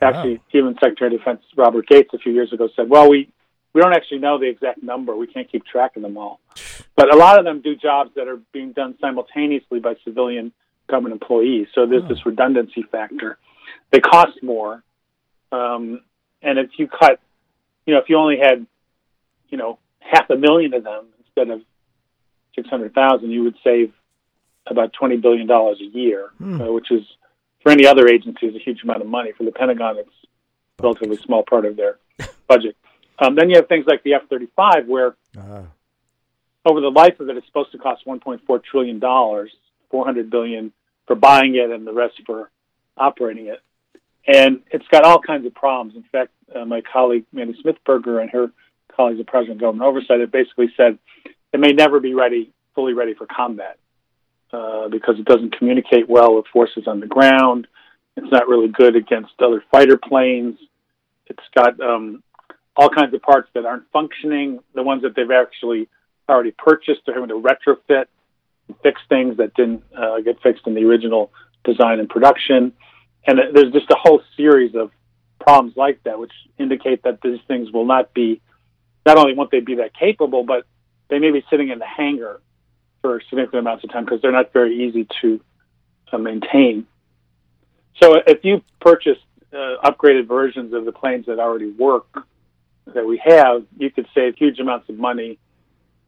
Actually, 0.00 0.36
wow. 0.36 0.42
even 0.54 0.74
Secretary 0.74 1.14
of 1.14 1.18
Defense 1.18 1.42
Robert 1.56 1.86
Gates 1.86 2.10
a 2.14 2.18
few 2.18 2.32
years 2.32 2.52
ago 2.52 2.68
said, 2.74 2.88
well, 2.88 3.10
we, 3.10 3.30
we 3.74 3.80
don't 3.80 3.92
actually 3.92 4.18
know 4.18 4.38
the 4.38 4.48
exact 4.48 4.82
number. 4.82 5.14
We 5.14 5.26
can't 5.26 5.50
keep 5.50 5.66
track 5.66 5.96
of 5.96 6.02
them 6.02 6.16
all. 6.16 6.40
But 6.96 7.14
a 7.14 7.16
lot 7.16 7.38
of 7.38 7.46
them 7.46 7.62
do 7.62 7.76
jobs 7.76 8.10
that 8.16 8.28
are 8.28 8.38
being 8.52 8.72
done 8.72 8.94
simultaneously 9.00 9.78
by 9.78 9.94
civilian 10.04 10.52
government 10.90 11.12
employees. 11.14 11.68
So 11.74 11.86
there's 11.86 12.02
oh. 12.04 12.08
this 12.08 12.26
redundancy 12.26 12.82
factor. 12.90 13.38
They 13.90 14.00
cost 14.00 14.42
more. 14.42 14.82
Um, 15.52 16.02
and 16.42 16.58
if 16.58 16.70
you 16.78 16.88
cut, 16.88 17.20
you 17.86 17.94
know, 17.94 18.00
if 18.00 18.08
you 18.08 18.16
only 18.16 18.38
had, 18.38 18.66
you 19.48 19.58
know, 19.58 19.78
half 20.00 20.28
a 20.30 20.36
million 20.36 20.74
of 20.74 20.84
them 20.84 21.06
instead 21.18 21.50
of 21.50 21.62
600,000, 22.54 23.30
you 23.30 23.44
would 23.44 23.56
save 23.62 23.92
about 24.66 24.92
$20 24.92 25.20
billion 25.20 25.50
a 25.50 25.74
year, 25.96 26.30
hmm. 26.38 26.60
uh, 26.60 26.72
which 26.72 26.90
is, 26.90 27.04
for 27.62 27.72
any 27.72 27.86
other 27.86 28.08
agency, 28.08 28.46
is 28.46 28.54
a 28.54 28.58
huge 28.58 28.82
amount 28.82 29.02
of 29.02 29.08
money. 29.08 29.32
For 29.36 29.44
the 29.44 29.52
Pentagon, 29.52 29.98
it's 29.98 30.08
a 30.78 30.82
relatively 30.82 31.16
small 31.16 31.42
part 31.42 31.64
of 31.64 31.76
their 31.76 31.98
budget. 32.48 32.76
Um, 33.18 33.34
then 33.34 33.50
you 33.50 33.56
have 33.56 33.68
things 33.68 33.86
like 33.86 34.02
the 34.02 34.14
F 34.14 34.22
35, 34.30 34.86
where 34.86 35.16
uh-huh. 35.36 35.62
over 36.64 36.80
the 36.80 36.90
life 36.90 37.20
of 37.20 37.28
it, 37.28 37.36
it's 37.36 37.46
supposed 37.46 37.72
to 37.72 37.78
cost 37.78 38.06
$1.4 38.06 38.64
trillion, 38.64 39.00
$400 39.00 40.30
billion 40.30 40.72
for 41.10 41.16
buying 41.16 41.56
it, 41.56 41.72
and 41.72 41.84
the 41.84 41.92
rest 41.92 42.14
for 42.24 42.52
operating 42.96 43.48
it. 43.48 43.58
And 44.28 44.60
it's 44.70 44.86
got 44.92 45.02
all 45.02 45.20
kinds 45.20 45.44
of 45.44 45.52
problems. 45.52 45.96
In 45.96 46.04
fact, 46.04 46.30
uh, 46.54 46.64
my 46.64 46.82
colleague 46.82 47.24
Mandy 47.32 47.60
Smithberger 47.64 48.22
and 48.22 48.30
her 48.30 48.52
colleagues 48.94 49.18
at 49.18 49.26
Project 49.26 49.50
on 49.50 49.58
Government 49.58 49.88
Oversight 49.88 50.20
have 50.20 50.30
basically 50.30 50.68
said 50.76 51.00
it 51.52 51.58
may 51.58 51.72
never 51.72 51.98
be 51.98 52.14
ready, 52.14 52.52
fully 52.76 52.92
ready 52.92 53.14
for 53.14 53.26
combat. 53.26 53.76
Uh, 54.52 54.88
because 54.88 55.16
it 55.18 55.24
doesn't 55.24 55.56
communicate 55.58 56.08
well 56.08 56.36
with 56.36 56.44
forces 56.52 56.84
on 56.86 57.00
the 57.00 57.06
ground. 57.06 57.66
It's 58.16 58.30
not 58.30 58.46
really 58.46 58.68
good 58.68 58.94
against 58.94 59.32
other 59.40 59.64
fighter 59.72 59.96
planes. 59.96 60.58
It's 61.26 61.42
got 61.56 61.80
um, 61.80 62.22
all 62.76 62.88
kinds 62.88 63.14
of 63.14 63.22
parts 63.22 63.48
that 63.54 63.64
aren't 63.64 63.90
functioning. 63.92 64.60
The 64.76 64.82
ones 64.84 65.02
that 65.02 65.16
they've 65.16 65.30
actually 65.30 65.88
already 66.28 66.52
purchased, 66.52 67.00
they're 67.06 67.14
having 67.14 67.30
to 67.30 67.40
retrofit 67.40 68.06
fix 68.82 69.00
things 69.08 69.36
that 69.38 69.54
didn't 69.54 69.84
uh, 69.96 70.20
get 70.20 70.40
fixed 70.42 70.66
in 70.66 70.74
the 70.74 70.84
original 70.84 71.32
design 71.64 72.00
and 72.00 72.08
production. 72.08 72.72
And 73.26 73.38
there's 73.54 73.72
just 73.72 73.90
a 73.90 73.96
whole 73.96 74.22
series 74.36 74.74
of 74.74 74.90
problems 75.38 75.76
like 75.76 76.02
that, 76.04 76.18
which 76.18 76.32
indicate 76.58 77.02
that 77.04 77.20
these 77.22 77.40
things 77.48 77.70
will 77.72 77.86
not 77.86 78.14
be, 78.14 78.40
not 79.04 79.18
only 79.18 79.34
won't 79.34 79.50
they 79.50 79.60
be 79.60 79.76
that 79.76 79.94
capable, 79.94 80.44
but 80.44 80.64
they 81.08 81.18
may 81.18 81.30
be 81.30 81.44
sitting 81.50 81.70
in 81.70 81.78
the 81.78 81.86
hangar 81.86 82.40
for 83.02 83.20
significant 83.28 83.60
amounts 83.60 83.84
of 83.84 83.90
time 83.90 84.04
because 84.04 84.20
they're 84.22 84.32
not 84.32 84.52
very 84.52 84.86
easy 84.86 85.06
to 85.22 85.40
uh, 86.12 86.18
maintain. 86.18 86.86
So 88.00 88.20
if 88.26 88.44
you 88.44 88.62
purchase 88.80 89.18
uh, 89.52 89.76
upgraded 89.84 90.28
versions 90.28 90.72
of 90.72 90.84
the 90.84 90.92
planes 90.92 91.26
that 91.26 91.38
already 91.38 91.70
work 91.70 92.06
that 92.86 93.06
we 93.06 93.20
have, 93.24 93.64
you 93.76 93.90
could 93.90 94.06
save 94.14 94.36
huge 94.36 94.58
amounts 94.58 94.88
of 94.88 94.96
money, 94.96 95.38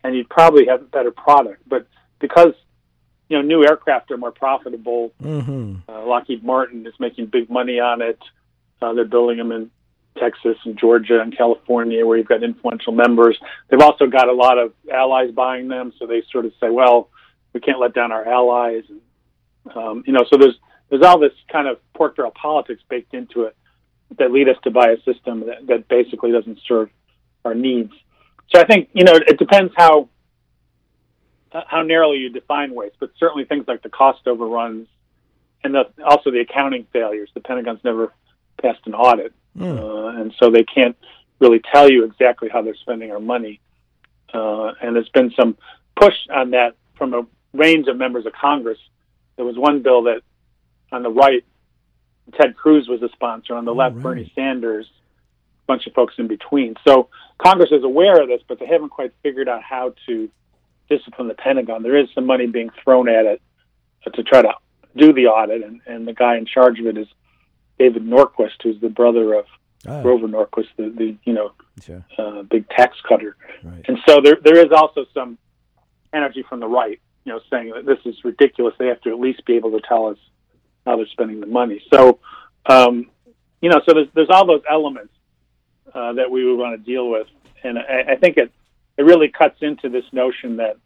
and 0.04 0.14
you'd 0.14 0.28
probably 0.28 0.66
have 0.66 0.80
a 0.80 0.84
better 0.84 1.10
product. 1.10 1.62
But 1.68 1.86
because 2.22 2.54
you 3.28 3.36
know 3.36 3.42
new 3.42 3.62
aircraft 3.62 4.10
are 4.10 4.16
more 4.16 4.32
profitable, 4.32 5.12
mm-hmm. 5.22 5.76
uh, 5.86 6.06
Lockheed 6.06 6.42
Martin 6.42 6.86
is 6.86 6.94
making 6.98 7.26
big 7.26 7.50
money 7.50 7.78
on 7.78 8.00
it. 8.00 8.18
Uh, 8.80 8.94
they're 8.94 9.04
building 9.04 9.36
them 9.36 9.52
in 9.52 9.70
Texas 10.18 10.56
and 10.64 10.78
Georgia 10.78 11.20
and 11.20 11.36
California, 11.36 12.06
where 12.06 12.16
you've 12.16 12.26
got 12.28 12.42
influential 12.42 12.92
members. 12.92 13.38
They've 13.68 13.80
also 13.80 14.06
got 14.06 14.28
a 14.28 14.32
lot 14.32 14.58
of 14.58 14.72
allies 14.92 15.30
buying 15.32 15.68
them, 15.68 15.92
so 15.98 16.06
they 16.06 16.22
sort 16.32 16.46
of 16.46 16.52
say, 16.58 16.70
"Well, 16.70 17.10
we 17.52 17.60
can't 17.60 17.78
let 17.78 17.92
down 17.92 18.12
our 18.12 18.26
allies." 18.26 18.84
And, 18.88 19.76
um, 19.76 20.04
you 20.06 20.14
know, 20.14 20.24
so 20.30 20.38
there's 20.38 20.58
there's 20.88 21.02
all 21.02 21.18
this 21.18 21.32
kind 21.50 21.68
of 21.68 21.78
pork 21.94 22.16
barrel 22.16 22.32
politics 22.32 22.82
baked 22.88 23.14
into 23.14 23.42
it 23.42 23.56
that 24.18 24.30
lead 24.30 24.48
us 24.48 24.56
to 24.64 24.70
buy 24.70 24.90
a 24.90 25.02
system 25.02 25.46
that, 25.46 25.66
that 25.66 25.88
basically 25.88 26.32
doesn't 26.32 26.58
serve 26.68 26.90
our 27.44 27.54
needs. 27.54 27.92
So 28.50 28.60
I 28.60 28.64
think 28.64 28.90
you 28.92 29.04
know 29.04 29.14
it 29.14 29.38
depends 29.38 29.72
how 29.76 30.08
how 31.52 31.82
narrowly 31.82 32.18
you 32.18 32.30
define 32.30 32.74
waste, 32.74 32.96
but 32.98 33.10
certainly 33.18 33.44
things 33.44 33.66
like 33.68 33.82
the 33.82 33.88
cost 33.88 34.26
overruns 34.26 34.88
and 35.62 35.74
the, 35.74 35.84
also 36.04 36.30
the 36.30 36.40
accounting 36.40 36.86
failures. 36.92 37.30
The 37.34 37.40
Pentagon's 37.40 37.84
never 37.84 38.12
passed 38.60 38.80
an 38.86 38.94
audit 38.94 39.34
Mm. 39.56 39.78
Uh, 39.78 40.20
and 40.20 40.34
so 40.38 40.50
they 40.50 40.64
can't 40.64 40.96
really 41.38 41.60
tell 41.60 41.90
you 41.90 42.04
exactly 42.04 42.48
how 42.48 42.62
they're 42.62 42.74
spending 42.76 43.10
our 43.10 43.20
money. 43.20 43.60
Uh, 44.32 44.72
and 44.80 44.96
there's 44.96 45.08
been 45.10 45.32
some 45.38 45.56
push 45.96 46.14
on 46.30 46.50
that 46.50 46.74
from 46.94 47.14
a 47.14 47.26
range 47.52 47.88
of 47.88 47.96
members 47.96 48.26
of 48.26 48.32
Congress. 48.32 48.78
There 49.36 49.44
was 49.44 49.56
one 49.56 49.82
bill 49.82 50.04
that 50.04 50.22
on 50.90 51.02
the 51.02 51.10
right, 51.10 51.44
Ted 52.34 52.56
Cruz 52.56 52.88
was 52.88 53.02
a 53.02 53.08
sponsor. 53.10 53.54
On 53.54 53.64
the 53.64 53.72
oh, 53.72 53.76
left, 53.76 53.96
right. 53.96 54.02
Bernie 54.02 54.32
Sanders, 54.34 54.86
a 54.86 55.66
bunch 55.66 55.86
of 55.86 55.92
folks 55.92 56.14
in 56.18 56.28
between. 56.28 56.76
So 56.86 57.08
Congress 57.38 57.72
is 57.72 57.84
aware 57.84 58.22
of 58.22 58.28
this, 58.28 58.40
but 58.46 58.58
they 58.58 58.66
haven't 58.66 58.90
quite 58.90 59.12
figured 59.22 59.48
out 59.48 59.62
how 59.62 59.94
to 60.06 60.30
discipline 60.88 61.28
the 61.28 61.34
Pentagon. 61.34 61.82
There 61.82 61.96
is 61.96 62.08
some 62.14 62.26
money 62.26 62.46
being 62.46 62.70
thrown 62.82 63.08
at 63.08 63.26
it 63.26 63.42
to 64.14 64.22
try 64.22 64.42
to 64.42 64.52
do 64.96 65.12
the 65.12 65.26
audit, 65.26 65.62
and, 65.62 65.80
and 65.86 66.06
the 66.06 66.12
guy 66.12 66.36
in 66.36 66.46
charge 66.46 66.78
of 66.80 66.86
it 66.86 66.98
is 66.98 67.06
David 67.78 68.04
Norquist, 68.04 68.62
who's 68.62 68.80
the 68.80 68.88
brother 68.88 69.34
of 69.34 69.46
oh. 69.86 70.02
Grover 70.02 70.28
Norquist, 70.28 70.68
the, 70.76 70.90
the 70.90 71.16
you 71.24 71.32
know 71.32 71.52
sure. 71.84 72.04
uh, 72.18 72.42
big 72.42 72.68
tax 72.68 72.96
cutter. 73.08 73.36
Right. 73.62 73.84
And 73.88 73.98
so 74.06 74.20
there 74.22 74.38
there 74.42 74.58
is 74.58 74.72
also 74.72 75.06
some 75.14 75.38
energy 76.12 76.44
from 76.48 76.60
the 76.60 76.68
right, 76.68 77.00
you 77.24 77.32
know, 77.32 77.40
saying 77.50 77.72
that 77.74 77.86
this 77.86 77.98
is 78.04 78.22
ridiculous. 78.24 78.74
They 78.78 78.88
have 78.88 79.00
to 79.02 79.10
at 79.10 79.18
least 79.18 79.44
be 79.46 79.54
able 79.54 79.70
to 79.72 79.80
tell 79.80 80.06
us 80.06 80.18
how 80.86 80.96
they're 80.96 81.06
spending 81.06 81.40
the 81.40 81.46
money. 81.46 81.82
So, 81.92 82.18
um, 82.66 83.08
you 83.60 83.70
know, 83.70 83.80
so 83.86 83.94
there's 83.94 84.08
there's 84.14 84.30
all 84.30 84.46
those 84.46 84.62
elements 84.70 85.12
uh, 85.94 86.14
that 86.14 86.30
we 86.30 86.44
would 86.44 86.58
want 86.58 86.78
to 86.78 86.84
deal 86.84 87.08
with, 87.08 87.28
and 87.62 87.78
I, 87.78 88.12
I 88.12 88.16
think 88.16 88.36
it 88.36 88.52
it 88.98 89.02
really 89.02 89.28
cuts 89.28 89.56
into 89.60 89.88
this 89.88 90.04
notion 90.12 90.56
that 90.56 90.76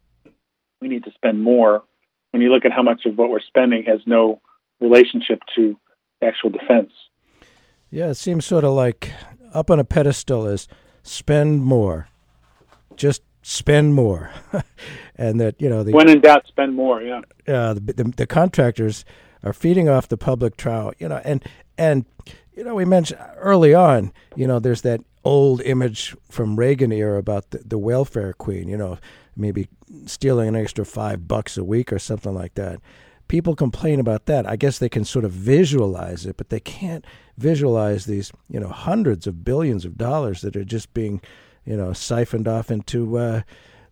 we 0.80 0.88
need 0.88 1.04
to 1.04 1.12
spend 1.12 1.42
more. 1.42 1.82
When 2.30 2.42
you 2.42 2.50
look 2.50 2.64
at 2.64 2.72
how 2.72 2.82
much 2.82 3.06
of 3.06 3.16
what 3.16 3.30
we're 3.30 3.40
spending 3.40 3.84
has 3.84 4.00
no 4.06 4.40
relationship 4.80 5.40
to 5.56 5.78
actual 6.22 6.50
defense. 6.50 6.92
Yeah, 7.90 8.08
it 8.08 8.16
seems 8.16 8.44
sort 8.44 8.64
of 8.64 8.72
like 8.72 9.12
up 9.54 9.70
on 9.70 9.78
a 9.78 9.84
pedestal 9.84 10.46
is 10.46 10.68
spend 11.02 11.64
more, 11.64 12.08
just 12.96 13.22
spend 13.42 13.94
more, 13.94 14.30
and 15.16 15.40
that 15.40 15.60
you 15.60 15.68
know 15.68 15.82
the 15.82 15.92
when 15.92 16.08
in 16.08 16.20
doubt, 16.20 16.46
spend 16.46 16.74
more. 16.74 17.00
Yeah, 17.00 17.20
uh, 17.48 17.74
the, 17.74 17.80
the, 17.80 18.04
the 18.16 18.26
contractors 18.26 19.04
are 19.42 19.52
feeding 19.52 19.88
off 19.88 20.08
the 20.08 20.18
public 20.18 20.56
trial. 20.56 20.92
You 20.98 21.08
know, 21.08 21.20
and 21.24 21.44
and 21.78 22.04
you 22.54 22.64
know 22.64 22.74
we 22.74 22.84
mentioned 22.84 23.20
early 23.36 23.72
on. 23.72 24.12
You 24.34 24.46
know, 24.46 24.58
there's 24.58 24.82
that 24.82 25.00
old 25.26 25.60
image 25.62 26.16
from 26.30 26.56
Reagan 26.56 26.92
era 26.92 27.18
about 27.18 27.50
the, 27.50 27.58
the 27.58 27.78
welfare 27.78 28.32
queen. 28.32 28.68
You 28.68 28.76
know, 28.76 28.98
maybe 29.36 29.68
stealing 30.06 30.48
an 30.48 30.56
extra 30.56 30.84
five 30.84 31.28
bucks 31.28 31.58
a 31.58 31.64
week 31.64 31.92
or 31.92 31.98
something 31.98 32.34
like 32.34 32.54
that 32.54 32.80
people 33.28 33.54
complain 33.54 34.00
about 34.00 34.26
that. 34.26 34.48
I 34.48 34.56
guess 34.56 34.78
they 34.78 34.88
can 34.88 35.04
sort 35.04 35.24
of 35.24 35.32
visualize 35.32 36.26
it, 36.26 36.36
but 36.36 36.50
they 36.50 36.60
can't 36.60 37.04
visualize 37.36 38.06
these, 38.06 38.32
you 38.48 38.60
know, 38.60 38.68
hundreds 38.68 39.26
of 39.26 39.44
billions 39.44 39.84
of 39.84 39.96
dollars 39.96 40.40
that 40.42 40.56
are 40.56 40.64
just 40.64 40.92
being, 40.94 41.20
you 41.64 41.76
know, 41.76 41.92
siphoned 41.92 42.48
off 42.48 42.70
into 42.70 43.18
uh, 43.18 43.42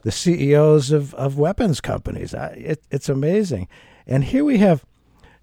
the 0.03 0.12
CEOs 0.12 0.90
of, 0.92 1.14
of 1.14 1.38
weapons 1.38 1.81
companies. 1.81 2.35
I, 2.35 2.49
it, 2.49 2.83
it's 2.90 3.09
amazing. 3.09 3.68
And 4.07 4.25
here 4.25 4.44
we 4.44 4.59
have, 4.59 4.85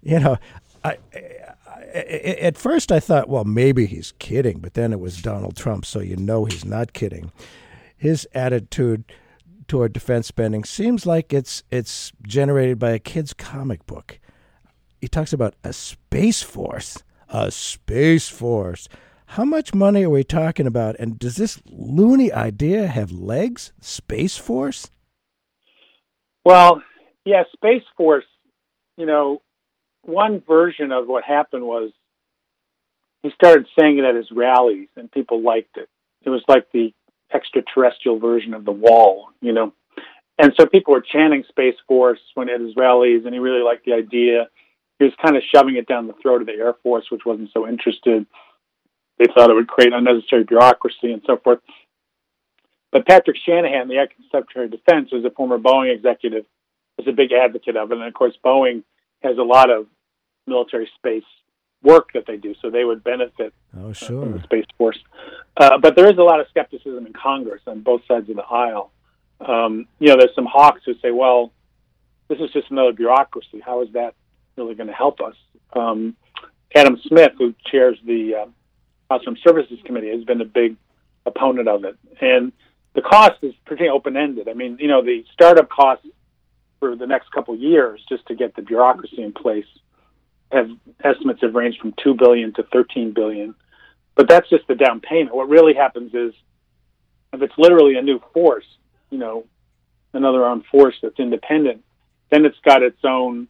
you 0.02 0.20
know, 0.20 0.38
I, 0.84 0.98
I, 1.14 1.41
at 1.94 2.56
first 2.56 2.92
I 2.92 3.00
thought, 3.00 3.28
well, 3.28 3.44
maybe 3.44 3.86
he's 3.86 4.12
kidding, 4.18 4.58
but 4.60 4.74
then 4.74 4.92
it 4.92 5.00
was 5.00 5.22
Donald 5.22 5.56
Trump, 5.56 5.84
so 5.84 6.00
you 6.00 6.16
know 6.16 6.44
he's 6.44 6.64
not 6.64 6.92
kidding. 6.92 7.32
His 7.96 8.26
attitude 8.34 9.04
toward 9.68 9.92
defense 9.92 10.26
spending 10.26 10.64
seems 10.64 11.06
like 11.06 11.32
it's 11.32 11.62
it's 11.70 12.12
generated 12.26 12.78
by 12.78 12.90
a 12.90 12.98
kid's 12.98 13.32
comic 13.32 13.86
book. 13.86 14.18
He 15.00 15.08
talks 15.08 15.32
about 15.32 15.54
a 15.64 15.72
space 15.72 16.42
force, 16.42 17.02
a 17.28 17.50
space 17.50 18.28
force. 18.28 18.88
How 19.32 19.46
much 19.46 19.72
money 19.72 20.04
are 20.04 20.10
we 20.10 20.24
talking 20.24 20.66
about? 20.66 20.94
And 20.98 21.18
does 21.18 21.36
this 21.36 21.58
loony 21.64 22.30
idea 22.30 22.86
have 22.86 23.10
legs? 23.10 23.72
Space 23.80 24.36
Force? 24.36 24.90
Well, 26.44 26.82
yeah, 27.24 27.44
Space 27.56 27.84
Force. 27.96 28.26
You 28.98 29.06
know, 29.06 29.40
one 30.04 30.40
version 30.40 30.92
of 30.92 31.06
what 31.06 31.24
happened 31.24 31.64
was 31.64 31.90
he 33.22 33.30
started 33.30 33.66
saying 33.78 33.98
it 33.98 34.04
at 34.04 34.14
his 34.14 34.30
rallies, 34.32 34.88
and 34.96 35.10
people 35.10 35.42
liked 35.42 35.76
it. 35.76 35.88
It 36.22 36.30
was 36.30 36.42
like 36.48 36.70
the 36.72 36.92
extraterrestrial 37.32 38.18
version 38.18 38.54
of 38.54 38.64
the 38.64 38.72
wall, 38.72 39.28
you 39.40 39.52
know. 39.52 39.72
And 40.38 40.52
so 40.58 40.66
people 40.66 40.92
were 40.92 41.02
chanting 41.02 41.44
Space 41.48 41.76
Force 41.86 42.20
when 42.34 42.48
at 42.48 42.60
his 42.60 42.74
rallies, 42.76 43.24
and 43.24 43.34
he 43.34 43.40
really 43.40 43.62
liked 43.62 43.84
the 43.84 43.92
idea. 43.92 44.48
He 44.98 45.04
was 45.04 45.14
kind 45.22 45.36
of 45.36 45.42
shoving 45.54 45.76
it 45.76 45.86
down 45.86 46.06
the 46.06 46.14
throat 46.20 46.40
of 46.40 46.46
the 46.46 46.54
Air 46.54 46.74
Force, 46.82 47.10
which 47.10 47.24
wasn't 47.24 47.50
so 47.52 47.68
interested. 47.68 48.26
They 49.18 49.26
thought 49.26 49.50
it 49.50 49.54
would 49.54 49.68
create 49.68 49.92
unnecessary 49.92 50.44
bureaucracy 50.44 51.12
and 51.12 51.22
so 51.26 51.36
forth. 51.36 51.60
But 52.90 53.06
Patrick 53.06 53.36
Shanahan, 53.36 53.88
the 53.88 53.98
acting 53.98 54.24
Secretary 54.30 54.66
of 54.66 54.70
Defense, 54.70 55.12
was 55.12 55.24
a 55.24 55.30
former 55.30 55.58
Boeing 55.58 55.94
executive, 55.94 56.44
was 56.98 57.06
a 57.08 57.12
big 57.12 57.32
advocate 57.32 57.76
of 57.76 57.90
it. 57.90 57.98
And 57.98 58.06
of 58.06 58.14
course, 58.14 58.34
Boeing 58.44 58.82
has 59.22 59.38
a 59.38 59.42
lot 59.42 59.70
of 59.70 59.86
military 60.46 60.88
space 60.96 61.24
work 61.82 62.12
that 62.14 62.26
they 62.26 62.36
do, 62.36 62.54
so 62.62 62.70
they 62.70 62.84
would 62.84 63.02
benefit 63.02 63.52
oh, 63.78 63.92
sure. 63.92 64.22
from 64.22 64.32
the 64.32 64.42
Space 64.42 64.66
Force. 64.78 64.98
Uh, 65.56 65.78
but 65.78 65.96
there 65.96 66.10
is 66.10 66.18
a 66.18 66.22
lot 66.22 66.40
of 66.40 66.46
skepticism 66.48 67.06
in 67.06 67.12
Congress 67.12 67.60
on 67.66 67.80
both 67.80 68.02
sides 68.06 68.28
of 68.30 68.36
the 68.36 68.42
aisle. 68.42 68.92
Um, 69.40 69.86
you 69.98 70.08
know, 70.08 70.16
there's 70.16 70.34
some 70.34 70.46
hawks 70.46 70.82
who 70.86 70.94
say, 71.02 71.10
well, 71.10 71.52
this 72.28 72.38
is 72.38 72.50
just 72.52 72.70
another 72.70 72.92
bureaucracy. 72.92 73.60
How 73.64 73.82
is 73.82 73.88
that 73.92 74.14
really 74.56 74.74
going 74.74 74.86
to 74.86 74.92
help 74.94 75.20
us? 75.20 75.34
Um, 75.72 76.16
Adam 76.74 77.00
Smith, 77.06 77.32
who 77.36 77.54
chairs 77.66 77.98
the 78.06 78.34
uh, 78.34 78.46
House 79.10 79.22
Armed 79.26 79.40
Services 79.44 79.78
Committee, 79.84 80.10
has 80.10 80.24
been 80.24 80.40
a 80.40 80.46
big 80.46 80.76
opponent 81.26 81.68
of 81.68 81.84
it. 81.84 81.96
And 82.20 82.52
the 82.94 83.02
cost 83.02 83.42
is 83.42 83.54
pretty 83.66 83.88
open 83.88 84.16
ended. 84.16 84.48
I 84.48 84.54
mean, 84.54 84.78
you 84.80 84.88
know, 84.88 85.02
the 85.02 85.24
startup 85.32 85.68
costs 85.68 86.06
for 86.78 86.96
the 86.96 87.06
next 87.06 87.30
couple 87.32 87.54
of 87.54 87.60
years 87.60 88.02
just 88.08 88.26
to 88.26 88.34
get 88.34 88.54
the 88.54 88.62
bureaucracy 88.62 89.22
in 89.22 89.32
place 89.32 89.66
have 90.52 90.68
estimates 91.02 91.40
have 91.42 91.54
ranged 91.54 91.80
from 91.80 91.94
two 92.02 92.14
billion 92.14 92.52
to 92.54 92.62
thirteen 92.64 93.12
billion. 93.12 93.54
But 94.14 94.28
that's 94.28 94.48
just 94.50 94.66
the 94.68 94.74
down 94.74 95.00
payment. 95.00 95.34
What 95.34 95.48
really 95.48 95.74
happens 95.74 96.14
is 96.14 96.34
if 97.32 97.40
it's 97.40 97.54
literally 97.56 97.96
a 97.96 98.02
new 98.02 98.20
force, 98.34 98.66
you 99.10 99.18
know, 99.18 99.44
another 100.12 100.44
armed 100.44 100.64
force 100.70 100.94
that's 101.02 101.18
independent, 101.18 101.82
then 102.30 102.44
it's 102.44 102.58
got 102.64 102.82
its 102.82 102.98
own, 103.04 103.48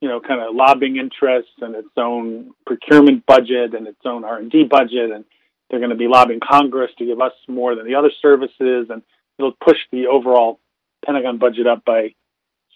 you 0.00 0.08
know, 0.08 0.20
kind 0.20 0.40
of 0.40 0.54
lobbying 0.54 0.96
interests 0.96 1.52
and 1.60 1.76
its 1.76 1.88
own 1.96 2.50
procurement 2.66 3.24
budget 3.26 3.74
and 3.74 3.86
its 3.86 4.00
own 4.04 4.24
R 4.24 4.38
and 4.38 4.50
D 4.50 4.64
budget, 4.64 5.12
and 5.12 5.24
they're 5.68 5.78
going 5.78 5.90
to 5.90 5.96
be 5.96 6.08
lobbying 6.08 6.40
Congress 6.40 6.90
to 6.98 7.06
give 7.06 7.20
us 7.20 7.32
more 7.46 7.76
than 7.76 7.86
the 7.86 7.94
other 7.94 8.10
services, 8.20 8.88
and 8.90 9.02
it'll 9.38 9.52
push 9.52 9.78
the 9.92 10.08
overall 10.08 10.58
Pentagon 11.06 11.38
budget 11.38 11.66
up 11.68 11.84
by 11.84 12.14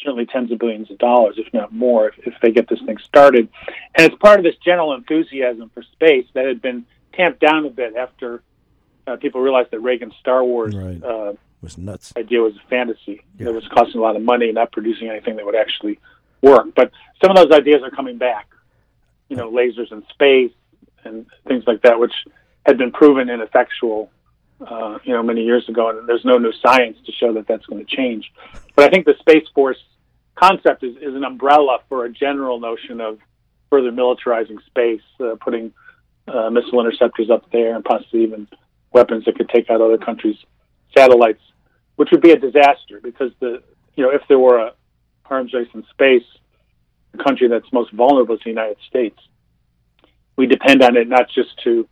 certainly 0.02 0.26
tens 0.26 0.50
of 0.50 0.58
billions 0.58 0.90
of 0.90 0.98
dollars, 0.98 1.36
if 1.38 1.52
not 1.52 1.72
more, 1.72 2.08
if, 2.08 2.14
if 2.26 2.34
they 2.42 2.50
get 2.50 2.68
this 2.68 2.80
thing 2.86 2.98
started. 2.98 3.48
And 3.94 4.06
it's 4.06 4.16
part 4.20 4.38
of 4.38 4.44
this 4.44 4.56
general 4.64 4.94
enthusiasm 4.94 5.70
for 5.72 5.82
space 5.82 6.26
that 6.34 6.46
had 6.46 6.60
been 6.60 6.84
tamped 7.12 7.40
down 7.40 7.64
a 7.66 7.70
bit 7.70 7.96
after 7.96 8.42
uh, 9.06 9.16
people 9.16 9.40
realized 9.40 9.70
that 9.70 9.80
Reagan's 9.80 10.14
Star 10.20 10.44
Wars 10.44 10.74
right. 10.74 11.02
uh, 11.02 11.34
was 11.60 11.78
nuts. 11.78 12.12
idea 12.16 12.40
was 12.40 12.56
a 12.56 12.68
fantasy. 12.68 13.22
Yeah. 13.38 13.48
It 13.48 13.54
was 13.54 13.66
costing 13.68 14.00
a 14.00 14.02
lot 14.02 14.16
of 14.16 14.22
money 14.22 14.46
and 14.46 14.54
not 14.54 14.72
producing 14.72 15.08
anything 15.08 15.36
that 15.36 15.44
would 15.44 15.56
actually 15.56 15.98
work. 16.42 16.68
But 16.74 16.90
some 17.22 17.30
of 17.30 17.36
those 17.36 17.56
ideas 17.56 17.82
are 17.82 17.90
coming 17.90 18.18
back. 18.18 18.48
You 19.28 19.36
know, 19.36 19.50
lasers 19.50 19.90
in 19.90 20.04
space 20.10 20.52
and 21.04 21.26
things 21.48 21.64
like 21.66 21.82
that, 21.82 21.98
which 21.98 22.12
had 22.66 22.78
been 22.78 22.92
proven 22.92 23.30
ineffectual 23.30 24.10
uh, 24.60 24.98
you 25.04 25.12
know, 25.12 25.22
many 25.22 25.42
years 25.42 25.68
ago, 25.68 25.90
and 25.90 26.08
there's 26.08 26.24
no 26.24 26.38
new 26.38 26.52
science 26.64 26.96
to 27.06 27.12
show 27.12 27.32
that 27.34 27.46
that's 27.46 27.66
going 27.66 27.84
to 27.84 27.96
change. 27.96 28.32
But 28.74 28.86
I 28.86 28.88
think 28.88 29.06
the 29.06 29.14
Space 29.20 29.46
Force 29.54 29.78
concept 30.34 30.82
is, 30.82 30.96
is 30.96 31.14
an 31.14 31.24
umbrella 31.24 31.78
for 31.88 32.04
a 32.04 32.10
general 32.10 32.60
notion 32.60 33.00
of 33.00 33.18
further 33.70 33.90
militarizing 33.90 34.64
space, 34.66 35.02
uh, 35.20 35.36
putting 35.40 35.72
uh, 36.28 36.50
missile 36.50 36.80
interceptors 36.80 37.30
up 37.30 37.50
there, 37.50 37.74
and 37.74 37.84
possibly 37.84 38.22
even 38.22 38.48
weapons 38.92 39.24
that 39.24 39.36
could 39.36 39.48
take 39.48 39.70
out 39.70 39.80
other 39.80 39.98
countries' 39.98 40.36
satellites, 40.96 41.42
which 41.96 42.10
would 42.12 42.22
be 42.22 42.30
a 42.30 42.38
disaster 42.38 43.00
because 43.02 43.32
the 43.40 43.62
you 43.96 44.04
know 44.04 44.10
if 44.10 44.22
there 44.28 44.38
were 44.38 44.58
a 44.58 44.72
arms 45.26 45.52
race 45.52 45.68
in 45.74 45.84
space, 45.90 46.24
the 47.12 47.22
country 47.22 47.48
that's 47.48 47.70
most 47.72 47.92
vulnerable 47.92 48.34
is 48.34 48.40
the 48.44 48.50
United 48.50 48.76
States. 48.88 49.18
We 50.36 50.46
depend 50.46 50.82
on 50.82 50.96
it 50.96 51.08
not 51.08 51.28
just 51.28 51.50
to 51.64 51.88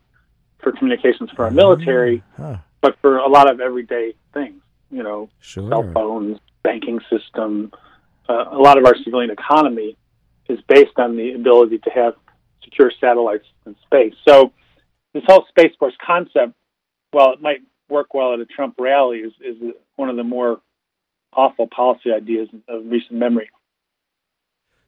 for 0.62 0.72
communications 0.72 1.30
for 1.30 1.44
our 1.44 1.50
military, 1.50 2.22
huh. 2.36 2.56
but 2.80 2.96
for 3.00 3.18
a 3.18 3.28
lot 3.28 3.50
of 3.50 3.60
everyday 3.60 4.14
things. 4.32 4.62
You 4.90 5.02
know, 5.02 5.30
sure. 5.40 5.68
cell 5.68 5.90
phones, 5.92 6.38
banking 6.62 7.00
system. 7.10 7.72
Uh, 8.28 8.44
a 8.50 8.58
lot 8.58 8.78
of 8.78 8.84
our 8.84 8.94
civilian 9.02 9.30
economy 9.30 9.96
is 10.48 10.60
based 10.68 10.98
on 10.98 11.16
the 11.16 11.32
ability 11.32 11.78
to 11.78 11.90
have 11.90 12.14
secure 12.62 12.92
satellites 13.00 13.46
in 13.66 13.74
space. 13.84 14.14
So 14.26 14.52
this 15.12 15.22
whole 15.26 15.46
space 15.48 15.72
force 15.78 15.94
concept, 16.04 16.54
while 17.10 17.32
it 17.32 17.40
might 17.40 17.60
work 17.88 18.14
well 18.14 18.34
at 18.34 18.40
a 18.40 18.46
Trump 18.46 18.74
rally, 18.78 19.18
is, 19.18 19.32
is 19.40 19.56
one 19.96 20.08
of 20.08 20.16
the 20.16 20.24
more 20.24 20.60
awful 21.32 21.66
policy 21.66 22.12
ideas 22.12 22.48
of 22.68 22.82
recent 22.86 23.12
memory. 23.12 23.50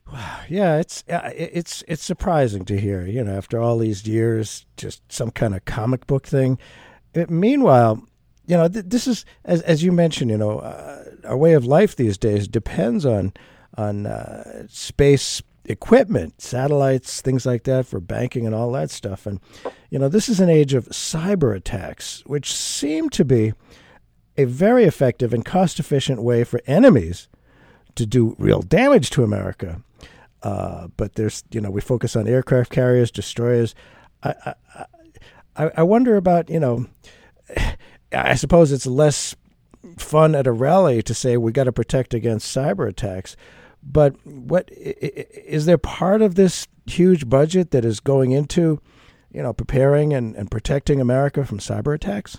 Yeah, 0.48 0.76
it's 0.76 1.02
it's 1.08 1.82
it's 1.88 2.04
surprising 2.04 2.66
to 2.66 2.78
hear. 2.78 3.06
You 3.06 3.24
know, 3.24 3.34
after 3.34 3.58
all 3.58 3.78
these 3.78 4.06
years, 4.06 4.66
just 4.76 5.00
some 5.10 5.30
kind 5.30 5.54
of 5.54 5.64
comic 5.64 6.06
book 6.06 6.26
thing. 6.26 6.58
It, 7.14 7.30
meanwhile, 7.30 8.06
you 8.46 8.56
know, 8.56 8.68
th- 8.68 8.84
this 8.86 9.06
is 9.06 9.24
as 9.46 9.62
as 9.62 9.82
you 9.82 9.90
mentioned. 9.90 10.30
You 10.30 10.36
know, 10.36 10.58
uh, 10.58 11.04
our 11.24 11.36
way 11.36 11.54
of 11.54 11.64
life 11.64 11.96
these 11.96 12.18
days 12.18 12.46
depends 12.46 13.06
on 13.06 13.32
on 13.78 14.06
uh, 14.06 14.66
space 14.68 15.42
equipment, 15.64 16.42
satellites, 16.42 17.22
things 17.22 17.46
like 17.46 17.64
that 17.64 17.86
for 17.86 18.00
banking 18.00 18.44
and 18.44 18.54
all 18.54 18.70
that 18.72 18.90
stuff. 18.90 19.24
And 19.26 19.40
you 19.90 19.98
know, 19.98 20.08
this 20.08 20.28
is 20.28 20.40
an 20.40 20.50
age 20.50 20.74
of 20.74 20.88
cyber 20.88 21.56
attacks, 21.56 22.22
which 22.26 22.52
seem 22.52 23.08
to 23.10 23.24
be 23.24 23.54
a 24.36 24.44
very 24.44 24.84
effective 24.84 25.32
and 25.32 25.44
cost 25.44 25.80
efficient 25.80 26.22
way 26.22 26.44
for 26.44 26.60
enemies 26.66 27.28
to 27.96 28.06
do 28.06 28.34
real 28.38 28.62
damage 28.62 29.10
to 29.10 29.22
America. 29.22 29.80
Uh, 30.42 30.88
but 30.96 31.14
there's, 31.14 31.42
you 31.50 31.60
know, 31.60 31.70
we 31.70 31.80
focus 31.80 32.16
on 32.16 32.28
aircraft 32.28 32.70
carriers, 32.70 33.10
destroyers. 33.10 33.74
I, 34.22 34.54
I, 35.56 35.70
I 35.78 35.82
wonder 35.82 36.16
about, 36.16 36.50
you 36.50 36.60
know, 36.60 36.86
I 38.12 38.34
suppose 38.34 38.70
it's 38.70 38.86
less 38.86 39.34
fun 39.98 40.34
at 40.34 40.46
a 40.46 40.52
rally 40.52 41.02
to 41.02 41.14
say 41.14 41.36
we 41.36 41.52
got 41.52 41.64
to 41.64 41.72
protect 41.72 42.14
against 42.14 42.54
cyber 42.54 42.88
attacks. 42.88 43.36
But 43.82 44.14
what 44.24 44.70
is 44.72 45.66
there 45.66 45.78
part 45.78 46.22
of 46.22 46.36
this 46.36 46.66
huge 46.86 47.28
budget 47.28 47.70
that 47.72 47.84
is 47.84 48.00
going 48.00 48.30
into, 48.32 48.80
you 49.30 49.42
know, 49.42 49.52
preparing 49.52 50.14
and, 50.14 50.34
and 50.36 50.50
protecting 50.50 51.00
America 51.00 51.44
from 51.44 51.58
cyber 51.58 51.94
attacks? 51.94 52.38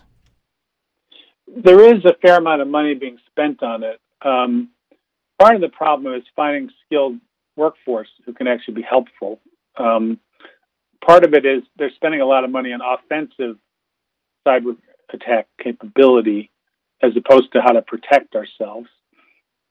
There 1.47 1.95
is 1.95 2.03
a 2.03 2.15
fair 2.21 2.37
amount 2.37 2.61
of 2.61 2.67
money 2.67 2.95
being 2.95 3.17
spent 3.29 3.61
on 3.61 3.83
it. 3.83 3.99
Um, 4.23 4.69
part 5.39 5.55
of 5.55 5.61
the 5.61 5.69
problem 5.69 6.13
is 6.13 6.23
finding 6.35 6.69
skilled 6.85 7.19
workforce 7.55 8.09
who 8.25 8.33
can 8.33 8.47
actually 8.47 8.75
be 8.75 8.81
helpful. 8.81 9.39
Um, 9.77 10.19
part 11.05 11.23
of 11.23 11.33
it 11.33 11.45
is 11.45 11.63
they're 11.77 11.91
spending 11.95 12.21
a 12.21 12.25
lot 12.25 12.43
of 12.43 12.51
money 12.51 12.73
on 12.73 12.81
offensive 12.81 13.57
cyber 14.47 14.75
attack 15.13 15.47
capability 15.61 16.51
as 17.01 17.11
opposed 17.15 17.51
to 17.53 17.61
how 17.61 17.71
to 17.71 17.81
protect 17.81 18.35
ourselves. 18.35 18.87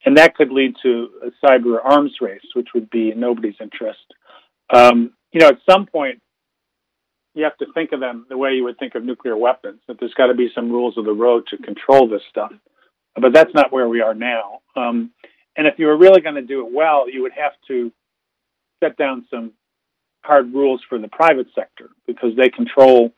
And 0.04 0.18
that 0.18 0.34
could 0.34 0.50
lead 0.50 0.74
to 0.82 1.08
a 1.22 1.46
cyber 1.46 1.78
arms 1.82 2.16
race, 2.20 2.44
which 2.54 2.68
would 2.74 2.90
be 2.90 3.10
in 3.10 3.20
nobody's 3.20 3.54
interest. 3.60 4.04
Um, 4.72 5.14
you 5.32 5.40
know, 5.40 5.48
at 5.48 5.58
some 5.68 5.86
point, 5.86 6.20
you 7.34 7.44
have 7.44 7.56
to 7.58 7.66
think 7.74 7.92
of 7.92 8.00
them 8.00 8.26
the 8.28 8.36
way 8.36 8.52
you 8.52 8.64
would 8.64 8.78
think 8.78 8.94
of 8.94 9.02
nuclear 9.02 9.36
weapons, 9.36 9.80
that 9.88 9.98
there's 9.98 10.14
got 10.14 10.26
to 10.26 10.34
be 10.34 10.50
some 10.54 10.70
rules 10.70 10.96
of 10.98 11.04
the 11.04 11.12
road 11.12 11.44
to 11.48 11.56
control 11.56 12.08
this 12.08 12.22
stuff. 12.28 12.52
But 13.16 13.32
that's 13.32 13.54
not 13.54 13.72
where 13.72 13.88
we 13.88 14.02
are 14.02 14.14
now. 14.14 14.60
Um, 14.76 15.10
and 15.56 15.66
if 15.66 15.78
you 15.78 15.86
were 15.86 15.96
really 15.96 16.20
going 16.20 16.34
to 16.34 16.42
do 16.42 16.66
it 16.66 16.72
well, 16.72 17.08
you 17.08 17.22
would 17.22 17.32
have 17.32 17.52
to 17.68 17.92
set 18.82 18.96
down 18.96 19.26
some 19.30 19.52
hard 20.22 20.52
rules 20.52 20.80
for 20.88 20.98
the 20.98 21.08
private 21.08 21.46
sector 21.54 21.90
because 22.06 22.36
they 22.36 22.48
control 22.48 23.12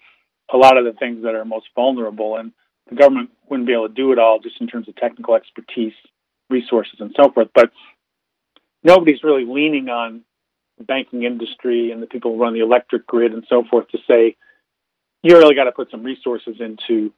a 0.53 0.57
lot 0.57 0.77
of 0.77 0.85
the 0.85 0.93
things 0.93 1.23
that 1.23 1.35
are 1.35 1.45
most 1.45 1.67
vulnerable. 1.75 2.37
And 2.37 2.53
the 2.89 2.97
government 2.97 3.31
wouldn't 3.49 3.67
be 3.67 3.73
able 3.73 3.89
to 3.89 3.95
do 3.95 4.13
it 4.13 4.19
all 4.19 4.39
just 4.39 4.61
in 4.61 4.67
terms 4.67 4.89
of 4.89 4.97
technical 4.97 5.35
expertise, 5.35 5.95
resources, 6.51 6.97
and 7.01 7.15
so 7.21 7.31
forth. 7.31 7.49
But 7.55 7.71
nobody's 8.83 9.25
really 9.25 9.45
leaning 9.45 9.89
on 9.89 10.23
the 10.79 10.85
banking 10.85 11.23
industry 11.23 11.91
and 11.91 12.03
the 12.03 12.07
people 12.07 12.33
who 12.35 12.43
run 12.43 12.55
the 12.55 12.61
electric 12.61 13.07
grid 13.07 13.33
and 13.33 13.45
so 13.49 13.65
forth 13.69 13.89
to 13.89 13.99
say, 14.11 14.37
you 15.23 15.37
really 15.37 15.55
got 15.55 15.65
to 15.65 15.73
put 15.73 15.91
some 15.91 16.03
resources 16.03 16.57
into 16.61 17.13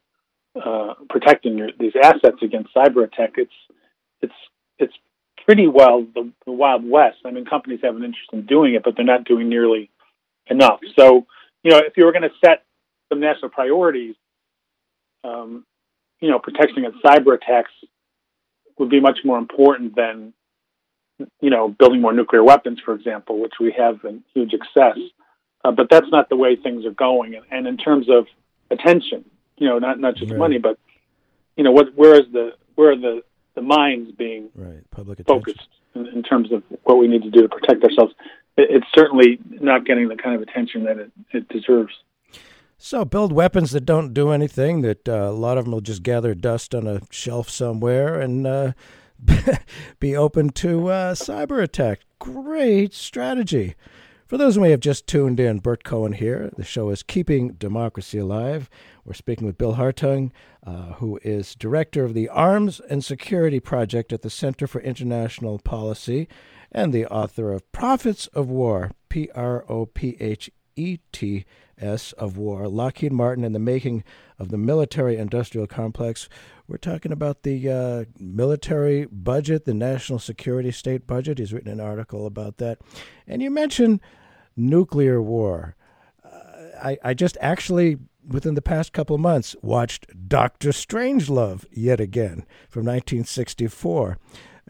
uh, 0.54 0.94
protecting 1.10 1.58
your, 1.58 1.70
these 1.78 1.92
assets 2.02 2.38
against 2.42 2.74
cyber 2.74 3.04
attack. 3.04 3.34
It's 3.36 3.52
it's 4.22 4.32
it's 4.78 4.94
pretty 5.48 5.66
well 5.66 6.04
the, 6.14 6.30
the 6.44 6.52
Wild 6.52 6.84
West. 6.86 7.16
I 7.24 7.30
mean, 7.30 7.46
companies 7.46 7.80
have 7.82 7.96
an 7.96 8.04
interest 8.04 8.28
in 8.34 8.44
doing 8.44 8.74
it, 8.74 8.82
but 8.84 8.96
they're 8.96 9.04
not 9.06 9.24
doing 9.24 9.48
nearly 9.48 9.88
enough. 10.46 10.80
So, 10.94 11.26
you 11.62 11.70
know, 11.70 11.78
if 11.78 11.96
you 11.96 12.04
were 12.04 12.12
going 12.12 12.28
to 12.28 12.34
set 12.44 12.66
some 13.08 13.20
national 13.20 13.48
priorities, 13.48 14.14
um, 15.24 15.64
you 16.20 16.30
know, 16.30 16.38
protection 16.38 16.84
against 16.84 17.02
cyber 17.02 17.34
attacks 17.34 17.70
would 18.78 18.90
be 18.90 19.00
much 19.00 19.20
more 19.24 19.38
important 19.38 19.96
than, 19.96 20.34
you 21.40 21.48
know, 21.48 21.68
building 21.70 22.02
more 22.02 22.12
nuclear 22.12 22.44
weapons, 22.44 22.78
for 22.84 22.92
example, 22.92 23.40
which 23.40 23.54
we 23.58 23.72
have 23.72 24.04
in 24.04 24.22
huge 24.34 24.52
excess. 24.52 24.98
Uh, 25.64 25.72
but 25.72 25.88
that's 25.88 26.10
not 26.10 26.28
the 26.28 26.36
way 26.36 26.56
things 26.56 26.84
are 26.84 26.90
going. 26.90 27.34
And, 27.36 27.46
and 27.50 27.66
in 27.66 27.78
terms 27.78 28.10
of 28.10 28.26
attention, 28.70 29.24
you 29.56 29.66
know, 29.66 29.78
not 29.78 29.98
not 29.98 30.14
just 30.14 30.30
Right. 30.30 30.38
money, 30.38 30.58
but 30.58 30.78
you 31.56 31.64
know, 31.64 31.72
what 31.72 31.94
where 31.94 32.16
is 32.20 32.30
the 32.32 32.52
where 32.74 32.90
are 32.92 32.96
the 32.96 33.22
the 33.58 33.66
minds 33.66 34.12
being 34.12 34.48
Right. 34.54 34.88
Public 34.90 35.20
attention. 35.20 35.54
focused 35.54 35.68
in, 35.94 36.06
in 36.08 36.22
terms 36.22 36.52
of 36.52 36.62
what 36.84 36.98
we 36.98 37.08
need 37.08 37.22
to 37.22 37.30
do 37.30 37.42
to 37.42 37.48
protect 37.48 37.82
ourselves? 37.84 38.14
It, 38.56 38.68
it's 38.70 38.86
certainly 38.94 39.38
not 39.48 39.84
getting 39.84 40.08
the 40.08 40.16
kind 40.16 40.34
of 40.34 40.42
attention 40.42 40.84
that 40.84 40.98
it, 40.98 41.10
it 41.32 41.48
deserves. 41.48 41.92
So 42.80 43.04
build 43.04 43.32
weapons 43.32 43.72
that 43.72 43.84
don't 43.84 44.14
do 44.14 44.30
anything. 44.30 44.82
That 44.82 45.08
uh, 45.08 45.12
a 45.12 45.32
lot 45.32 45.58
of 45.58 45.64
them 45.64 45.72
will 45.72 45.80
just 45.80 46.04
gather 46.04 46.34
dust 46.34 46.74
on 46.74 46.86
a 46.86 47.00
shelf 47.10 47.50
somewhere 47.50 48.20
and 48.20 48.46
uh, 48.46 48.72
be 50.00 50.16
open 50.16 50.50
to 50.50 50.88
uh, 50.88 51.14
cyber 51.14 51.60
attack. 51.60 52.00
Great 52.20 52.94
strategy. 52.94 53.74
For 54.28 54.36
those 54.36 54.56
who 54.56 54.60
may 54.60 54.72
have 54.72 54.80
just 54.80 55.06
tuned 55.06 55.40
in, 55.40 55.60
Burt 55.60 55.84
Cohen 55.84 56.12
here. 56.12 56.50
The 56.54 56.62
show 56.62 56.90
is 56.90 57.02
Keeping 57.02 57.54
Democracy 57.54 58.18
Alive. 58.18 58.68
We're 59.02 59.14
speaking 59.14 59.46
with 59.46 59.56
Bill 59.56 59.76
Hartung, 59.76 60.32
uh, 60.66 60.92
who 60.96 61.18
is 61.24 61.54
director 61.54 62.04
of 62.04 62.12
the 62.12 62.28
Arms 62.28 62.78
and 62.90 63.02
Security 63.02 63.58
Project 63.58 64.12
at 64.12 64.20
the 64.20 64.28
Center 64.28 64.66
for 64.66 64.82
International 64.82 65.58
Policy 65.58 66.28
and 66.70 66.92
the 66.92 67.06
author 67.06 67.54
of 67.54 67.72
Prophets 67.72 68.26
of 68.34 68.50
War, 68.50 68.90
P 69.08 69.30
R 69.34 69.64
O 69.66 69.86
P 69.86 70.18
H 70.20 70.50
E 70.76 70.98
T 71.10 71.46
S 71.80 72.12
of 72.12 72.36
War, 72.36 72.68
Lockheed 72.68 73.12
Martin 73.12 73.44
and 73.44 73.54
the 73.54 73.60
Making 73.60 74.04
of 74.38 74.48
the 74.48 74.58
Military 74.58 75.16
Industrial 75.16 75.66
Complex. 75.66 76.28
We're 76.66 76.76
talking 76.76 77.12
about 77.12 77.42
the 77.42 77.70
uh, 77.70 78.04
military 78.18 79.06
budget, 79.06 79.64
the 79.64 79.74
national 79.74 80.18
security 80.18 80.70
state 80.70 81.06
budget. 81.06 81.38
He's 81.38 81.52
written 81.52 81.72
an 81.72 81.80
article 81.80 82.26
about 82.26 82.58
that. 82.58 82.78
And 83.26 83.40
you 83.40 83.50
mentioned 83.50 84.00
nuclear 84.56 85.22
war. 85.22 85.76
Uh, 86.24 86.28
I, 86.82 86.98
I 87.02 87.14
just 87.14 87.38
actually, 87.40 87.96
within 88.26 88.54
the 88.54 88.62
past 88.62 88.92
couple 88.92 89.14
of 89.14 89.20
months, 89.20 89.56
watched 89.62 90.28
Doctor 90.28 90.70
Strangelove 90.70 91.64
yet 91.70 92.00
again 92.00 92.44
from 92.68 92.84
1964, 92.84 94.18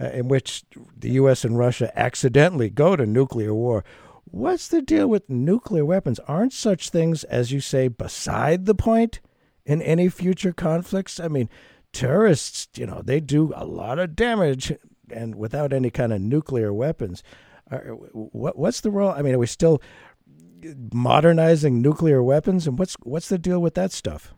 uh, 0.01 0.05
in 0.11 0.29
which 0.29 0.63
the 0.97 1.11
U.S. 1.13 1.45
and 1.45 1.59
Russia 1.59 1.91
accidentally 1.99 2.71
go 2.71 2.95
to 2.95 3.07
nuclear 3.07 3.55
war. 3.55 3.85
What's 4.31 4.69
the 4.69 4.83
deal 4.83 5.09
with 5.09 5.29
nuclear 5.29 5.85
weapons? 5.85 6.19
Aren't 6.27 6.53
such 6.53 6.91
things, 6.91 7.25
as 7.25 7.53
you 7.53 7.61
say, 7.61 7.89
beside 7.89 8.67
the 8.67 8.75
point 8.75 9.21
in 9.65 9.81
any 9.83 10.09
future 10.09 10.53
conflicts? 10.53 11.19
I 11.19 11.29
mean, 11.29 11.49
terrorists, 11.93 12.69
you 12.79 12.87
know, 12.87 13.03
they 13.03 13.21
do 13.21 13.53
a 13.55 13.65
lot 13.65 13.99
of 13.99 14.17
damage 14.17 14.73
and 15.11 15.35
without 15.35 15.73
any 15.73 15.91
kind 15.91 16.13
of 16.13 16.21
nuclear 16.21 16.73
weapons. 16.73 17.23
What's 18.13 18.81
the 18.81 18.91
role? 18.91 19.11
I 19.11 19.23
mean, 19.23 19.35
are 19.35 19.39
we 19.39 19.47
still 19.47 19.83
modernizing 20.93 21.81
nuclear 21.81 22.23
weapons? 22.23 22.67
And 22.67 22.79
what's 22.79 22.97
what's 23.03 23.29
the 23.29 23.39
deal 23.39 23.61
with 23.61 23.75
that 23.75 23.93
stuff? 23.93 24.35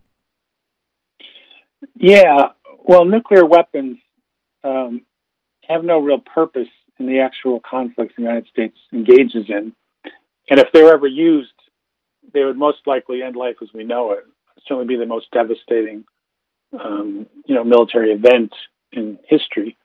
Yeah, 1.95 2.49
well, 2.85 3.05
nuclear 3.05 3.45
weapons 3.45 3.99
um, 4.65 5.03
have 5.69 5.85
no 5.85 6.01
real 6.01 6.19
purpose 6.19 6.69
in 6.99 7.07
the 7.07 7.21
actual 7.21 7.61
conflicts 7.61 8.15
the 8.17 8.23
United 8.23 8.47
States 8.49 8.77
engages 8.93 9.47
in. 9.49 9.73
And 10.51 10.59
if 10.59 10.67
they're 10.73 10.93
ever 10.93 11.07
used, 11.07 11.53
they 12.35 12.45
would 12.45 12.59
most 12.59 12.79
likely 12.85 13.23
end 13.23 13.37
life 13.37 13.57
as 13.63 13.69
we 13.73 13.85
know 13.85 14.13
it. 14.13 14.27
Certainly 14.67 14.87
be 14.87 14.97
the 14.97 15.07
most 15.07 15.31
devastating, 15.31 16.05
um, 16.79 17.27
you 17.47 17.55
know, 17.55 17.65
military 17.65 18.13
event 18.13 18.53
in 18.93 19.19
history. 19.27 19.79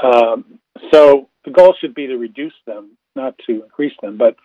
Um, 0.00 0.60
so 0.92 1.28
the 1.44 1.50
goal 1.50 1.74
should 1.80 1.94
be 1.94 2.06
to 2.06 2.16
reduce 2.16 2.54
them, 2.66 2.96
not 3.14 3.34
to 3.46 3.64
increase 3.64 3.92
them. 4.00 4.16
But 4.16 4.36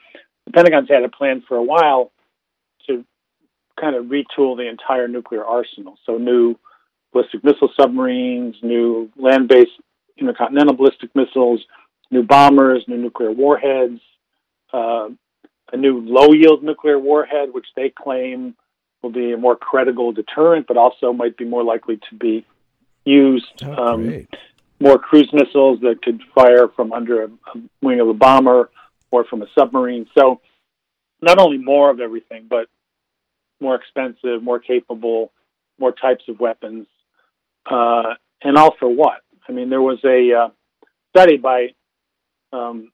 the 0.46 0.52
Pentagon's 0.52 0.90
had 0.90 1.04
a 1.04 1.10
plan 1.10 1.44
for 1.48 1.56
a 1.56 1.64
while 1.64 2.12
to 2.88 3.06
kind 3.80 3.96
of 3.96 4.06
retool 4.06 4.58
the 4.58 4.68
entire 4.68 5.08
nuclear 5.08 5.46
arsenal. 5.46 5.98
So 6.06 6.18
new 6.18 6.56
ballistic 7.14 7.44
missile 7.44 7.70
submarines, 7.80 8.56
new 8.62 9.12
land-based 9.16 9.72
intercontinental 10.18 10.76
ballistic 10.76 11.16
missiles, 11.16 11.62
new 12.12 12.24
bombers, 12.24 12.84
new 12.88 12.98
nuclear 12.98 13.32
warheads, 13.32 14.02
uh, 14.74 15.10
a 15.72 15.78
new 15.78 16.00
low-yield 16.02 16.64
nuclear 16.64 17.00
warhead, 17.00 17.50
which 17.52 17.68
they 17.76 17.90
claim 17.90 18.56
will 19.02 19.12
be 19.12 19.32
a 19.32 19.38
more 19.38 19.56
credible 19.56 20.12
deterrent, 20.12 20.68
but 20.68 20.78
also 20.78 21.14
might 21.14 21.38
be 21.38 21.46
more 21.46 21.64
likely 21.64 21.98
to 22.10 22.16
be 22.16 22.46
used. 23.06 23.64
Oh, 23.64 23.94
um, 23.94 24.28
more 24.80 24.98
cruise 24.98 25.30
missiles 25.34 25.80
that 25.82 26.02
could 26.02 26.22
fire 26.34 26.68
from 26.70 26.94
under 26.94 27.24
a, 27.24 27.28
a 27.28 27.62
wing 27.82 28.00
of 28.00 28.08
a 28.08 28.14
bomber 28.14 28.70
or 29.12 29.26
from 29.26 29.42
a 29.42 29.48
submarine. 29.58 30.08
So, 30.18 30.42
not 31.22 31.38
only 31.38 31.58
more 31.58 31.90
of 31.90 32.00
everything, 32.00 32.46
but 32.50 32.68
more 33.60 33.76
expensive, 33.76 34.42
more 34.42 34.60
capable, 34.60 35.34
more 35.78 35.92
types 35.92 36.24
of 36.30 36.40
weapons, 36.40 36.88
uh, 37.70 38.14
and 38.42 38.58
all 38.58 38.76
for 38.80 38.88
what? 38.88 39.22
I 39.48 39.52
mean, 39.52 39.70
there 39.70 39.82
was 39.82 40.00
a 40.06 40.34
uh, 40.34 40.50
study 41.10 41.38
by 41.38 41.70
um, 42.54 42.92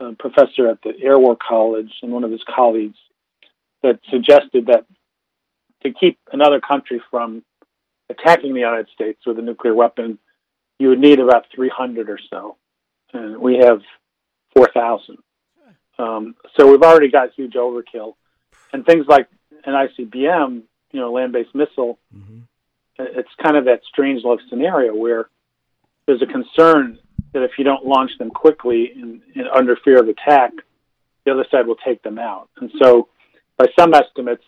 a 0.00 0.14
professor 0.14 0.68
at 0.68 0.82
the 0.82 0.92
Air 1.02 1.18
War 1.18 1.36
College 1.36 1.92
and 2.02 2.10
one 2.10 2.24
of 2.24 2.30
his 2.30 2.42
colleagues 2.48 2.98
that 3.82 4.00
suggested 4.10 4.66
that 4.66 4.86
to 5.82 5.92
keep 5.92 6.18
another 6.32 6.60
country 6.60 7.00
from 7.10 7.42
attacking 8.08 8.54
the 8.54 8.60
United 8.60 8.88
States 8.94 9.20
with 9.24 9.38
a 9.38 9.42
nuclear 9.42 9.74
weapon, 9.74 10.18
you 10.78 10.88
would 10.88 10.98
need 10.98 11.20
about 11.20 11.46
300 11.54 12.10
or 12.10 12.18
so, 12.30 12.56
and 13.12 13.38
we 13.38 13.58
have 13.58 13.80
4,000. 14.56 15.18
Um, 15.98 16.34
so 16.56 16.70
we've 16.70 16.82
already 16.82 17.10
got 17.10 17.34
huge 17.34 17.54
overkill, 17.54 18.14
and 18.72 18.84
things 18.84 19.06
like 19.06 19.28
an 19.64 19.74
ICBM, 19.74 20.62
you 20.92 21.00
know, 21.00 21.12
land-based 21.12 21.54
missile. 21.54 21.98
Mhm. 22.14 22.42
It's 22.98 23.34
kind 23.42 23.56
of 23.56 23.66
that 23.66 23.82
Strangelove 23.94 24.40
scenario 24.48 24.94
where 24.94 25.28
there's 26.06 26.22
a 26.22 26.26
concern 26.26 26.98
that 27.32 27.42
if 27.42 27.52
you 27.58 27.64
don't 27.64 27.86
launch 27.86 28.10
them 28.18 28.30
quickly 28.30 28.92
and, 28.94 29.22
and 29.34 29.48
under 29.48 29.76
fear 29.76 30.00
of 30.00 30.08
attack, 30.08 30.52
the 31.24 31.32
other 31.32 31.46
side 31.50 31.66
will 31.66 31.76
take 31.76 32.02
them 32.02 32.18
out. 32.18 32.48
And 32.60 32.70
so, 32.80 33.08
by 33.56 33.66
some 33.78 33.92
estimates, 33.94 34.44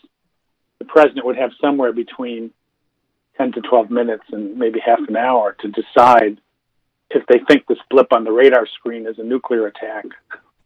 the 0.78 0.84
president 0.86 1.26
would 1.26 1.36
have 1.36 1.50
somewhere 1.60 1.92
between 1.92 2.50
10 3.36 3.52
to 3.52 3.60
12 3.60 3.90
minutes 3.90 4.24
and 4.32 4.56
maybe 4.56 4.80
half 4.84 5.00
an 5.08 5.16
hour 5.16 5.56
to 5.60 5.68
decide 5.68 6.40
if 7.10 7.26
they 7.26 7.40
think 7.46 7.66
this 7.66 7.78
blip 7.90 8.12
on 8.12 8.24
the 8.24 8.32
radar 8.32 8.66
screen 8.66 9.06
is 9.06 9.18
a 9.18 9.22
nuclear 9.22 9.66
attack 9.66 10.06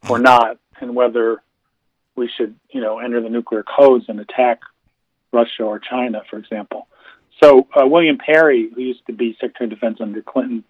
or 0.09 0.19
not, 0.19 0.59
and 0.81 0.95
whether 0.95 1.43
we 2.15 2.31
should, 2.37 2.55
you 2.71 2.81
know, 2.81 2.99
enter 2.99 3.21
the 3.21 3.29
nuclear 3.29 3.65
codes 3.65 4.07
and 4.09 4.21
attack 4.21 4.61
Russia 5.33 5.65
or 5.65 5.79
China, 5.79 6.23
for 6.31 6.39
example. 6.39 6.87
So 7.43 7.67
uh, 7.79 7.87
William 7.87 8.17
Perry, 8.17 8.71
who 8.75 8.81
used 8.81 9.05
to 9.07 9.13
be 9.13 9.37
Secretary 9.41 9.67
of 9.67 9.79
Defense 9.79 9.99
under 10.01 10.23
Clinton 10.23 10.65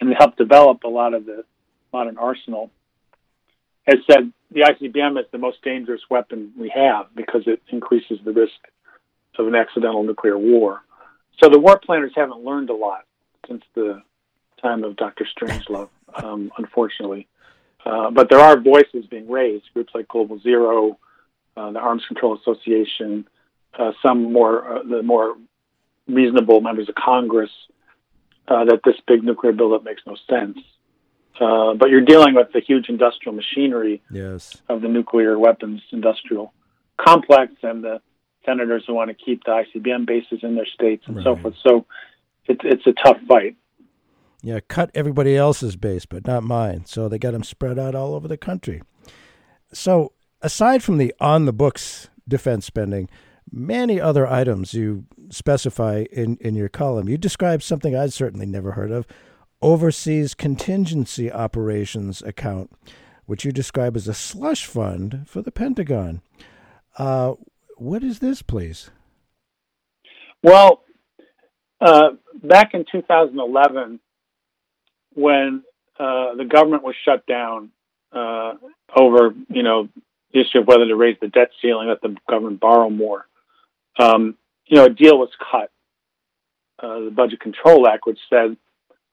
and 0.00 0.12
helped 0.16 0.38
develop 0.38 0.84
a 0.84 0.88
lot 0.88 1.14
of 1.14 1.26
the 1.26 1.44
modern 1.92 2.18
arsenal, 2.18 2.70
has 3.86 3.98
said 4.10 4.32
the 4.50 4.60
ICBM 4.60 5.18
is 5.18 5.26
the 5.32 5.38
most 5.38 5.62
dangerous 5.62 6.02
weapon 6.10 6.52
we 6.58 6.68
have 6.68 7.06
because 7.14 7.42
it 7.46 7.62
increases 7.68 8.18
the 8.24 8.32
risk 8.32 8.54
of 9.38 9.46
an 9.46 9.54
accidental 9.54 10.02
nuclear 10.02 10.38
war. 10.38 10.82
So 11.42 11.48
the 11.48 11.58
war 11.58 11.78
planners 11.78 12.12
haven't 12.14 12.44
learned 12.44 12.70
a 12.70 12.74
lot 12.74 13.04
since 13.46 13.62
the 13.74 14.02
time 14.62 14.84
of 14.84 14.96
Dr. 14.96 15.26
Strangelove, 15.26 15.90
um, 16.14 16.50
unfortunately. 16.56 17.28
Uh, 17.84 18.10
but 18.10 18.28
there 18.28 18.40
are 18.40 18.58
voices 18.58 19.06
being 19.06 19.30
raised, 19.30 19.64
groups 19.72 19.92
like 19.94 20.08
Global 20.08 20.40
Zero, 20.40 20.98
uh, 21.56 21.70
the 21.70 21.78
Arms 21.78 22.04
Control 22.06 22.36
Association, 22.36 23.28
uh, 23.78 23.92
some 24.02 24.32
more 24.32 24.78
uh, 24.78 24.82
the 24.82 25.02
more 25.02 25.36
reasonable 26.08 26.60
members 26.60 26.88
of 26.88 26.94
Congress, 26.94 27.50
uh, 28.48 28.64
that 28.66 28.80
this 28.84 28.96
big 29.06 29.22
nuclear 29.24 29.52
buildup 29.52 29.84
makes 29.84 30.02
no 30.06 30.16
sense. 30.28 30.58
Uh, 31.40 31.74
but 31.74 31.90
you're 31.90 32.00
dealing 32.00 32.34
with 32.34 32.48
the 32.54 32.60
huge 32.60 32.88
industrial 32.88 33.34
machinery 33.34 34.02
Yes. 34.10 34.62
of 34.68 34.80
the 34.80 34.88
nuclear 34.88 35.38
weapons 35.38 35.82
industrial 35.92 36.52
complex 36.98 37.52
and 37.62 37.84
the 37.84 38.00
senators 38.46 38.84
who 38.86 38.94
want 38.94 39.10
to 39.10 39.14
keep 39.14 39.44
the 39.44 39.50
ICBM 39.50 40.06
bases 40.06 40.38
in 40.42 40.54
their 40.54 40.64
states 40.66 41.04
and 41.06 41.22
so 41.22 41.36
forth. 41.36 41.54
So 41.62 41.84
it's 42.46 42.60
it's 42.64 42.86
a 42.86 42.92
tough 43.04 43.18
fight. 43.28 43.56
Yeah, 44.42 44.60
cut 44.68 44.90
everybody 44.94 45.36
else's 45.36 45.76
base, 45.76 46.06
but 46.06 46.26
not 46.26 46.42
mine. 46.44 46.84
So 46.86 47.08
they 47.08 47.18
got 47.18 47.32
them 47.32 47.42
spread 47.42 47.78
out 47.78 47.94
all 47.94 48.14
over 48.14 48.28
the 48.28 48.36
country. 48.36 48.80
So 49.72 50.12
aside 50.40 50.82
from 50.82 50.96
the 50.98 51.12
on 51.20 51.44
the 51.44 51.52
books 51.52 52.08
defense 52.28 52.64
spending, 52.64 53.10
many 53.56 53.98
other 53.98 54.26
items 54.26 54.74
you 54.74 55.06
specify 55.30 56.04
in, 56.12 56.36
in 56.40 56.54
your 56.54 56.68
column. 56.68 57.08
You 57.08 57.16
describe 57.16 57.62
something 57.62 57.96
I'd 57.96 58.12
certainly 58.12 58.46
never 58.46 58.72
heard 58.72 58.90
of 58.90 59.06
overseas 59.62 60.34
contingency 60.34 61.32
operations 61.32 62.22
account, 62.22 62.70
which 63.24 63.44
you 63.44 63.52
describe 63.52 63.96
as 63.96 64.06
a 64.06 64.14
slush 64.14 64.66
fund 64.66 65.24
for 65.26 65.40
the 65.40 65.50
Pentagon. 65.50 66.20
Uh, 66.98 67.34
what 67.76 68.04
is 68.04 68.18
this, 68.18 68.42
please? 68.42 68.90
Well, 70.42 70.82
uh, 71.80 72.10
back 72.42 72.74
in 72.74 72.84
2011, 72.90 74.00
when 75.14 75.62
uh, 75.98 76.34
the 76.34 76.44
government 76.44 76.82
was 76.82 76.94
shut 77.04 77.26
down 77.26 77.70
uh, 78.12 78.52
over, 78.94 79.34
you 79.48 79.62
know, 79.62 79.88
the 80.32 80.40
issue 80.40 80.58
of 80.58 80.66
whether 80.66 80.86
to 80.86 80.94
raise 80.94 81.16
the 81.20 81.28
debt 81.28 81.50
ceiling, 81.62 81.88
let 81.88 82.02
the 82.02 82.16
government 82.28 82.60
borrow 82.60 82.90
more. 82.90 83.26
Um, 83.98 84.36
you 84.66 84.76
know, 84.76 84.86
a 84.86 84.90
deal 84.90 85.18
was 85.18 85.30
cut, 85.50 85.70
uh, 86.82 87.00
the 87.00 87.10
Budget 87.10 87.40
Control 87.40 87.86
Act, 87.88 88.06
which 88.06 88.18
said, 88.28 88.56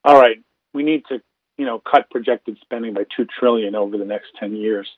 all 0.04 0.20
right, 0.20 0.38
we 0.74 0.84
need 0.84 1.04
to, 1.10 1.22
you 1.58 1.66
know, 1.66 1.80
cut 1.80 2.10
projected 2.10 2.58
spending 2.62 2.94
by 2.94 3.06
two 3.16 3.26
trillion 3.40 3.76
over 3.76 3.98
the 3.98 4.06
next 4.06 4.28
ten 4.40 4.56
years. 4.56 4.90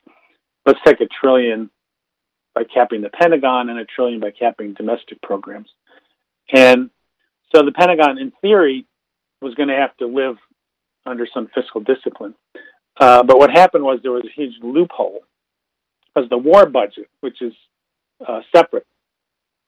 Let's 0.66 0.80
take 0.86 1.02
a 1.02 1.08
trillion 1.08 1.70
by 2.56 2.64
capping 2.64 3.02
the 3.02 3.10
Pentagon 3.10 3.70
and 3.70 3.78
a 3.78 3.86
trillion 3.86 4.20
by 4.20 4.32
capping 4.32 4.74
domestic 4.74 5.22
programs. 5.22 5.70
And 6.52 6.90
so 7.54 7.64
the 7.64 7.72
Pentagon, 7.72 8.18
in 8.18 8.32
theory, 8.42 8.86
was 9.42 9.54
going 9.56 9.70
to 9.70 9.76
have 9.76 9.96
to 9.98 10.08
live 10.08 10.38
under 11.06 11.28
some 11.32 11.50
fiscal 11.54 11.82
discipline. 11.82 12.34
Uh, 12.98 13.22
but 13.24 13.38
what 13.38 13.52
happened 13.52 13.84
was 13.84 14.00
there 14.02 14.12
was 14.12 14.26
a 14.26 14.42
huge 14.42 14.54
loophole 14.64 15.20
because 16.08 16.30
the 16.30 16.38
war 16.38 16.66
budget, 16.66 17.10
which 17.20 17.42
is 17.42 17.54
uh, 18.26 18.40
separate, 18.56 18.88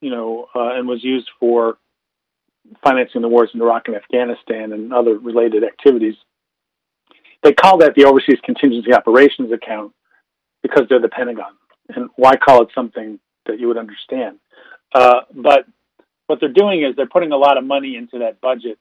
you 0.02 0.10
know, 0.12 0.48
uh, 0.56 0.76
and 0.76 0.88
was 0.88 1.04
used 1.04 1.30
for 1.40 1.78
financing 2.84 3.22
the 3.22 3.28
wars 3.28 3.50
in 3.54 3.62
Iraq 3.62 3.88
and 3.88 3.96
Afghanistan 3.96 4.74
and 4.74 4.94
other 4.94 5.18
related 5.18 5.64
activities. 5.64 6.16
They 7.44 7.54
call 7.54 7.78
that 7.80 7.96
the 7.96 8.06
Overseas 8.06 8.40
Contingency 8.44 8.94
Operations 8.94 9.52
Account 9.52 9.94
because 10.62 10.84
they're 10.90 11.00
the 11.00 11.10
Pentagon. 11.10 11.54
And 11.96 12.10
why 12.16 12.36
call 12.36 12.64
it 12.64 12.70
something 12.76 13.20
that 13.46 13.60
you 13.60 13.68
would 13.68 13.78
understand? 13.78 14.40
Uh, 14.94 15.22
but 15.34 15.66
what 16.26 16.40
they're 16.40 16.50
doing 16.50 16.84
is 16.84 16.96
they're 16.96 17.08
putting 17.08 17.32
a 17.32 17.38
lot 17.38 17.58
of 17.58 17.64
money 17.64 17.96
into 17.96 18.20
that 18.20 18.42
budget 18.42 18.78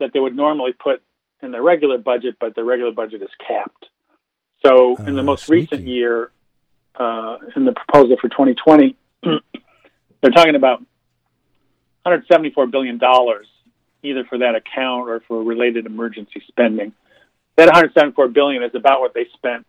that 0.00 0.12
they 0.12 0.20
would 0.20 0.36
normally 0.36 0.72
put 0.72 1.02
in 1.42 1.50
the 1.50 1.62
regular 1.62 1.98
budget, 1.98 2.36
but 2.40 2.54
the 2.54 2.64
regular 2.64 2.92
budget 2.92 3.22
is 3.22 3.30
capped. 3.46 3.86
So 4.64 4.96
in 4.96 5.14
the 5.14 5.20
ah, 5.20 5.24
most 5.24 5.44
sneaky. 5.44 5.60
recent 5.62 5.88
year, 5.88 6.32
uh, 6.96 7.38
in 7.56 7.64
the 7.64 7.72
proposal 7.72 8.16
for 8.20 8.28
2020, 8.28 8.96
they're 10.20 10.30
talking 10.30 10.54
about 10.54 10.80
174 12.02 12.66
billion 12.66 12.98
dollars, 12.98 13.46
either 14.02 14.24
for 14.24 14.38
that 14.38 14.54
account 14.54 15.08
or 15.08 15.20
for 15.26 15.42
related 15.42 15.86
emergency 15.86 16.42
spending. 16.48 16.92
That 17.56 17.66
174 17.66 18.28
billion 18.28 18.62
is 18.62 18.74
about 18.74 19.00
what 19.00 19.14
they 19.14 19.26
spent 19.34 19.66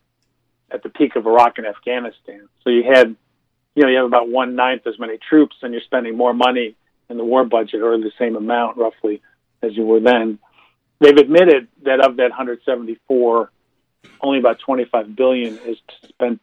at 0.72 0.84
the 0.84 0.90
peak 0.90 1.16
of 1.16 1.26
Iraq 1.26 1.58
and 1.58 1.66
Afghanistan. 1.66 2.48
So 2.64 2.70
you 2.70 2.84
had, 2.84 3.16
you 3.76 3.84
know, 3.84 3.90
you 3.90 3.98
have 3.98 4.06
about 4.06 4.30
one 4.30 4.56
ninth 4.56 4.86
as 4.86 5.00
many 5.00 5.18
troops, 5.18 5.56
and 5.62 5.74
you're 5.74 5.82
spending 5.82 6.16
more 6.16 6.34
money 6.34 6.76
in 7.10 7.18
the 7.18 7.26
war 7.26 7.44
budget, 7.44 7.82
or 7.82 7.98
the 7.98 8.12
same 8.20 8.36
amount 8.36 8.78
roughly 8.78 9.22
as 9.64 9.76
you 9.76 9.84
were 9.84 10.00
then. 10.00 10.40
They've 11.00 11.18
admitted 11.18 11.68
that 11.84 12.00
of 12.02 12.18
that 12.18 12.30
174, 12.30 13.52
only 14.22 14.40
about 14.40 14.60
25 14.60 15.16
billion 15.16 15.58
is 15.60 15.78
spent 16.08 16.42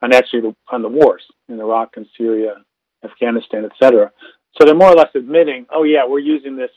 on 0.00 0.12
actually 0.12 0.40
the, 0.40 0.56
on 0.68 0.82
the 0.82 0.88
wars 0.88 1.22
in 1.48 1.60
Iraq 1.60 1.96
and 1.96 2.06
Syria, 2.18 2.64
Afghanistan, 3.04 3.64
etc. 3.64 4.12
So 4.56 4.64
they're 4.64 4.74
more 4.74 4.92
or 4.92 4.96
less 4.96 5.14
admitting, 5.14 5.66
oh 5.70 5.84
yeah, 5.84 6.06
we're 6.06 6.18
using 6.18 6.56
this 6.56 6.70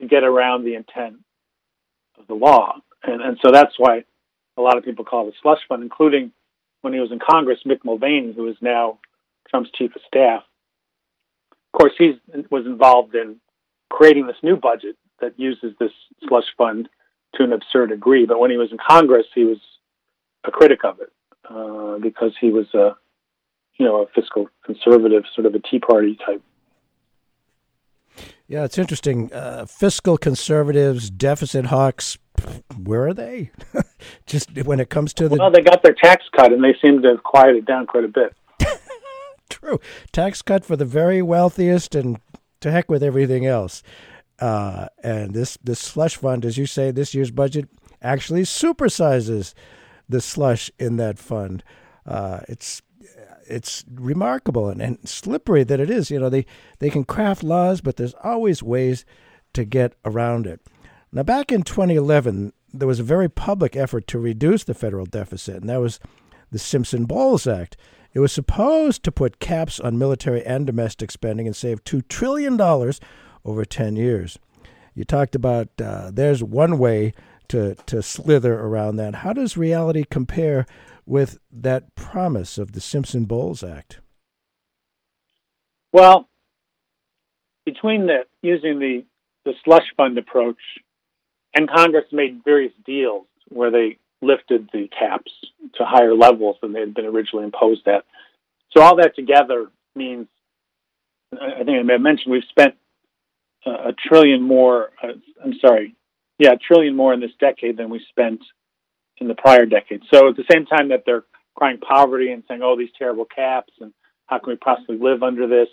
to 0.00 0.06
get 0.06 0.24
around 0.24 0.64
the 0.64 0.74
intent 0.74 1.16
of 2.18 2.26
the 2.26 2.34
law, 2.34 2.76
and 3.02 3.20
and 3.22 3.38
so 3.42 3.50
that's 3.50 3.74
why 3.78 4.04
a 4.56 4.62
lot 4.62 4.78
of 4.78 4.84
people 4.84 5.04
call 5.04 5.28
it 5.28 5.34
a 5.34 5.38
slush 5.42 5.60
fund, 5.68 5.82
including 5.82 6.32
when 6.82 6.92
he 6.92 7.00
was 7.00 7.12
in 7.12 7.18
Congress, 7.18 7.60
Mick 7.66 7.84
Mulvaney, 7.84 8.32
who 8.32 8.48
is 8.48 8.56
now 8.60 8.98
Trump's 9.48 9.70
chief 9.72 9.94
of 9.94 10.02
staff. 10.06 10.42
Of 11.52 11.78
course, 11.78 11.92
he 11.98 12.18
was 12.50 12.64
involved 12.64 13.14
in 13.14 13.36
creating 13.90 14.26
this 14.26 14.36
new 14.42 14.56
budget 14.56 14.96
that 15.20 15.38
uses 15.38 15.74
this 15.78 15.92
slush 16.26 16.46
fund 16.56 16.88
to 17.34 17.44
an 17.44 17.52
absurd 17.52 17.90
degree. 17.90 18.26
But 18.26 18.38
when 18.38 18.50
he 18.50 18.56
was 18.56 18.70
in 18.72 18.78
Congress, 18.78 19.26
he 19.34 19.44
was 19.44 19.58
a 20.44 20.50
critic 20.50 20.84
of 20.84 21.00
it 21.00 21.12
uh, 21.48 21.98
because 21.98 22.32
he 22.40 22.50
was 22.50 22.66
a, 22.74 22.96
you 23.78 23.86
know, 23.86 24.02
a 24.02 24.06
fiscal 24.08 24.48
conservative, 24.64 25.24
sort 25.34 25.46
of 25.46 25.54
a 25.54 25.58
Tea 25.58 25.78
Party 25.78 26.18
type. 26.24 26.42
Yeah, 28.48 28.64
it's 28.64 28.78
interesting. 28.78 29.32
Uh, 29.32 29.66
fiscal 29.66 30.16
conservatives, 30.16 31.10
deficit 31.10 31.66
hawks, 31.66 32.16
where 32.80 33.06
are 33.06 33.14
they? 33.14 33.50
Just 34.26 34.50
when 34.64 34.78
it 34.78 34.88
comes 34.88 35.12
to 35.14 35.28
the. 35.28 35.36
Well, 35.36 35.50
they 35.50 35.62
got 35.62 35.82
their 35.82 35.94
tax 35.94 36.24
cut 36.34 36.52
and 36.52 36.62
they 36.62 36.76
seem 36.80 37.02
to 37.02 37.08
have 37.08 37.22
quieted 37.22 37.66
down 37.66 37.86
quite 37.86 38.04
a 38.04 38.08
bit. 38.08 38.36
True. 39.48 39.80
Tax 40.12 40.42
cut 40.42 40.64
for 40.64 40.76
the 40.76 40.84
very 40.84 41.22
wealthiest 41.22 41.94
and 41.94 42.18
to 42.60 42.70
heck 42.70 42.88
with 42.88 43.02
everything 43.02 43.46
else. 43.46 43.82
Uh, 44.38 44.88
and 45.02 45.34
this, 45.34 45.58
this 45.64 45.80
slush 45.80 46.16
fund, 46.16 46.44
as 46.44 46.58
you 46.58 46.66
say, 46.66 46.90
this 46.90 47.14
year's 47.14 47.30
budget 47.30 47.68
actually 48.02 48.42
supersizes 48.42 49.54
the 50.08 50.20
slush 50.20 50.70
in 50.78 50.96
that 50.98 51.18
fund. 51.18 51.64
Uh, 52.04 52.40
it's 52.48 52.82
it's 53.48 53.84
remarkable 53.92 54.68
and, 54.68 54.80
and 54.80 55.08
slippery 55.08 55.64
that 55.64 55.80
it 55.80 55.90
is. 55.90 56.10
You 56.10 56.20
know, 56.20 56.28
they, 56.28 56.46
they 56.78 56.90
can 56.90 57.04
craft 57.04 57.42
laws, 57.42 57.80
but 57.80 57.96
there's 57.96 58.14
always 58.22 58.62
ways 58.62 59.04
to 59.54 59.64
get 59.64 59.94
around 60.04 60.46
it. 60.46 60.60
Now, 61.12 61.22
back 61.22 61.50
in 61.50 61.62
2011, 61.62 62.52
there 62.72 62.88
was 62.88 63.00
a 63.00 63.04
very 63.04 63.28
public 63.28 63.76
effort 63.76 64.06
to 64.08 64.18
reduce 64.18 64.64
the 64.64 64.74
federal 64.74 65.06
deficit, 65.06 65.56
and 65.56 65.70
that 65.70 65.80
was 65.80 65.98
the 66.50 66.58
Simpson 66.58 67.04
Bowles 67.04 67.46
Act. 67.46 67.76
It 68.12 68.20
was 68.20 68.32
supposed 68.32 69.02
to 69.04 69.12
put 69.12 69.40
caps 69.40 69.78
on 69.78 69.98
military 69.98 70.44
and 70.44 70.66
domestic 70.66 71.10
spending 71.10 71.46
and 71.46 71.54
save 71.54 71.84
$2 71.84 72.06
trillion 72.08 72.60
over 73.44 73.64
10 73.64 73.96
years. 73.96 74.38
You 74.94 75.04
talked 75.04 75.34
about 75.34 75.68
uh, 75.80 76.10
there's 76.12 76.42
one 76.42 76.78
way 76.78 77.12
to, 77.48 77.74
to 77.86 78.02
slither 78.02 78.58
around 78.58 78.96
that. 78.96 79.16
How 79.16 79.32
does 79.32 79.56
reality 79.56 80.04
compare 80.08 80.66
with 81.06 81.38
that 81.50 81.94
promise 81.94 82.58
of 82.58 82.72
the 82.72 82.80
Simpson 82.80 83.24
Bowles 83.24 83.62
Act? 83.62 84.00
Well, 85.92 86.28
between 87.64 88.06
the 88.06 88.26
using 88.42 88.78
the, 88.78 89.04
the 89.44 89.52
slush 89.64 89.86
fund 89.96 90.18
approach 90.18 90.58
and 91.54 91.70
Congress 91.70 92.04
made 92.12 92.42
various 92.44 92.72
deals 92.84 93.26
where 93.48 93.70
they 93.70 93.98
lifted 94.20 94.68
the 94.72 94.88
caps 94.88 95.32
to 95.76 95.84
higher 95.84 96.14
levels 96.14 96.56
than 96.60 96.72
they 96.72 96.80
had 96.80 96.94
been 96.94 97.06
originally 97.06 97.44
imposed 97.44 97.86
at. 97.86 98.04
So 98.72 98.82
all 98.82 98.96
that 98.96 99.14
together 99.14 99.68
means, 99.94 100.26
I 101.32 101.64
think 101.64 101.78
I 101.78 101.82
may 101.82 101.94
have 101.94 102.02
mentioned, 102.02 102.32
we've 102.32 102.42
spent 102.48 102.74
a 103.64 103.92
trillion 104.06 104.42
more. 104.42 104.90
Uh, 105.02 105.12
I'm 105.44 105.54
sorry, 105.60 105.94
yeah, 106.38 106.52
a 106.52 106.56
trillion 106.56 106.94
more 106.94 107.12
in 107.14 107.20
this 107.20 107.30
decade 107.40 107.76
than 107.76 107.90
we 107.90 108.04
spent 108.10 108.40
in 109.18 109.28
the 109.28 109.34
prior 109.34 109.66
decade. 109.66 110.02
So 110.12 110.28
at 110.28 110.36
the 110.36 110.44
same 110.50 110.66
time 110.66 110.88
that 110.88 111.04
they're 111.06 111.24
crying 111.54 111.78
poverty 111.78 112.32
and 112.32 112.42
saying, 112.48 112.62
"Oh, 112.62 112.76
these 112.76 112.90
terrible 112.98 113.24
caps," 113.24 113.72
and 113.80 113.92
how 114.26 114.38
can 114.38 114.52
we 114.52 114.56
possibly 114.56 114.98
live 114.98 115.22
under 115.22 115.46
this? 115.46 115.68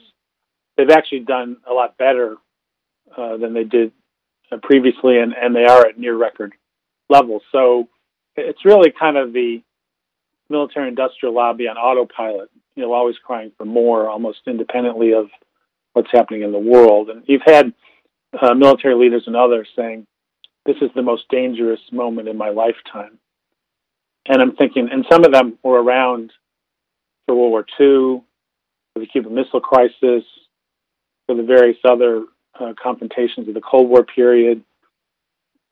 They've 0.78 0.90
actually 0.90 1.22
done 1.22 1.58
a 1.70 1.74
lot 1.74 1.98
better 1.98 2.38
uh, 3.16 3.38
than 3.38 3.54
they 3.54 3.64
did 3.64 3.92
uh, 4.52 4.58
previously, 4.62 5.20
and, 5.20 5.34
and 5.34 5.56
they 5.56 5.66
are 5.66 5.86
at 5.86 6.00
near 6.00 6.16
record 6.16 6.54
levels. 7.10 7.44
So 7.52 7.90
it's 8.36 8.66
really 8.66 8.92
kind 8.92 9.18
of 9.18 9.34
the 9.34 9.62
military 10.50 10.88
industrial 10.88 11.36
lobby 11.36 11.68
on 11.68 11.78
autopilot, 11.78 12.50
you 12.76 12.84
know, 12.84 12.94
always 12.94 13.16
crying 13.24 13.52
for 13.58 13.66
more, 13.66 14.10
almost 14.10 14.40
independently 14.48 15.14
of 15.14 15.30
what's 15.94 16.12
happening 16.12 16.42
in 16.42 16.52
the 16.52 16.60
world. 16.60 17.10
And 17.10 17.24
you've 17.28 17.42
had 17.46 17.74
uh, 18.40 18.54
military 18.54 18.96
leaders 18.96 19.24
and 19.28 19.36
others 19.36 19.68
saying, 19.76 20.08
this 20.66 20.78
is 20.82 20.90
the 20.96 21.02
most 21.02 21.24
dangerous 21.30 21.82
moment 21.92 22.28
in 22.28 22.38
my 22.38 22.50
lifetime. 22.50 23.20
And 24.26 24.42
I'm 24.42 24.56
thinking, 24.56 24.90
and 24.92 25.06
some 25.12 25.26
of 25.26 25.32
them 25.32 25.58
were 25.64 25.82
around 25.82 26.32
for 27.26 27.36
World 27.36 27.52
War 27.52 27.66
II, 27.80 28.24
for 28.94 29.00
the 29.00 29.06
Cuban 29.06 29.36
Missile 29.36 29.60
Crisis, 29.60 30.24
for 31.26 31.36
the 31.36 31.44
various 31.44 31.78
other 31.84 32.24
uh, 32.60 32.74
confrontations 32.82 33.48
of 33.48 33.54
the 33.54 33.62
Cold 33.62 33.90
War 33.90 34.04
period. 34.04 34.64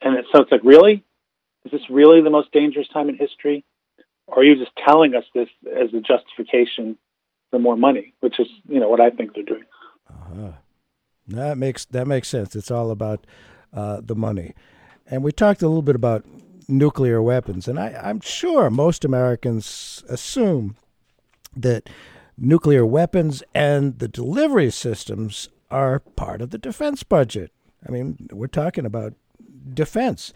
And 0.00 0.18
it, 0.18 0.26
so 0.32 0.42
it's 0.42 0.52
like, 0.52 0.64
really? 0.64 1.04
Is 1.64 1.72
this 1.72 1.88
really 1.88 2.20
the 2.20 2.30
most 2.30 2.52
dangerous 2.52 2.88
time 2.88 3.08
in 3.08 3.16
history? 3.16 3.64
Or 4.26 4.40
are 4.40 4.44
you 4.44 4.56
just 4.56 4.72
telling 4.84 5.14
us 5.14 5.24
this 5.34 5.48
as 5.66 5.94
a 5.94 6.00
justification 6.00 6.98
for 7.50 7.58
more 7.58 7.76
money, 7.76 8.14
which 8.20 8.38
is, 8.40 8.48
you 8.68 8.80
know, 8.80 8.88
what 8.88 9.00
I 9.00 9.10
think 9.10 9.34
they're 9.34 9.44
doing? 9.44 9.64
Uh-huh. 10.10 10.52
That 11.28 11.56
makes 11.56 11.84
that 11.86 12.06
makes 12.06 12.28
sense. 12.28 12.56
It's 12.56 12.70
all 12.70 12.90
about 12.90 13.26
uh, 13.72 14.00
the 14.02 14.16
money, 14.16 14.54
and 15.06 15.22
we 15.22 15.30
talked 15.30 15.62
a 15.62 15.68
little 15.68 15.82
bit 15.82 15.94
about 15.94 16.24
nuclear 16.78 17.22
weapons, 17.22 17.68
and 17.68 17.78
I, 17.78 18.00
I'm 18.02 18.20
sure 18.20 18.70
most 18.70 19.04
Americans 19.04 20.02
assume 20.08 20.76
that 21.56 21.88
nuclear 22.36 22.84
weapons 22.84 23.42
and 23.54 23.98
the 23.98 24.08
delivery 24.08 24.70
systems 24.70 25.48
are 25.70 26.00
part 26.00 26.42
of 26.42 26.50
the 26.50 26.58
defense 26.58 27.02
budget. 27.02 27.52
I 27.86 27.90
mean, 27.90 28.28
we're 28.32 28.46
talking 28.46 28.86
about 28.86 29.14
defense. 29.74 30.32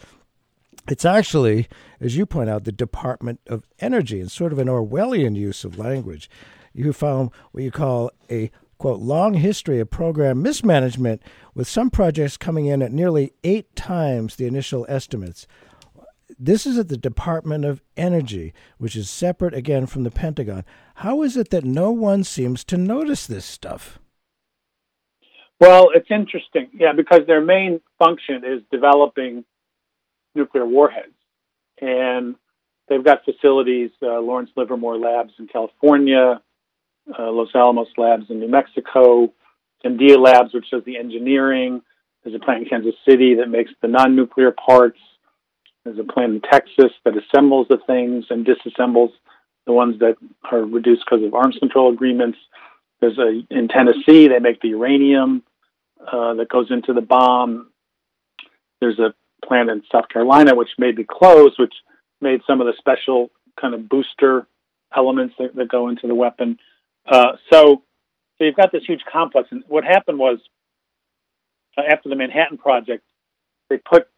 It's 0.89 1.05
actually, 1.05 1.68
as 2.01 2.16
you 2.16 2.26
point 2.26 2.49
out, 2.49 2.64
the 2.64 2.72
Department 2.72 3.41
of 3.47 3.64
Energy, 3.80 4.20
and 4.20 4.30
sort 4.30 4.53
of 4.53 4.59
an 4.59 4.68
Orwellian 4.68 5.37
use 5.37 5.64
of 5.64 5.78
language. 5.78 6.30
You 6.72 6.93
found 6.93 7.30
what 7.53 7.64
you 7.64 7.70
call 7.70 8.11
a 8.30 8.51
quote 8.78 9.01
long 9.01 9.34
history 9.34 9.80
of 9.80 9.91
program 9.91 10.43
mismanagement, 10.43 11.22
with 11.55 11.66
some 11.66 11.91
projects 11.91 12.37
coming 12.37 12.66
in 12.66 12.82
at 12.82 12.93
nearly 12.93 13.32
eight 13.43 13.74
times 13.74 14.37
the 14.37 14.47
initial 14.47 14.87
estimates. 14.89 15.47
This 16.39 16.66
is 16.66 16.78
at 16.78 16.89
the 16.89 16.97
Department 16.97 17.64
of 17.64 17.82
Energy, 17.97 18.53
which 18.78 18.97
is 18.97 19.09
separate 19.09 19.55
again 19.55 19.87
from 19.87 20.03
the 20.03 20.11
Pentagon. 20.11 20.64
How 20.97 21.22
is 21.22 21.37
it 21.37 21.51
that 21.51 21.64
no 21.64 21.91
one 21.91 22.24
seems 22.24 22.64
to 22.64 22.76
notice 22.76 23.26
this 23.26 23.45
stuff? 23.45 23.99
Well, 25.59 25.89
it's 25.95 26.11
interesting, 26.11 26.68
yeah, 26.74 26.93
because 26.93 27.20
their 27.26 27.41
main 27.41 27.80
function 27.99 28.43
is 28.45 28.62
developing 28.70 29.45
nuclear 30.34 30.66
warheads, 30.66 31.14
and 31.80 32.34
they've 32.89 33.03
got 33.03 33.24
facilities, 33.24 33.91
uh, 34.03 34.20
Lawrence 34.20 34.51
Livermore 34.55 34.99
Labs 34.99 35.32
in 35.39 35.49
California, 35.49 36.43
uh, 37.18 37.30
Los 37.30 37.49
Alamos 37.55 37.89
Labs 37.97 38.24
in 38.28 38.41
New 38.41 38.49
Mexico, 38.49 39.32
Sandia 39.82 40.18
Labs, 40.18 40.53
which 40.53 40.70
does 40.70 40.84
the 40.84 40.99
engineering. 40.99 41.80
There's 42.22 42.37
a 42.37 42.39
plant 42.39 42.64
in 42.64 42.68
Kansas 42.68 42.95
City 43.09 43.37
that 43.37 43.49
makes 43.49 43.70
the 43.80 43.89
non-nuclear 43.89 44.53
parts. 44.53 44.99
There's 45.87 46.01
a 46.01 46.12
plant 46.12 46.34
in 46.34 46.41
Texas 46.41 46.91
that 47.05 47.14
assembles 47.16 47.68
the 47.68 47.78
things 47.87 48.24
and 48.30 48.45
disassembles 48.45 49.11
the 49.66 49.72
ones 49.72 50.01
that 50.01 50.16
are 50.51 50.62
reduced 50.62 51.05
because 51.09 51.24
of 51.24 51.32
arms 51.32 51.57
control 51.61 51.93
agreements. 51.93 52.39
There's 53.01 53.18
a 53.18 53.43
in 53.51 53.68
Tennessee 53.68 54.26
they 54.26 54.41
make 54.41 54.61
the 54.61 54.70
uranium 54.70 55.45
uh, 56.01 56.34
that 56.34 56.49
goes 56.49 56.72
into 56.72 56.93
the 56.93 57.01
bomb. 57.01 57.70
There's 58.80 58.99
a 58.99 59.14
plant 59.47 59.70
in 59.70 59.84
South 59.93 60.09
Carolina 60.09 60.57
which 60.57 60.70
may 60.76 60.91
be 60.91 61.05
closed, 61.05 61.55
which 61.57 61.74
made 62.20 62.41
some 62.49 62.61
of 62.61 62.66
the 62.66 62.74
special 62.78 63.30
kind 63.61 63.72
of 63.72 63.89
booster 63.89 64.49
elements 64.95 65.37
that, 65.39 65.55
that 65.55 65.68
go 65.68 65.89
into 65.89 66.09
the 66.09 66.16
weapon. 66.16 66.59
Uh, 67.07 67.37
so, 67.53 67.82
so 68.39 68.45
you've 68.45 68.57
got 68.57 68.72
this 68.72 68.82
huge 68.84 69.03
complex, 69.11 69.51
and 69.53 69.62
what 69.68 69.84
happened 69.84 70.18
was 70.18 70.39
uh, 71.78 71.82
after 71.89 72.09
the 72.09 72.16
Manhattan 72.16 72.59
Project, 72.59 73.05
they 73.70 73.78
put 73.78 74.09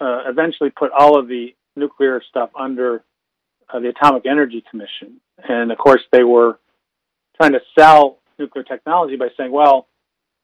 uh, 0.00 0.22
eventually 0.26 0.70
put 0.70 0.90
all 0.92 1.18
of 1.18 1.28
the 1.28 1.54
nuclear 1.74 2.22
stuff 2.28 2.50
under 2.58 3.02
uh, 3.72 3.80
the 3.80 3.88
Atomic 3.88 4.26
Energy 4.26 4.62
Commission, 4.70 5.20
and 5.48 5.72
of 5.72 5.78
course 5.78 6.02
they 6.12 6.22
were 6.22 6.58
trying 7.40 7.52
to 7.52 7.60
sell 7.78 8.18
nuclear 8.38 8.64
technology 8.64 9.16
by 9.16 9.28
saying, 9.36 9.50
well, 9.52 9.86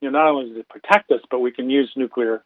you 0.01 0.11
know, 0.11 0.19
not 0.19 0.29
only 0.29 0.49
does 0.51 0.59
it 0.59 0.69
protect 0.69 1.11
us, 1.11 1.21
but 1.31 1.39
we 1.39 1.53
can 1.53 1.71
use 1.71 1.91
nuclear 1.97 2.43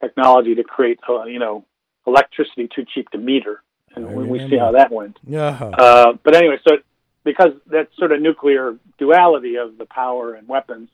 technology 0.00 0.54
to 0.54 0.64
create, 0.64 1.00
uh, 1.08 1.24
you 1.24 1.38
know, 1.38 1.64
electricity 2.06 2.68
too 2.74 2.84
cheap 2.94 3.08
to 3.10 3.18
meter, 3.18 3.62
and 3.94 4.06
we, 4.14 4.24
we 4.24 4.50
see 4.50 4.56
how 4.56 4.72
that 4.72 4.92
went. 4.92 5.18
Yeah. 5.26 5.48
Uh, 5.48 6.12
but 6.22 6.36
anyway, 6.36 6.58
so 6.66 6.76
because 7.24 7.52
that 7.66 7.88
sort 7.98 8.12
of 8.12 8.20
nuclear 8.20 8.76
duality 8.98 9.56
of 9.56 9.78
the 9.78 9.86
power 9.86 10.34
and 10.34 10.48
weapons 10.48 10.88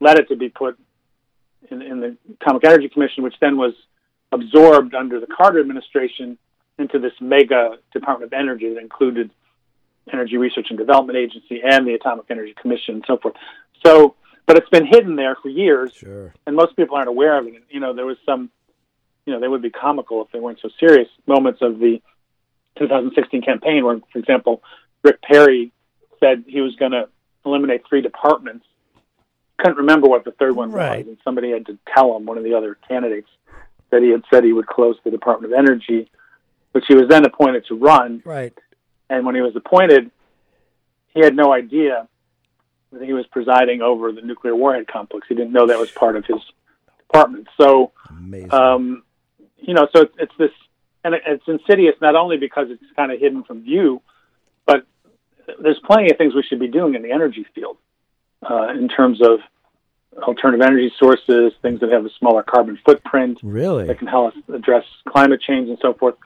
led 0.00 0.18
it 0.18 0.28
to 0.28 0.36
be 0.36 0.48
put 0.48 0.78
in, 1.70 1.82
in 1.82 2.00
the 2.00 2.16
Atomic 2.40 2.64
Energy 2.64 2.88
Commission, 2.88 3.22
which 3.22 3.34
then 3.40 3.56
was 3.56 3.74
absorbed 4.32 4.94
under 4.94 5.20
the 5.20 5.26
Carter 5.26 5.60
administration 5.60 6.38
into 6.78 6.98
this 6.98 7.12
mega 7.20 7.76
Department 7.92 8.32
of 8.32 8.38
Energy 8.38 8.72
that 8.72 8.80
included 8.80 9.30
Energy 10.12 10.36
Research 10.36 10.66
and 10.70 10.78
Development 10.78 11.16
Agency 11.18 11.60
and 11.64 11.86
the 11.86 11.94
Atomic 11.94 12.26
Energy 12.30 12.54
Commission 12.60 12.96
and 12.96 13.04
so 13.06 13.16
forth. 13.18 13.34
So, 13.84 14.14
but 14.46 14.56
it's 14.56 14.68
been 14.70 14.86
hidden 14.86 15.16
there 15.16 15.36
for 15.36 15.48
years, 15.48 15.92
sure. 15.94 16.32
and 16.46 16.56
most 16.56 16.74
people 16.76 16.96
aren't 16.96 17.08
aware 17.08 17.38
of 17.38 17.46
it. 17.46 17.62
You 17.70 17.80
know, 17.80 17.94
there 17.94 18.06
was 18.06 18.16
some, 18.26 18.50
you 19.26 19.32
know, 19.32 19.40
they 19.40 19.48
would 19.48 19.62
be 19.62 19.70
comical 19.70 20.22
if 20.24 20.32
they 20.32 20.40
weren't 20.40 20.58
so 20.60 20.70
serious 20.80 21.08
moments 21.26 21.60
of 21.62 21.78
the 21.78 22.00
2016 22.78 23.42
campaign, 23.42 23.84
where, 23.84 24.00
for 24.12 24.18
example, 24.18 24.62
Rick 25.02 25.22
Perry 25.22 25.72
said 26.18 26.44
he 26.46 26.60
was 26.60 26.74
going 26.76 26.92
to 26.92 27.08
eliminate 27.44 27.82
three 27.88 28.00
departments. 28.00 28.64
Couldn't 29.58 29.78
remember 29.78 30.08
what 30.08 30.24
the 30.24 30.32
third 30.32 30.56
one 30.56 30.72
Right. 30.72 30.98
was, 31.04 31.08
and 31.08 31.18
somebody 31.22 31.50
had 31.50 31.66
to 31.66 31.78
tell 31.94 32.16
him, 32.16 32.24
one 32.26 32.38
of 32.38 32.44
the 32.44 32.54
other 32.54 32.76
candidates, 32.88 33.28
that 33.90 34.02
he 34.02 34.10
had 34.10 34.22
said 34.30 34.44
he 34.44 34.52
would 34.52 34.66
close 34.66 34.96
the 35.04 35.10
Department 35.10 35.52
of 35.52 35.58
Energy, 35.58 36.10
which 36.72 36.84
he 36.88 36.94
was 36.94 37.08
then 37.08 37.24
appointed 37.24 37.66
to 37.66 37.74
run. 37.74 38.22
Right. 38.24 38.56
And 39.08 39.26
when 39.26 39.34
he 39.34 39.40
was 39.40 39.54
appointed, 39.56 40.10
he 41.14 41.20
had 41.20 41.34
no 41.34 41.52
idea 41.52 42.08
that 42.92 43.02
he 43.02 43.12
was 43.12 43.26
presiding 43.26 43.82
over 43.82 44.12
the 44.12 44.20
nuclear 44.20 44.54
warhead 44.54 44.86
complex. 44.86 45.26
He 45.28 45.34
didn't 45.34 45.52
know 45.52 45.66
that 45.66 45.78
was 45.78 45.90
part 45.90 46.16
of 46.16 46.24
his 46.24 46.40
department. 46.98 47.48
So, 47.60 47.92
Amazing. 48.08 48.52
um, 48.52 49.02
you 49.58 49.74
know, 49.74 49.88
so 49.94 50.02
it's, 50.02 50.14
it's 50.18 50.32
this, 50.38 50.50
and 51.04 51.14
it's 51.14 51.44
insidious 51.46 51.94
not 52.00 52.14
only 52.14 52.36
because 52.36 52.68
it's 52.70 52.82
kind 52.96 53.12
of 53.12 53.20
hidden 53.20 53.44
from 53.44 53.62
view, 53.62 54.02
but 54.66 54.86
there's 55.60 55.80
plenty 55.84 56.10
of 56.10 56.18
things 56.18 56.34
we 56.34 56.42
should 56.42 56.60
be 56.60 56.68
doing 56.68 56.94
in 56.94 57.02
the 57.02 57.12
energy 57.12 57.46
field 57.54 57.76
uh, 58.48 58.68
in 58.70 58.88
terms 58.88 59.20
of 59.20 59.40
alternative 60.18 60.64
energy 60.64 60.92
sources, 60.98 61.52
things 61.62 61.80
that 61.80 61.90
have 61.90 62.04
a 62.04 62.10
smaller 62.18 62.42
carbon 62.42 62.78
footprint 62.84 63.38
really? 63.42 63.86
that 63.86 63.98
can 63.98 64.06
help 64.06 64.34
us 64.34 64.42
address 64.52 64.84
climate 65.08 65.40
change 65.40 65.68
and 65.68 65.78
so 65.80 65.94
forth. 65.94 66.16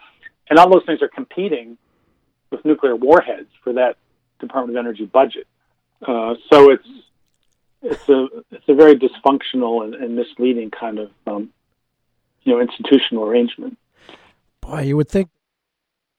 And 0.49 0.59
all 0.59 0.71
those 0.71 0.85
things 0.85 1.03
are 1.03 1.09
competing 1.09 1.79
with 2.51 2.65
nuclear 2.65 2.97
warheads 2.97 3.49
for 3.63 3.75
that 3.75 3.97
Department 4.41 4.77
of 4.77 4.85
Energy 4.85 5.07
budget. 5.07 5.47
Uh, 6.07 6.35
so 6.51 6.71
it's 6.71 6.89
it's 7.83 8.09
a 8.09 8.29
it's 8.51 8.69
a 8.69 8.75
very 8.75 8.97
dysfunctional 8.97 9.85
and, 9.85 9.95
and 9.95 10.17
misleading 10.17 10.71
kind 10.71 10.99
of 10.99 11.11
um, 11.27 11.51
you 12.43 12.53
know 12.53 12.61
institutional 12.61 13.25
arrangement. 13.25 13.79
Boy, 14.61 14.83
you 14.83 14.97
would 14.97 15.09
think 15.09 15.29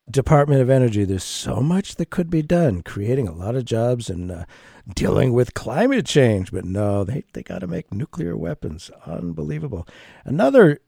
Department 0.10 0.62
of 0.62 0.70
Energy, 0.70 1.04
there's 1.04 1.24
so 1.24 1.62
much 1.62 1.96
that 1.96 2.12
could 2.12 2.30
be 2.30 2.44
done, 2.44 2.82
creating 2.84 3.28
a 3.28 3.34
lot 3.34 3.56
of 3.56 3.66
jobs 3.66 4.10
and 4.10 4.32
uh, 4.32 4.46
dealing 4.94 5.34
with 5.34 5.56
climate 5.56 6.06
change. 6.06 6.52
But 6.52 6.66
no, 6.66 7.04
they, 7.04 7.24
they 7.34 7.42
got 7.42 7.60
to 7.60 7.68
make 7.68 7.92
nuclear 7.92 8.38
weapons. 8.38 8.92
Unbelievable. 9.06 9.88
Another 10.24 10.80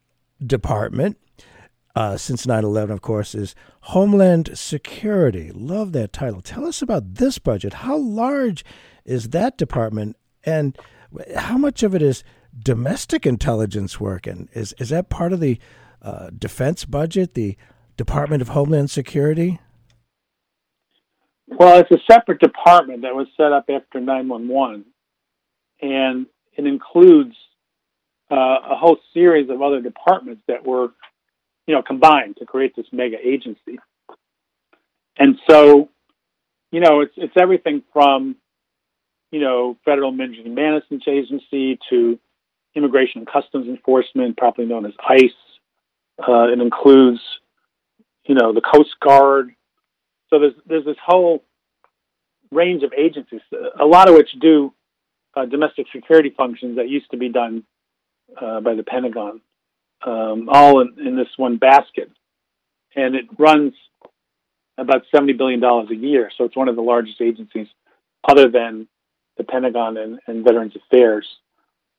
department, 0.45 1.18
uh, 1.95 2.18
since 2.18 2.45
9 2.45 2.63
11, 2.63 2.93
of 2.93 3.01
course, 3.01 3.34
is 3.34 3.55
Homeland 3.82 4.51
Security. 4.53 5.51
Love 5.51 5.93
that 5.93 6.13
title. 6.13 6.41
Tell 6.41 6.68
us 6.68 6.84
about 6.84 7.15
this 7.15 7.39
budget. 7.39 7.74
How 7.74 7.97
large 7.97 8.63
is 9.03 9.30
that 9.30 9.57
department? 9.57 10.15
And 10.43 10.78
how 11.36 11.57
much 11.57 11.82
of 11.82 11.95
it 11.95 12.03
is 12.03 12.24
domestic 12.57 13.26
intelligence 13.26 13.99
work? 13.99 14.28
And 14.28 14.47
is, 14.53 14.76
is 14.78 14.89
that 14.89 15.09
part 15.09 15.34
of 15.34 15.39
the 15.39 15.57
uh, 16.03 16.30
defense 16.38 16.86
budget, 16.86 17.34
the 17.34 17.57
Department 17.97 18.41
of 18.41 18.49
Homeland 18.49 18.89
Security? 18.89 19.59
Well, 21.47 21.79
it's 21.79 21.91
a 21.91 22.11
separate 22.11 22.39
department 22.39 23.01
that 23.01 23.15
was 23.15 23.27
set 23.37 23.51
up 23.51 23.65
after 23.69 23.99
911, 23.99 24.85
and 25.81 26.27
it 26.55 26.65
includes 26.65 27.35
uh, 28.29 28.35
a 28.35 28.75
whole 28.75 28.97
series 29.13 29.49
of 29.49 29.61
other 29.61 29.81
departments 29.81 30.41
that 30.47 30.65
were, 30.65 30.89
you 31.65 31.73
know, 31.73 31.81
combined 31.81 32.37
to 32.37 32.45
create 32.45 32.75
this 32.75 32.85
mega 32.91 33.17
agency. 33.23 33.79
And 35.17 35.37
so, 35.49 35.89
you 36.71 36.79
know, 36.81 37.01
it's 37.01 37.13
it's 37.17 37.33
everything 37.39 37.81
from, 37.93 38.35
you 39.31 39.39
know, 39.39 39.77
Federal 39.85 40.09
Emergency 40.09 40.49
Management 40.49 41.03
Agency 41.07 41.79
to 41.89 42.19
Immigration 42.75 43.19
and 43.19 43.27
Customs 43.27 43.67
Enforcement, 43.67 44.37
properly 44.37 44.67
known 44.67 44.85
as 44.85 44.93
ICE. 45.09 45.31
Uh, 46.19 46.51
it 46.51 46.59
includes, 46.59 47.19
you 48.28 48.36
know, 48.36 48.53
the 48.53 48.61
Coast 48.61 48.93
Guard. 48.99 49.55
So 50.30 50.39
there's 50.39 50.53
there's 50.67 50.86
this 50.86 51.01
whole 51.03 51.43
range 52.51 52.84
of 52.84 52.91
agencies, 52.93 53.41
a 53.80 53.86
lot 53.86 54.09
of 54.09 54.15
which 54.15 54.30
do 54.39 54.73
uh, 55.36 55.45
domestic 55.45 55.88
security 55.95 56.34
functions 56.36 56.78
that 56.78 56.88
used 56.89 57.09
to 57.11 57.17
be 57.17 57.30
done 57.30 57.63
uh, 58.41 58.59
by 58.61 58.73
the 58.75 58.84
Pentagon, 58.84 59.41
um, 60.05 60.49
all 60.51 60.82
in, 60.82 60.89
in 61.07 61.15
this 61.15 61.28
one 61.38 61.57
basket, 61.57 62.09
and 62.95 63.15
it 63.15 63.25
runs 63.38 63.73
about 64.78 65.03
seventy 65.11 65.34
billion 65.34 65.59
dollars 65.59 65.89
a 65.91 65.95
year. 65.95 66.30
So 66.38 66.43
it's 66.45 66.55
one 66.55 66.69
of 66.69 66.75
the 66.75 66.82
largest 66.93 67.21
agencies, 67.21 67.67
other 68.28 68.49
than 68.49 68.88
the 69.38 69.43
Pentagon 69.43 69.97
and, 69.97 70.19
and 70.28 70.43
Veterans 70.43 70.75
Affairs. 70.75 71.28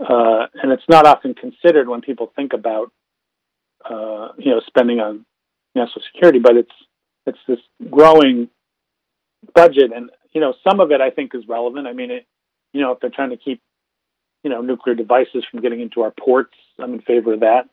Uh, 0.00 0.46
and 0.62 0.70
it's 0.70 0.88
not 0.88 1.06
often 1.06 1.34
considered 1.34 1.88
when 1.88 2.00
people 2.00 2.30
think 2.36 2.52
about, 2.52 2.92
uh, 3.84 4.28
you 4.38 4.50
know, 4.52 4.60
spending 4.66 5.00
on 5.00 5.24
national 5.74 6.02
security, 6.12 6.38
but 6.38 6.56
it's 6.56 6.72
it's 7.26 7.38
this 7.46 7.58
growing 7.90 8.48
budget, 9.54 9.92
and 9.94 10.10
you 10.32 10.40
know, 10.40 10.54
some 10.68 10.80
of 10.80 10.90
it 10.90 11.00
I 11.00 11.10
think 11.10 11.34
is 11.34 11.44
relevant. 11.48 11.86
I 11.86 11.92
mean, 11.92 12.10
it, 12.10 12.26
you 12.72 12.80
know, 12.80 12.92
if 12.92 13.00
they're 13.00 13.10
trying 13.10 13.30
to 13.30 13.36
keep, 13.36 13.60
you 14.42 14.50
know, 14.50 14.60
nuclear 14.60 14.94
devices 14.94 15.44
from 15.50 15.60
getting 15.60 15.80
into 15.80 16.02
our 16.02 16.12
ports, 16.12 16.54
I'm 16.78 16.94
in 16.94 17.02
favor 17.02 17.34
of 17.34 17.40
that. 17.40 17.68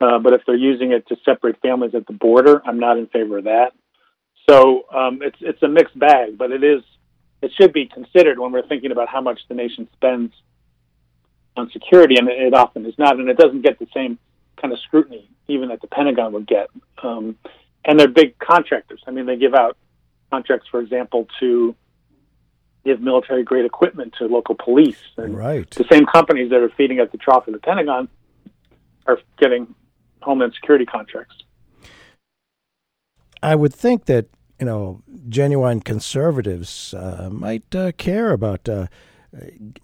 Uh, 0.00 0.18
but 0.18 0.32
if 0.32 0.42
they're 0.46 0.56
using 0.56 0.92
it 0.92 1.06
to 1.08 1.16
separate 1.24 1.60
families 1.60 1.94
at 1.94 2.06
the 2.06 2.14
border, 2.14 2.62
I'm 2.64 2.80
not 2.80 2.96
in 2.96 3.06
favor 3.08 3.38
of 3.38 3.44
that. 3.44 3.72
So 4.48 4.84
um, 4.94 5.20
it's 5.22 5.36
it's 5.40 5.62
a 5.62 5.68
mixed 5.68 5.98
bag, 5.98 6.38
but 6.38 6.50
it 6.50 6.64
is 6.64 6.82
it 7.42 7.52
should 7.58 7.72
be 7.72 7.86
considered 7.86 8.38
when 8.38 8.52
we're 8.52 8.66
thinking 8.66 8.92
about 8.92 9.08
how 9.08 9.20
much 9.20 9.40
the 9.48 9.54
nation 9.54 9.88
spends 9.94 10.32
on 11.56 11.70
security, 11.70 12.16
and 12.16 12.28
it, 12.28 12.40
it 12.40 12.54
often 12.54 12.86
is 12.86 12.94
not, 12.98 13.16
and 13.16 13.28
it 13.28 13.36
doesn't 13.36 13.62
get 13.62 13.78
the 13.78 13.86
same 13.94 14.18
kind 14.60 14.72
of 14.72 14.80
scrutiny 14.80 15.28
even 15.48 15.68
that 15.68 15.80
the 15.80 15.88
Pentagon 15.88 16.32
would 16.32 16.46
get. 16.46 16.68
Um, 17.02 17.36
and 17.84 17.98
they're 17.98 18.08
big 18.08 18.38
contractors. 18.38 19.02
I 19.06 19.10
mean, 19.10 19.26
they 19.26 19.36
give 19.36 19.54
out 19.54 19.76
contracts, 20.30 20.68
for 20.70 20.80
example, 20.80 21.26
to 21.40 21.74
give 22.84 23.00
military 23.00 23.42
grade 23.42 23.64
equipment 23.64 24.14
to 24.18 24.26
local 24.26 24.54
police. 24.54 25.00
And 25.16 25.36
Right. 25.36 25.68
the 25.70 25.84
same 25.90 26.06
companies 26.06 26.50
that 26.50 26.60
are 26.60 26.70
feeding 26.70 26.98
at 26.98 27.12
the 27.12 27.18
trough 27.18 27.46
of 27.46 27.52
the 27.54 27.60
Pentagon 27.60 28.08
are 29.06 29.18
getting 29.38 29.74
Homeland 30.22 30.54
Security 30.54 30.86
contracts. 30.86 31.34
I 33.42 33.54
would 33.54 33.74
think 33.74 34.04
that 34.04 34.26
you 34.58 34.66
know 34.66 35.02
genuine 35.28 35.80
conservatives 35.80 36.92
uh, 36.92 37.30
might 37.32 37.74
uh, 37.74 37.92
care 37.92 38.32
about 38.32 38.68
uh, 38.68 38.86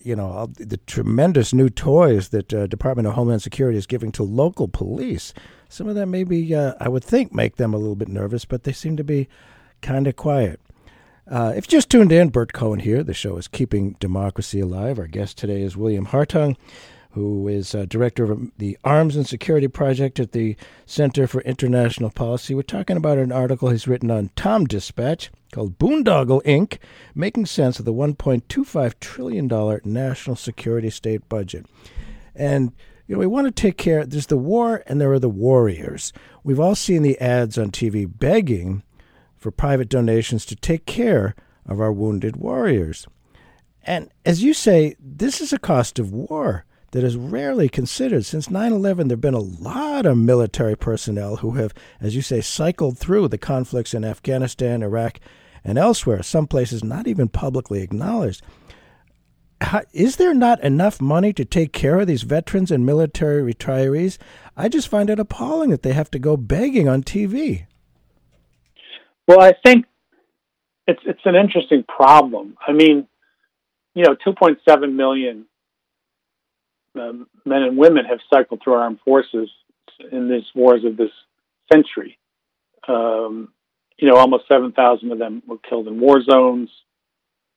you 0.01 0.17
know 0.17 0.51
the 0.57 0.77
tremendous 0.77 1.53
new 1.53 1.69
toys 1.69 2.31
that 2.31 2.53
uh, 2.53 2.67
Department 2.67 3.07
of 3.07 3.15
Homeland 3.15 3.43
Security 3.43 3.79
is 3.79 3.87
giving 3.87 4.13
to 4.13 4.23
local 4.23 4.69
police. 4.69 5.33
Some 5.69 5.89
of 5.89 5.95
that 5.95 6.07
maybe 6.07 6.55
uh, 6.55 6.75
I 6.81 6.89
would 6.89 7.05
think 7.05 7.33
make 7.35 7.57
them 7.57 7.75
a 7.75 7.79
little 7.79 7.97
bit 7.97 8.09
nervous, 8.09 8.45
but 8.45 8.65
they 8.65 8.73
seem 8.73 8.97
to 8.97 9.05
be 9.05 9.29
kind 9.83 10.07
of 10.07 10.17
quiet. 10.17 10.61
Uh, 11.29 11.53
if 11.57 11.67
you 11.67 11.71
just 11.71 11.91
tuned 11.91 12.13
in, 12.13 12.29
Burt 12.29 12.53
Cohen 12.53 12.79
here. 12.79 13.03
The 13.03 13.15
show 13.15 13.37
is 13.37 13.49
Keeping 13.49 13.97
Democracy 13.99 14.61
Alive. 14.61 14.99
Our 14.99 15.09
guest 15.09 15.37
today 15.37 15.63
is 15.63 15.77
William 15.77 16.07
Hartung, 16.07 16.57
who 17.17 17.49
is 17.49 17.75
uh, 17.75 17.87
director 17.89 18.31
of 18.31 18.51
the 18.59 18.77
Arms 18.85 19.17
and 19.17 19.27
Security 19.27 19.69
Project 19.69 20.21
at 20.21 20.33
the 20.33 20.55
Center 20.85 21.27
for 21.27 21.41
International 21.41 22.11
Policy. 22.11 22.55
We're 22.55 22.61
talking 22.61 22.99
about 22.99 23.17
an 23.17 23.33
article 23.33 23.71
he's 23.71 23.89
written 23.89 24.11
on 24.11 24.29
TomDispatch 24.37 25.31
called 25.51 25.79
Boondoggle 25.79 26.43
Inc., 26.43 26.77
making 27.15 27.47
sense 27.47 27.79
of 27.79 27.87
the 27.87 27.95
$1.25 27.95 29.01
trillion 29.01 29.81
national 29.87 30.37
security 30.37 30.91
state 30.91 31.27
budget. 31.31 31.65
And 32.35 32.75
you 33.07 33.15
know, 33.15 33.21
we 33.21 33.27
want 33.27 33.47
to 33.47 33.51
take 33.51 33.79
care. 33.79 34.05
There's 34.05 34.27
the 34.27 34.37
war, 34.37 34.83
and 34.87 35.01
there 35.01 35.13
are 35.13 35.19
the 35.19 35.31
warriors. 35.31 36.13
We've 36.45 36.61
all 36.61 36.75
seen 36.75 37.01
the 37.01 37.19
ads 37.19 37.57
on 37.57 37.71
TV 37.71 38.07
begging 38.07 38.83
for 39.39 39.51
private 39.51 39.89
donations 39.89 40.45
to 40.45 40.55
take 40.55 40.85
care 40.85 41.35
of 41.65 41.81
our 41.81 41.95
wounded 41.95 42.37
warriors. 42.37 43.07
And 43.85 44.11
as 44.27 44.43
you 44.43 44.53
say, 44.53 44.97
this 45.01 45.41
is 45.41 45.55
a 45.55 45.59
cost 45.59 45.99
of 45.99 46.13
war 46.13 46.66
that 46.93 47.05
is 47.05 47.17
rarely 47.17 47.69
considered. 47.69 48.25
Since 48.25 48.51
9 48.51 48.73
11, 48.73 49.09
there 49.09 49.17
have 49.17 49.21
been 49.21 49.35
a 49.35 49.41
lot 49.41 50.07
of 50.07 50.17
military 50.17 50.77
personnel 50.77 51.37
who 51.37 51.53
have, 51.53 51.75
as 52.01 52.15
you 52.15 52.23
say, 52.23 52.41
cycled 52.41 52.99
through 52.99 53.29
the 53.29 53.39
conflicts 53.39 53.95
in 53.95 54.05
Afghanistan, 54.05 54.83
Iraq, 54.83 55.21
and 55.65 55.79
elsewhere, 55.79 56.23
some 56.23 56.47
places 56.47 56.85
not 56.85 57.09
even 57.09 57.29
publicly 57.29 57.83
acknowledged. 57.83 58.43
How, 59.61 59.83
is 59.93 60.17
there 60.17 60.35
not 60.35 60.63
enough 60.63 61.01
money 61.01 61.33
to 61.33 61.45
take 61.45 61.73
care 61.73 61.99
of 61.99 62.07
these 62.07 62.23
veterans 62.23 62.71
and 62.71 62.87
military 62.87 63.43
retirees? 63.43 64.19
I 64.57 64.69
just 64.69 64.89
find 64.89 65.11
it 65.11 65.19
appalling 65.19 65.71
that 65.71 65.83
they 65.83 65.93
have 65.93 66.11
to 66.13 66.19
go 66.19 66.37
begging 66.37 66.89
on 66.89 67.03
TV. 67.03 67.67
Well, 69.27 69.41
I 69.41 69.55
think 69.65 69.87
it's 70.87 71.01
it's 71.05 71.21
an 71.25 71.35
interesting 71.35 71.85
problem. 71.85 72.57
I 72.67 72.73
mean, 72.73 73.09
you 73.95 74.05
know, 74.05 74.15
2.7 74.15 74.95
million 74.95 75.47
um, 76.99 77.27
men 77.45 77.63
and 77.63 77.77
women 77.77 78.05
have 78.05 78.19
cycled 78.33 78.61
through 78.63 78.75
our 78.75 78.83
armed 78.83 79.01
forces 79.05 79.49
in 80.13 80.29
these 80.29 80.45
wars 80.55 80.85
of 80.85 80.97
this 80.97 81.11
century. 81.73 82.19
Um, 82.89 83.53
you 83.99 84.09
know, 84.09 84.17
almost 84.17 84.45
7,000 84.49 85.11
of 85.11 85.19
them 85.19 85.43
were 85.47 85.59
killed 85.59 85.89
in 85.89 86.01
war 86.01 86.23
zones. 86.23 86.71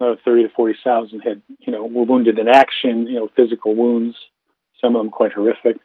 Uh, 0.02 0.16
30 0.24 0.44
to 0.44 0.50
40,000 0.56 1.20
had, 1.20 1.42
you 1.60 1.74
know, 1.74 1.86
were 1.86 2.06
wounded 2.06 2.40
in 2.40 2.48
action, 2.48 3.06
you 3.06 3.16
know, 3.16 3.30
physical 3.36 3.76
wounds, 3.76 4.16
some 4.80 4.96
of 4.96 5.02
them 5.02 5.12
quite 5.12 5.34
horrific. 5.34 5.78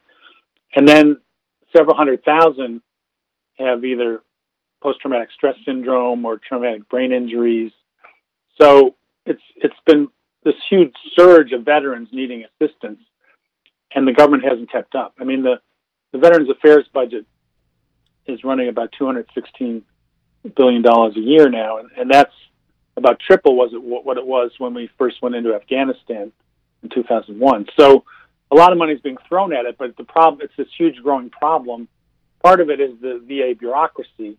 And 0.77 0.87
then 0.87 1.17
several 1.77 1.97
hundred 1.97 2.25
thousand 2.25 2.81
have 3.59 3.85
either 3.85 4.23
post 4.83 5.01
traumatic 5.01 5.31
stress 5.35 5.57
syndrome 5.65 6.25
or 6.25 6.39
traumatic 6.39 6.89
brain 6.89 7.13
injuries. 7.13 7.73
So 8.61 8.95
it's 9.27 9.43
it's 9.57 9.75
been 9.85 10.09
this 10.45 10.55
huge 10.71 10.95
surge 11.17 11.53
of 11.53 11.65
veterans 11.65 12.09
needing 12.13 12.45
assistance 12.45 13.01
and 13.95 14.07
the 14.07 14.13
government 14.13 14.45
hasn't 14.45 14.71
kept 14.71 14.95
up. 14.95 15.15
I 15.21 15.25
mean, 15.25 15.43
the, 15.43 15.61
the 16.13 16.19
Veterans 16.19 16.51
Affairs 16.51 16.87
budget 16.93 17.25
is 18.27 18.43
running 18.43 18.69
about 18.69 18.93
216 18.99 19.83
billion 20.57 20.83
dollars 20.83 21.17
a 21.17 21.21
year 21.21 21.49
now, 21.49 21.79
and, 21.79 21.91
and 21.97 22.11
that's 22.11 22.33
about 22.97 23.21
triple 23.21 23.57
was 23.57 23.73
it 23.73 23.83
what 23.83 24.19
it 24.19 24.27
was 24.27 24.53
when 24.59 24.75
we 24.75 24.89
first 24.99 25.21
went 25.23 25.35
into 25.35 25.55
Afghanistan 25.55 26.33
in 26.83 26.89
2001. 26.91 27.67
So 27.79 28.05
a 28.51 28.55
lot 28.55 28.73
of 28.73 28.79
money 28.79 28.93
is 28.93 29.01
being 29.01 29.17
thrown 29.29 29.53
at 29.53 29.65
it, 29.65 29.77
but 29.79 29.97
the 29.97 30.05
problem 30.05 30.43
it's 30.43 30.55
this 30.57 30.69
huge 30.77 31.03
growing 31.03 31.31
problem. 31.31 31.89
Part 32.43 32.61
of 32.61 32.71
it 32.71 32.81
is 32.81 32.93
the 33.01 33.23
VA 33.27 33.55
bureaucracy, 33.59 34.37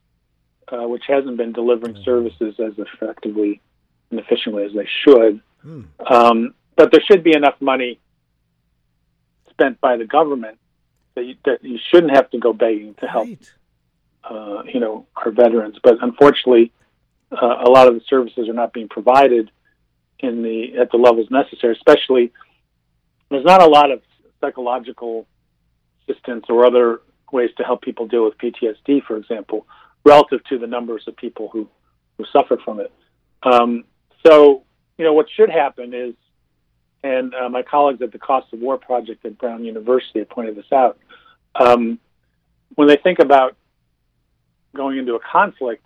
uh, 0.72 0.88
which 0.88 1.04
hasn't 1.08 1.38
been 1.38 1.54
delivering 1.54 1.98
services 2.04 2.56
as 2.60 2.74
effectively 2.78 3.62
and 4.12 4.20
efficiently 4.20 4.64
as 4.64 4.74
they 4.74 4.88
should. 5.04 5.42
Hmm. 5.62 5.82
Um, 6.08 6.54
but 6.76 6.92
there 6.92 7.02
should 7.02 7.24
be 7.24 7.36
enough 7.36 7.56
money 7.60 8.00
spent 9.56 9.80
by 9.82 9.98
the 9.98 10.06
government 10.06 10.58
that 11.16 11.26
you, 11.26 11.36
that 11.46 11.64
you 11.64 11.80
shouldn't 11.92 12.14
have 12.14 12.30
to 12.32 12.38
go 12.38 12.54
begging 12.54 12.94
to 12.96 13.08
help, 13.08 13.28
right. 13.28 13.54
uh, 14.24 14.64
you 14.64 14.80
know, 14.80 15.08
our 15.16 15.32
veterans. 15.32 15.78
But 15.82 15.98
unfortunately, 16.02 16.72
uh, 17.32 17.64
a 17.66 17.70
lot 17.70 17.88
of 17.88 17.96
the 17.96 18.02
services 18.08 18.48
are 18.50 18.54
not 18.54 18.74
being 18.74 18.90
provided 18.90 19.50
in 20.20 20.44
the 20.44 20.78
at 20.80 20.92
the 20.92 20.98
levels 20.98 21.30
necessary. 21.32 21.74
Especially, 21.74 22.32
there's 23.30 23.46
not 23.46 23.62
a 23.62 23.68
lot 23.68 23.92
of 23.92 24.02
psychological 24.42 25.26
assistance 26.08 26.46
or 26.50 26.66
other 26.66 27.02
ways 27.32 27.50
to 27.58 27.64
help 27.64 27.82
people 27.82 28.08
deal 28.08 28.26
with 28.26 28.38
PTSD, 28.38 29.04
for 29.04 29.18
example, 29.18 29.66
relative 30.04 30.44
to 30.46 30.58
the 30.58 30.68
numbers 30.68 31.04
of 31.08 31.16
people 31.16 31.50
who 31.52 31.68
who 32.18 32.26
suffer 32.32 32.58
from 32.64 32.80
it. 32.80 32.92
Um, 33.44 33.84
so, 34.26 34.64
you 34.98 35.06
know, 35.06 35.14
what 35.14 35.28
should 35.36 35.50
happen 35.50 35.94
is 35.94 36.16
and 37.06 37.36
uh, 37.36 37.50
my 37.50 37.62
colleagues 37.62 38.02
at 38.02 38.12
the 38.12 38.18
Cost 38.18 38.52
of 38.52 38.60
War 38.60 38.78
Project 38.78 39.24
at 39.26 39.38
Brown 39.38 39.64
University 39.64 40.20
have 40.20 40.30
pointed 40.30 40.56
this 40.56 40.72
out. 40.72 40.98
Um, 41.54 42.00
when 42.74 42.88
they 42.88 42.98
think 42.98 43.20
about 43.20 43.56
going 44.76 44.98
into 44.98 45.14
a 45.14 45.20
conflict, 45.20 45.86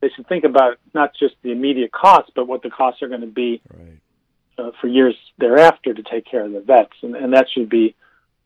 they 0.00 0.08
should 0.08 0.26
think 0.26 0.44
about 0.44 0.78
not 0.94 1.12
just 1.14 1.34
the 1.42 1.52
immediate 1.52 1.92
costs, 1.92 2.30
but 2.34 2.48
what 2.48 2.62
the 2.62 2.70
costs 2.70 3.02
are 3.02 3.08
going 3.08 3.20
to 3.20 3.26
be 3.26 3.60
right. 3.70 3.98
uh, 4.58 4.70
for 4.80 4.88
years 4.88 5.14
thereafter 5.36 5.92
to 5.92 6.02
take 6.02 6.24
care 6.24 6.44
of 6.44 6.52
the 6.52 6.60
vets, 6.60 6.96
and, 7.02 7.14
and 7.14 7.34
that 7.34 7.46
should 7.52 7.68
be 7.68 7.94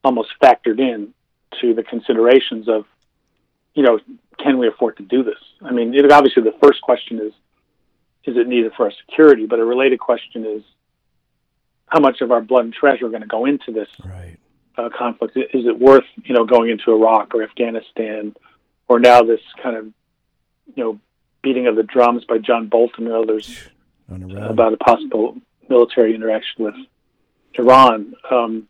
almost 0.03 0.31
factored 0.43 0.81
in 0.81 1.14
to 1.61 1.73
the 1.73 1.85
considerations 1.85 2.69
of, 2.69 2.85
you 3.75 3.85
know, 3.85 4.01
can 4.39 4.59
we 4.59 4.66
afford 4.66 4.97
to 4.97 5.05
do 5.05 5.23
this? 5.23 5.39
I 5.62 5.71
mean, 5.71 5.95
it, 5.95 6.11
obviously 6.11 6.43
the 6.43 6.59
first 6.61 6.81
question 6.81 7.21
is, 7.21 7.33
is 8.25 8.37
it 8.37 8.49
needed 8.49 8.73
for 8.77 8.87
our 8.87 8.93
security? 9.07 9.47
But 9.47 9.61
a 9.61 9.64
related 9.64 10.01
question 10.01 10.45
is, 10.45 10.62
how 11.89 12.01
much 12.01 12.20
of 12.20 12.30
our 12.30 12.41
blood 12.41 12.64
and 12.64 12.74
treasure 12.74 13.07
are 13.07 13.11
going 13.11 13.22
to 13.22 13.28
go 13.28 13.45
into 13.45 13.72
this 13.72 13.89
right. 14.05 14.36
uh, 14.76 14.89
conflict? 14.97 15.36
Is 15.36 15.66
it 15.66 15.78
worth 15.78 16.05
you 16.24 16.34
know 16.34 16.45
going 16.45 16.70
into 16.70 16.93
Iraq 16.93 17.34
or 17.34 17.43
Afghanistan, 17.43 18.34
or 18.89 18.99
now 18.99 19.22
this 19.22 19.41
kind 19.62 19.76
of 19.76 19.86
you 20.74 20.84
know 20.84 21.01
beating 21.43 21.66
of 21.66 21.76
the 21.76 21.82
drums 21.82 22.24
by 22.24 22.39
John 22.39 22.68
Bolton 22.68 23.07
and 23.07 23.14
others 23.14 23.68
about 24.09 24.72
a 24.72 24.76
possible 24.76 25.36
military 25.68 26.14
interaction 26.14 26.64
with 26.64 26.74
Iran? 27.55 28.14
Um, 28.30 28.68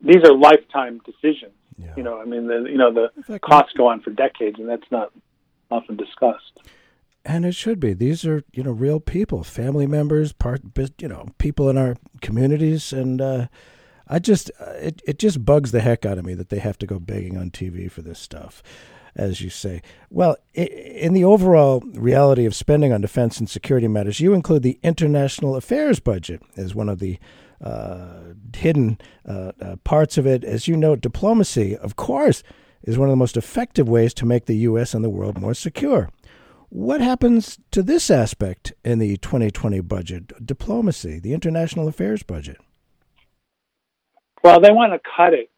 these 0.00 0.24
are 0.24 0.34
lifetime 0.34 1.00
decisions. 1.04 1.52
Yeah. 1.78 1.94
You 1.96 2.02
know, 2.02 2.20
I 2.20 2.26
mean, 2.26 2.46
the, 2.46 2.66
you 2.70 2.76
know, 2.76 2.92
the 2.92 3.38
costs 3.38 3.72
go 3.74 3.88
on 3.88 4.00
for 4.00 4.10
decades, 4.10 4.58
and 4.58 4.68
that's 4.68 4.90
not 4.90 5.12
often 5.70 5.96
discussed 5.96 6.60
and 7.24 7.44
it 7.44 7.54
should 7.54 7.80
be. 7.80 7.92
These 7.92 8.24
are 8.24 8.42
you 8.52 8.62
know 8.62 8.72
real 8.72 9.00
people, 9.00 9.44
family 9.44 9.86
members, 9.86 10.32
part 10.32 10.62
you 10.98 11.08
know 11.08 11.28
people 11.38 11.68
in 11.68 11.76
our 11.76 11.96
communities, 12.20 12.92
and 12.92 13.20
uh, 13.20 13.46
I 14.08 14.18
just 14.18 14.50
uh, 14.60 14.72
it 14.72 15.02
it 15.06 15.18
just 15.18 15.44
bugs 15.44 15.72
the 15.72 15.80
heck 15.80 16.04
out 16.06 16.18
of 16.18 16.24
me 16.24 16.34
that 16.34 16.48
they 16.48 16.58
have 16.58 16.78
to 16.78 16.86
go 16.86 16.98
begging 16.98 17.36
on 17.36 17.50
TV 17.50 17.90
for 17.90 18.02
this 18.02 18.18
stuff, 18.18 18.62
as 19.14 19.40
you 19.40 19.50
say. 19.50 19.82
Well, 20.08 20.36
in 20.54 21.12
the 21.12 21.24
overall 21.24 21.80
reality 21.80 22.46
of 22.46 22.54
spending 22.54 22.92
on 22.92 23.00
defense 23.00 23.38
and 23.38 23.48
security 23.48 23.88
matters, 23.88 24.20
you 24.20 24.32
include 24.32 24.62
the 24.62 24.78
international 24.82 25.56
affairs 25.56 26.00
budget 26.00 26.42
as 26.56 26.74
one 26.74 26.88
of 26.88 26.98
the 26.98 27.18
uh, 27.62 28.32
hidden 28.56 28.98
uh, 29.28 29.52
uh, 29.60 29.76
parts 29.84 30.16
of 30.16 30.26
it. 30.26 30.44
As 30.44 30.66
you 30.66 30.76
know, 30.76 30.96
diplomacy, 30.96 31.76
of 31.76 31.96
course, 31.96 32.42
is 32.82 32.96
one 32.96 33.08
of 33.08 33.12
the 33.12 33.16
most 33.16 33.36
effective 33.36 33.88
ways 33.88 34.14
to 34.14 34.26
make 34.26 34.46
the 34.46 34.56
U.S. 34.56 34.94
and 34.94 35.04
the 35.04 35.10
world 35.10 35.38
more 35.38 35.54
secure. 35.54 36.08
What 36.70 37.00
happens 37.00 37.58
to 37.72 37.82
this 37.82 38.12
aspect 38.12 38.72
in 38.84 39.00
the 39.00 39.16
2020 39.16 39.80
budget, 39.80 40.46
diplomacy, 40.46 41.18
the 41.18 41.34
international 41.34 41.88
affairs 41.88 42.22
budget? 42.22 42.58
Well, 44.44 44.60
they 44.60 44.70
want 44.70 44.92
to 44.92 45.00
cut 45.16 45.34
it 45.34 45.50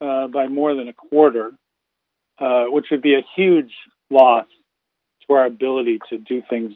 uh, 0.00 0.28
by 0.28 0.46
more 0.46 0.76
than 0.76 0.86
a 0.86 0.92
quarter, 0.92 1.50
uh, 2.38 2.66
which 2.68 2.86
would 2.92 3.02
be 3.02 3.14
a 3.14 3.22
huge 3.34 3.72
loss 4.10 4.46
to 5.26 5.34
our 5.34 5.44
ability 5.44 5.98
to 6.08 6.18
do 6.18 6.40
things 6.48 6.74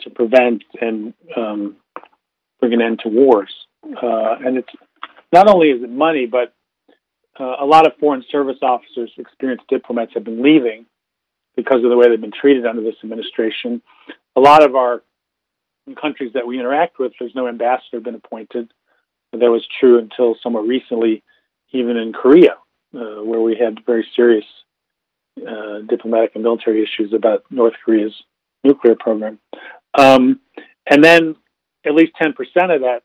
to 0.00 0.10
prevent 0.10 0.64
and 0.80 1.14
um, 1.36 1.76
bring 2.58 2.72
an 2.72 2.82
end 2.82 3.00
to 3.04 3.08
wars. 3.08 3.54
Uh, 3.84 4.34
and 4.44 4.58
it's 4.58 4.68
not 5.32 5.48
only 5.48 5.68
is 5.68 5.80
it 5.80 5.90
money, 5.90 6.26
but 6.26 6.52
uh, 7.38 7.54
a 7.60 7.64
lot 7.64 7.86
of 7.86 7.92
foreign 8.00 8.24
service 8.32 8.58
officers, 8.62 9.12
experienced 9.16 9.64
diplomats, 9.68 10.12
have 10.14 10.24
been 10.24 10.42
leaving 10.42 10.86
because 11.56 11.82
of 11.82 11.90
the 11.90 11.96
way 11.96 12.08
they've 12.08 12.20
been 12.20 12.32
treated 12.32 12.66
under 12.66 12.82
this 12.82 12.96
administration. 13.02 13.82
A 14.36 14.40
lot 14.40 14.62
of 14.62 14.76
our 14.76 15.02
countries 16.00 16.32
that 16.34 16.46
we 16.46 16.58
interact 16.58 16.98
with, 16.98 17.12
there's 17.18 17.34
no 17.34 17.48
ambassador 17.48 18.00
been 18.00 18.14
appointed. 18.14 18.70
That 19.32 19.50
was 19.50 19.66
true 19.80 19.98
until 19.98 20.36
somewhat 20.42 20.66
recently, 20.66 21.22
even 21.70 21.96
in 21.96 22.12
Korea, 22.12 22.56
uh, 22.94 23.22
where 23.22 23.40
we 23.40 23.56
had 23.56 23.84
very 23.84 24.06
serious 24.14 24.44
uh, 25.40 25.80
diplomatic 25.88 26.32
and 26.34 26.44
military 26.44 26.82
issues 26.82 27.12
about 27.12 27.44
North 27.50 27.74
Korea's 27.84 28.14
nuclear 28.64 28.94
program. 28.94 29.38
Um, 29.98 30.40
and 30.88 31.02
then 31.02 31.36
at 31.84 31.94
least 31.94 32.12
10% 32.20 32.30
of 32.74 32.82
that 32.82 33.00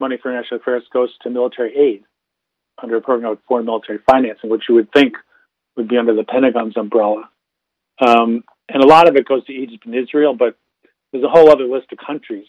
money 0.00 0.18
for 0.20 0.30
international 0.30 0.60
affairs 0.60 0.84
goes 0.92 1.10
to 1.22 1.30
military 1.30 1.76
aid 1.76 2.04
under 2.82 2.96
a 2.96 3.00
program 3.00 3.32
of 3.32 3.38
foreign 3.48 3.66
military 3.66 3.98
financing, 4.10 4.50
which 4.50 4.64
you 4.68 4.74
would 4.74 4.92
think 4.92 5.14
would 5.76 5.88
be 5.88 5.96
under 5.96 6.14
the 6.14 6.24
Pentagon's 6.24 6.76
umbrella. 6.76 7.28
Um, 7.98 8.44
and 8.68 8.82
a 8.82 8.86
lot 8.86 9.08
of 9.08 9.16
it 9.16 9.26
goes 9.26 9.44
to 9.46 9.52
Egypt 9.52 9.86
and 9.86 9.94
Israel, 9.94 10.34
but 10.34 10.56
there's 11.12 11.24
a 11.24 11.28
whole 11.28 11.50
other 11.50 11.64
list 11.64 11.92
of 11.92 11.98
countries 11.98 12.46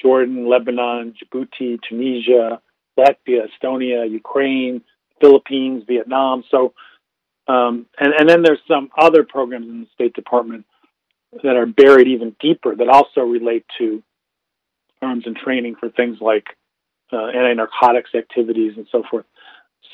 Jordan, 0.00 0.48
Lebanon, 0.48 1.14
Djibouti, 1.14 1.78
Tunisia, 1.88 2.60
Latvia, 2.98 3.46
Estonia, 3.48 4.08
Ukraine, 4.10 4.82
Philippines, 5.20 5.84
Vietnam. 5.86 6.44
So, 6.50 6.74
um, 7.48 7.86
and, 7.98 8.12
and 8.16 8.28
then 8.28 8.42
there's 8.42 8.60
some 8.68 8.90
other 8.96 9.24
programs 9.24 9.68
in 9.68 9.80
the 9.80 9.86
State 9.94 10.14
Department 10.14 10.66
that 11.42 11.56
are 11.56 11.66
buried 11.66 12.08
even 12.08 12.36
deeper 12.40 12.74
that 12.74 12.88
also 12.88 13.22
relate 13.22 13.64
to 13.78 14.02
arms 15.02 15.24
and 15.26 15.36
training 15.36 15.76
for 15.78 15.88
things 15.88 16.18
like 16.20 16.46
uh, 17.12 17.26
anti-narcotics 17.26 18.10
activities 18.14 18.72
and 18.76 18.86
so 18.90 19.02
forth. 19.10 19.26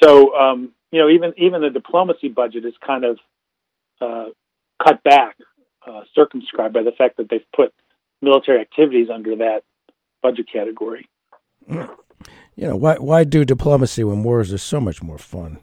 So, 0.03 0.35
um, 0.37 0.73
you 0.91 1.01
know, 1.01 1.09
even 1.09 1.35
even 1.37 1.61
the 1.61 1.71
diplomacy 1.71 2.29
budget 2.29 2.65
is 2.65 2.75
kind 2.85 3.05
of 3.05 3.19
uh, 4.01 4.27
cut 4.83 5.03
back, 5.03 5.37
uh, 5.87 6.03
circumscribed 6.15 6.75
by 6.75 6.83
the 6.83 6.93
fact 6.93 7.17
that 7.19 7.29
they've 7.31 7.47
put 7.55 7.73
military 8.23 8.61
activities 8.61 9.09
under 9.13 9.37
that 9.37 9.63
budget 10.23 10.47
category. 10.53 11.09
You 12.57 12.69
know, 12.69 12.77
why 12.77 12.95
why 12.97 13.25
do 13.25 13.45
diplomacy 13.45 14.05
when 14.05 14.23
wars 14.23 14.53
are 14.53 14.59
so 14.59 14.81
much 14.81 15.03
more 15.03 15.19
fun? 15.19 15.59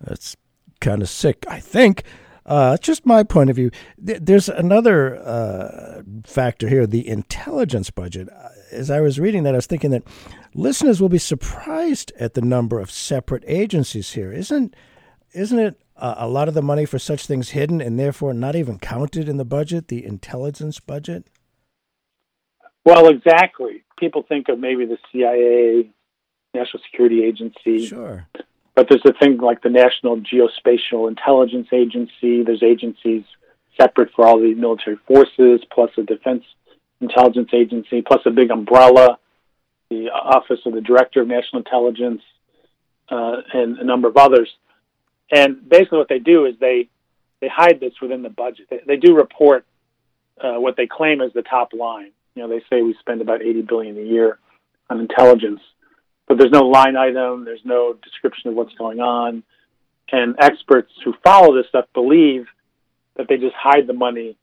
That's 0.00 0.36
kind 0.80 1.02
of 1.02 1.08
sick, 1.08 1.44
I 1.48 1.58
think. 1.58 2.04
Uh, 2.46 2.76
just 2.78 3.04
my 3.04 3.22
point 3.22 3.50
of 3.50 3.56
view. 3.56 3.70
There's 3.98 4.48
another 4.48 5.16
uh, 5.16 6.02
factor 6.24 6.68
here: 6.68 6.86
the 6.86 7.06
intelligence 7.06 7.90
budget. 7.90 8.28
Uh, 8.28 8.48
as 8.70 8.90
I 8.90 9.00
was 9.00 9.18
reading 9.18 9.42
that, 9.42 9.54
I 9.54 9.58
was 9.58 9.66
thinking 9.66 9.90
that 9.90 10.04
listeners 10.54 11.00
will 11.00 11.08
be 11.08 11.18
surprised 11.18 12.12
at 12.18 12.34
the 12.34 12.42
number 12.42 12.78
of 12.78 12.90
separate 12.90 13.44
agencies 13.46 14.12
here. 14.12 14.32
Isn't 14.32 14.74
isn't 15.32 15.58
it 15.58 15.80
uh, 15.96 16.14
a 16.18 16.28
lot 16.28 16.48
of 16.48 16.54
the 16.54 16.62
money 16.62 16.84
for 16.84 16.98
such 16.98 17.26
things 17.26 17.50
hidden 17.50 17.80
and 17.80 17.98
therefore 17.98 18.32
not 18.32 18.56
even 18.56 18.78
counted 18.78 19.28
in 19.28 19.36
the 19.36 19.44
budget, 19.44 19.88
the 19.88 20.04
intelligence 20.04 20.80
budget? 20.80 21.26
Well, 22.84 23.08
exactly. 23.08 23.84
People 23.98 24.22
think 24.22 24.48
of 24.48 24.58
maybe 24.58 24.86
the 24.86 24.98
CIA, 25.12 25.90
National 26.54 26.82
Security 26.90 27.24
Agency. 27.24 27.86
Sure. 27.86 28.26
But 28.74 28.88
there's 28.88 29.04
a 29.04 29.12
thing 29.12 29.38
like 29.38 29.62
the 29.62 29.68
National 29.68 30.16
Geospatial 30.16 31.08
Intelligence 31.08 31.68
Agency. 31.72 32.42
There's 32.42 32.62
agencies 32.62 33.24
separate 33.78 34.10
for 34.14 34.26
all 34.26 34.40
the 34.40 34.54
military 34.54 34.96
forces, 35.06 35.60
plus 35.70 35.90
a 35.98 36.02
Defense 36.02 36.44
Intelligence 37.00 37.50
Agency, 37.52 38.02
plus 38.02 38.20
a 38.26 38.30
big 38.30 38.50
umbrella, 38.50 39.18
the 39.90 40.10
Office 40.10 40.60
of 40.66 40.74
the 40.74 40.80
Director 40.80 41.22
of 41.22 41.28
National 41.28 41.62
Intelligence, 41.62 42.22
uh, 43.10 43.36
and 43.52 43.78
a 43.78 43.84
number 43.84 44.08
of 44.08 44.16
others. 44.16 44.48
And 45.30 45.68
basically, 45.68 45.98
what 45.98 46.08
they 46.08 46.18
do 46.18 46.46
is 46.46 46.54
they 46.58 46.88
they 47.40 47.48
hide 47.48 47.80
this 47.80 47.94
within 48.02 48.22
the 48.22 48.28
budget. 48.28 48.66
They, 48.68 48.80
they 48.86 48.96
do 48.96 49.14
report 49.14 49.64
uh, 50.40 50.54
what 50.54 50.76
they 50.76 50.86
claim 50.86 51.20
is 51.20 51.32
the 51.32 51.42
top 51.42 51.72
line. 51.72 52.12
You 52.34 52.42
know, 52.42 52.48
they 52.48 52.62
say 52.70 52.82
we 52.82 52.94
spend 53.00 53.20
about 53.20 53.42
80 53.42 53.62
billion 53.62 53.96
a 53.96 54.02
year 54.02 54.38
on 54.88 55.00
intelligence, 55.00 55.60
but 56.28 56.38
there's 56.38 56.50
no 56.50 56.62
line 56.62 56.96
item, 56.96 57.44
there's 57.44 57.64
no 57.64 57.94
description 57.94 58.50
of 58.50 58.56
what's 58.56 58.74
going 58.74 59.00
on, 59.00 59.42
and 60.12 60.36
experts 60.38 60.92
who 61.04 61.14
follow 61.24 61.56
this 61.56 61.66
stuff 61.68 61.86
believe 61.94 62.46
that 63.16 63.28
they 63.28 63.36
just 63.36 63.54
hide 63.54 63.86
the 63.86 63.92
money 63.92 64.36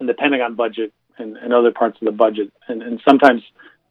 in 0.00 0.06
the 0.06 0.14
Pentagon 0.14 0.54
budget 0.54 0.92
and, 1.18 1.36
and 1.36 1.52
other 1.52 1.70
parts 1.70 1.98
of 2.00 2.06
the 2.06 2.12
budget, 2.12 2.52
and, 2.68 2.82
and 2.82 3.00
sometimes 3.06 3.42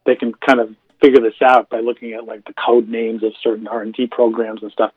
they 0.04 0.14
can 0.14 0.34
kind 0.34 0.60
of 0.60 0.74
figure 1.00 1.20
this 1.20 1.40
out 1.42 1.68
by 1.68 1.80
looking 1.80 2.12
at 2.12 2.24
like 2.24 2.44
the 2.44 2.54
code 2.54 2.88
names 2.88 3.22
of 3.22 3.32
certain 3.42 3.66
R 3.66 3.82
and 3.82 3.94
D 3.94 4.06
programs 4.06 4.62
and 4.62 4.72
stuff. 4.72 4.92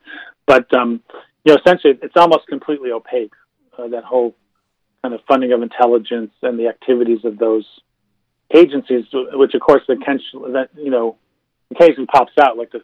But 0.48 0.72
um, 0.74 1.02
you 1.44 1.52
know, 1.52 1.60
essentially, 1.64 1.96
it's 2.02 2.16
almost 2.16 2.48
completely 2.48 2.90
opaque. 2.90 3.34
Uh, 3.78 3.86
that 3.88 4.02
whole 4.02 4.34
kind 5.02 5.14
of 5.14 5.20
funding 5.28 5.52
of 5.52 5.62
intelligence 5.62 6.32
and 6.42 6.58
the 6.58 6.66
activities 6.66 7.20
of 7.24 7.38
those 7.38 7.64
agencies, 8.52 9.04
which 9.12 9.54
of 9.54 9.60
course, 9.60 9.82
the 9.86 9.94
that 10.52 10.70
you 10.74 10.90
know, 10.90 11.16
occasionally 11.70 12.06
pops 12.06 12.32
out, 12.40 12.56
like 12.56 12.72
the 12.72 12.82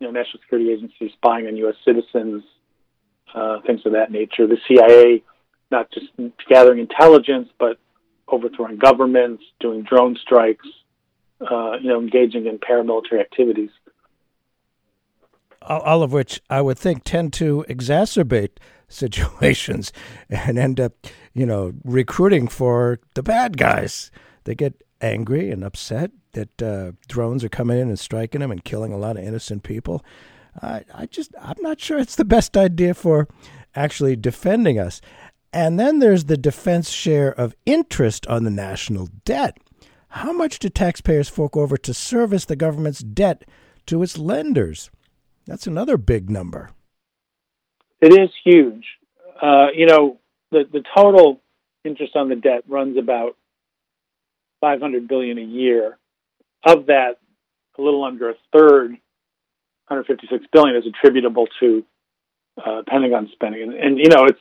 you 0.00 0.06
know 0.06 0.10
National 0.10 0.40
Security 0.40 0.72
Agency 0.72 1.12
spying 1.12 1.46
on 1.46 1.56
U.S. 1.58 1.76
citizens, 1.84 2.42
uh, 3.34 3.60
things 3.66 3.82
of 3.84 3.92
that 3.92 4.10
nature. 4.10 4.46
The 4.46 4.58
CIA, 4.66 5.22
not 5.70 5.92
just 5.92 6.06
gathering 6.48 6.80
intelligence, 6.80 7.50
but 7.58 7.78
overthrowing 8.26 8.78
governments, 8.78 9.44
doing 9.60 9.82
drone 9.82 10.16
strikes, 10.20 10.66
uh, 11.42 11.76
you 11.80 11.88
know, 11.88 12.00
engaging 12.00 12.46
in 12.46 12.58
paramilitary 12.58 13.20
activities. 13.20 13.70
All 15.66 16.02
of 16.02 16.12
which 16.12 16.40
I 16.48 16.60
would 16.60 16.78
think 16.78 17.02
tend 17.04 17.32
to 17.34 17.64
exacerbate 17.68 18.58
situations 18.88 19.92
and 20.30 20.58
end 20.58 20.78
up, 20.80 20.92
you 21.34 21.44
know, 21.44 21.72
recruiting 21.84 22.48
for 22.48 23.00
the 23.14 23.22
bad 23.22 23.58
guys. 23.58 24.10
They 24.44 24.54
get 24.54 24.82
angry 25.00 25.50
and 25.50 25.64
upset 25.64 26.12
that 26.32 26.62
uh, 26.62 26.92
drones 27.08 27.42
are 27.42 27.48
coming 27.48 27.78
in 27.78 27.88
and 27.88 27.98
striking 27.98 28.40
them 28.40 28.50
and 28.50 28.62
killing 28.62 28.92
a 28.92 28.98
lot 28.98 29.16
of 29.16 29.24
innocent 29.24 29.62
people. 29.62 30.04
I, 30.62 30.84
I 30.94 31.06
just, 31.06 31.32
I'm 31.40 31.60
not 31.60 31.80
sure 31.80 31.98
it's 31.98 32.16
the 32.16 32.24
best 32.24 32.56
idea 32.56 32.94
for 32.94 33.28
actually 33.74 34.16
defending 34.16 34.78
us. 34.78 35.00
And 35.52 35.80
then 35.80 35.98
there's 35.98 36.24
the 36.24 36.36
defense 36.36 36.90
share 36.90 37.32
of 37.32 37.54
interest 37.64 38.26
on 38.26 38.44
the 38.44 38.50
national 38.50 39.08
debt. 39.24 39.58
How 40.08 40.32
much 40.32 40.58
do 40.58 40.68
taxpayers 40.68 41.28
fork 41.28 41.56
over 41.56 41.76
to 41.76 41.92
service 41.92 42.44
the 42.44 42.56
government's 42.56 43.00
debt 43.00 43.44
to 43.86 44.02
its 44.02 44.18
lenders? 44.18 44.90
That's 45.46 45.66
another 45.66 45.96
big 45.96 46.30
number. 46.30 46.70
It 48.00 48.12
is 48.12 48.30
huge. 48.44 48.84
Uh, 49.40 49.68
you 49.74 49.86
know, 49.86 50.18
the, 50.50 50.64
the 50.70 50.82
total 50.96 51.40
interest 51.84 52.16
on 52.16 52.28
the 52.28 52.36
debt 52.36 52.64
runs 52.68 52.98
about 52.98 53.36
500 54.60 55.08
billion 55.08 55.38
a 55.38 55.42
year. 55.42 55.98
Of 56.64 56.86
that, 56.86 57.18
a 57.78 57.82
little 57.82 58.04
under 58.04 58.30
a 58.30 58.34
third, 58.52 58.90
156 59.88 60.46
billion, 60.52 60.76
is 60.76 60.84
attributable 60.86 61.46
to 61.60 61.84
uh, 62.64 62.82
Pentagon 62.88 63.28
spending. 63.32 63.62
And, 63.62 63.74
and, 63.74 63.98
you 63.98 64.08
know, 64.08 64.24
it's 64.24 64.40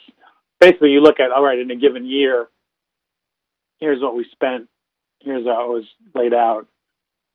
basically 0.60 0.90
you 0.90 1.02
look 1.02 1.20
at, 1.20 1.32
all 1.32 1.44
right, 1.44 1.60
in 1.60 1.70
a 1.70 1.76
given 1.76 2.06
year, 2.06 2.48
here's 3.80 4.02
what 4.02 4.16
we 4.16 4.26
spent 4.32 4.68
here's 5.26 5.46
how 5.46 5.66
it 5.66 5.74
was 5.74 5.86
laid 6.14 6.34
out, 6.34 6.68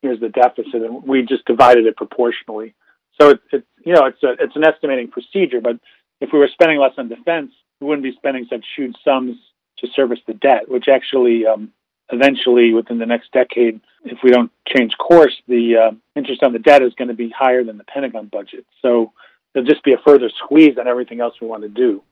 here's 0.01 0.21
the 0.21 0.29
deficit, 0.29 0.75
and 0.75 1.03
we 1.03 1.23
just 1.23 1.45
divided 1.45 1.85
it 1.87 1.97
proportionally. 1.97 2.75
So 3.21 3.31
it's, 3.31 3.43
it's 3.53 3.67
you 3.85 3.93
know 3.93 4.07
it's 4.07 4.23
a, 4.23 4.33
it's 4.43 4.57
an 4.57 4.65
estimating 4.65 5.09
procedure, 5.09 5.61
but 5.61 5.79
if 6.21 6.31
we 6.33 6.39
were 6.39 6.49
spending 6.49 6.79
less 6.79 6.93
on 6.99 7.09
defense, 7.09 7.53
we 7.81 7.87
wouldn't 7.87 8.03
be 8.05 8.13
spending 8.13 8.47
such 8.49 8.65
huge 8.77 8.97
sums 9.05 9.37
to 9.79 9.89
service 9.95 10.21
the 10.27 10.35
debt, 10.35 10.69
which 10.69 10.87
actually 10.89 11.47
um, 11.47 11.73
eventually 12.11 12.73
within 12.73 12.99
the 12.99 13.07
next 13.07 13.33
decade, 13.33 13.81
if 14.05 14.19
we 14.23 14.31
don't 14.31 14.51
change 14.69 14.97
course, 14.99 15.35
the 15.49 15.77
uh, 15.77 15.91
interest 16.17 16.43
on 16.43 16.53
the 16.53 16.59
debt 16.59 16.83
is 16.83 16.95
going 16.95 17.09
to 17.09 17.15
be 17.15 17.31
higher 17.31 17.65
than 17.65 17.79
the 17.79 17.85
Pentagon 17.85 18.27
budget. 18.27 18.67
So 18.83 19.13
there'll 19.53 19.69
just 19.69 19.85
be 19.85 19.93
a 19.93 19.99
further 19.99 20.31
squeeze 20.45 20.77
on 20.79 20.87
everything 20.87 21.21
else 21.21 21.35
we 21.41 21.47
want 21.47 21.63
to 21.63 21.69
do 21.69 22.03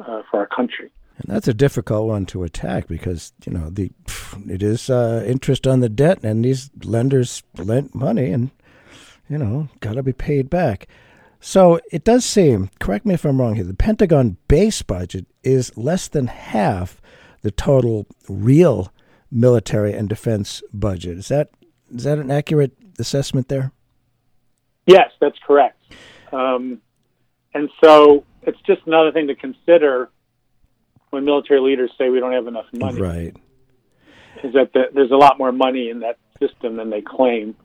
uh, 0.00 0.22
for 0.30 0.40
our 0.40 0.46
country. 0.46 0.90
And 1.18 1.34
that's 1.34 1.48
a 1.48 1.54
difficult 1.54 2.08
one 2.08 2.24
to 2.26 2.44
attack 2.44 2.86
because 2.86 3.32
you 3.44 3.52
know 3.52 3.68
the 3.68 3.90
it 4.48 4.62
is 4.62 4.88
uh, 4.88 5.22
interest 5.26 5.66
on 5.66 5.80
the 5.80 5.90
debt, 5.90 6.20
and 6.22 6.44
these 6.44 6.70
lenders 6.82 7.42
lent 7.58 7.94
money, 7.94 8.30
and 8.30 8.50
you 9.30 9.38
know 9.38 9.68
got 9.80 9.94
to 9.94 10.02
be 10.02 10.12
paid 10.12 10.50
back. 10.50 10.86
So 11.40 11.80
it 11.90 12.04
does 12.04 12.26
seem. 12.26 12.68
Correct 12.80 13.06
me 13.06 13.14
if 13.14 13.24
I'm 13.24 13.40
wrong 13.40 13.54
here. 13.54 13.64
The 13.64 13.72
Pentagon 13.72 14.36
base 14.48 14.82
budget 14.82 15.24
is 15.42 15.74
less 15.76 16.06
than 16.06 16.26
half 16.26 17.00
the 17.40 17.50
total 17.50 18.06
real 18.28 18.92
military 19.30 19.94
and 19.94 20.08
defense 20.08 20.62
budget. 20.72 21.16
Is 21.16 21.28
that 21.28 21.50
is 21.94 22.04
that 22.04 22.18
an 22.18 22.30
accurate 22.30 22.72
assessment 22.98 23.48
there? 23.48 23.72
Yes, 24.86 25.10
that's 25.20 25.38
correct. 25.46 25.80
Um, 26.32 26.80
and 27.54 27.70
so 27.82 28.24
it's 28.42 28.60
just 28.66 28.82
another 28.86 29.12
thing 29.12 29.28
to 29.28 29.34
consider 29.34 30.10
when 31.10 31.24
military 31.24 31.60
leaders 31.60 31.90
say 31.98 32.08
we 32.08 32.20
don't 32.20 32.32
have 32.32 32.46
enough 32.46 32.66
money. 32.72 33.00
Right. 33.00 33.36
Is 34.44 34.52
that 34.54 34.72
the, 34.72 34.84
there's 34.94 35.10
a 35.10 35.16
lot 35.16 35.38
more 35.38 35.52
money 35.52 35.90
in 35.90 36.00
that 36.00 36.18
system 36.38 36.76
than 36.76 36.90
they 36.90 37.02
claim. 37.02 37.56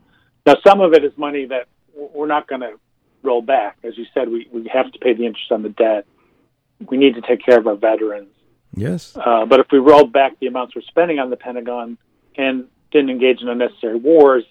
Now, 0.46 0.56
some 0.66 0.82
of 0.82 0.94
it 0.94 1.04
is 1.04 1.12
money 1.18 1.46
that 1.46 1.68
we're 1.96 2.28
not 2.28 2.48
going 2.48 2.62
to 2.62 2.74
roll 3.24 3.42
back. 3.42 3.78
As 3.84 3.98
you 3.98 4.06
said, 4.14 4.30
we, 4.30 4.48
we 4.52 4.70
have 4.72 4.92
to 4.92 5.00
pay 5.00 5.14
the 5.14 5.26
interest 5.26 5.52
on 5.52 5.64
the 5.64 5.70
debt. 5.70 6.06
We 6.90 6.98
need 6.98 7.16
to 7.16 7.22
take 7.22 7.44
care 7.44 7.58
of 7.58 7.68
our 7.68 7.76
veterans. 7.76 8.30
Yes. 8.76 9.16
Uh, 9.16 9.46
but 9.46 9.60
if 9.60 9.68
we 9.72 9.80
rolled 9.80 10.12
back 10.12 10.38
the 10.40 10.48
amounts 10.48 10.76
we're 10.76 10.82
spending 10.84 11.20
on 11.20 11.30
the 11.30 11.38
Pentagon 11.38 11.98
and 12.38 12.66
didn't 12.92 13.10
engage 13.10 13.42
in 13.42 13.48
unnecessary 13.48 13.96
wars, 13.96 14.44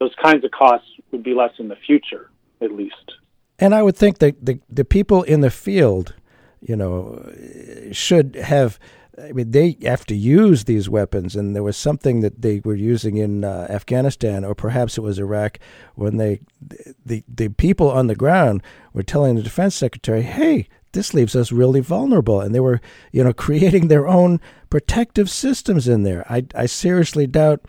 those 0.00 0.12
kinds 0.22 0.44
of 0.44 0.50
costs 0.50 0.88
would 1.12 1.22
be 1.22 1.32
less 1.32 1.52
in 1.58 1.68
the 1.68 1.76
future, 1.86 2.30
at 2.60 2.72
least. 2.72 3.12
And 3.58 3.74
I 3.74 3.82
would 3.82 3.96
think 3.96 4.18
that 4.18 4.44
the, 4.44 4.58
the 4.68 4.84
people 4.84 5.22
in 5.22 5.40
the 5.40 5.50
field 5.50 6.14
you 6.62 6.76
know, 6.76 7.30
should 7.92 8.36
have. 8.36 8.78
I 9.20 9.32
mean, 9.32 9.50
they 9.50 9.76
have 9.82 10.06
to 10.06 10.14
use 10.14 10.64
these 10.64 10.88
weapons, 10.88 11.36
and 11.36 11.54
there 11.54 11.62
was 11.62 11.76
something 11.76 12.20
that 12.20 12.40
they 12.40 12.60
were 12.64 12.74
using 12.74 13.18
in 13.18 13.44
uh, 13.44 13.66
Afghanistan, 13.68 14.44
or 14.44 14.54
perhaps 14.54 14.96
it 14.96 15.02
was 15.02 15.18
Iraq, 15.18 15.58
when 15.94 16.16
they, 16.16 16.40
the 17.04 17.22
the 17.28 17.48
people 17.48 17.90
on 17.90 18.06
the 18.06 18.14
ground 18.14 18.62
were 18.94 19.02
telling 19.02 19.34
the 19.34 19.42
defense 19.42 19.74
secretary, 19.74 20.22
"Hey, 20.22 20.66
this 20.92 21.12
leaves 21.12 21.36
us 21.36 21.52
really 21.52 21.80
vulnerable," 21.80 22.40
and 22.40 22.54
they 22.54 22.60
were, 22.60 22.80
you 23.10 23.22
know, 23.22 23.32
creating 23.46 23.88
their 23.88 24.08
own 24.08 24.40
protective 24.70 25.28
systems 25.28 25.88
in 25.88 26.04
there. 26.04 26.24
I 26.30 26.46
I 26.54 26.66
seriously 26.66 27.26
doubt 27.26 27.60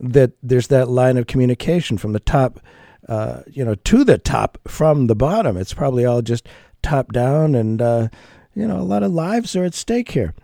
that 0.00 0.32
there's 0.42 0.68
that 0.68 0.88
line 0.88 1.18
of 1.18 1.26
communication 1.26 1.98
from 1.98 2.14
the 2.14 2.20
top, 2.20 2.58
uh, 3.06 3.42
you 3.46 3.64
know, 3.64 3.74
to 3.74 4.02
the 4.02 4.18
top 4.18 4.58
from 4.66 5.08
the 5.08 5.14
bottom. 5.14 5.58
It's 5.58 5.74
probably 5.74 6.06
all 6.06 6.22
just 6.22 6.48
top 6.82 7.12
down, 7.12 7.54
and 7.54 7.82
uh, 7.82 8.08
you 8.54 8.66
know, 8.66 8.80
a 8.80 8.82
lot 8.82 9.02
of 9.02 9.12
lives 9.12 9.54
are 9.54 9.64
at 9.64 9.74
stake 9.74 10.12
here. 10.12 10.34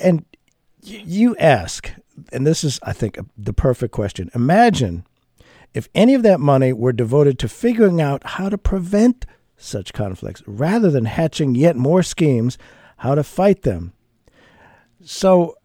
And 0.00 0.24
you 0.82 1.36
ask, 1.36 1.92
and 2.32 2.46
this 2.46 2.64
is, 2.64 2.80
I 2.82 2.92
think, 2.92 3.18
the 3.36 3.52
perfect 3.52 3.92
question. 3.92 4.30
Imagine 4.34 5.04
if 5.74 5.88
any 5.94 6.14
of 6.14 6.22
that 6.22 6.40
money 6.40 6.72
were 6.72 6.92
devoted 6.92 7.38
to 7.40 7.48
figuring 7.48 8.00
out 8.00 8.22
how 8.24 8.48
to 8.48 8.58
prevent 8.58 9.26
such 9.56 9.92
conflicts 9.92 10.42
rather 10.46 10.90
than 10.90 11.04
hatching 11.04 11.54
yet 11.54 11.76
more 11.76 12.02
schemes 12.02 12.58
how 12.98 13.14
to 13.14 13.22
fight 13.22 13.62
them. 13.62 13.92
So, 15.02 15.56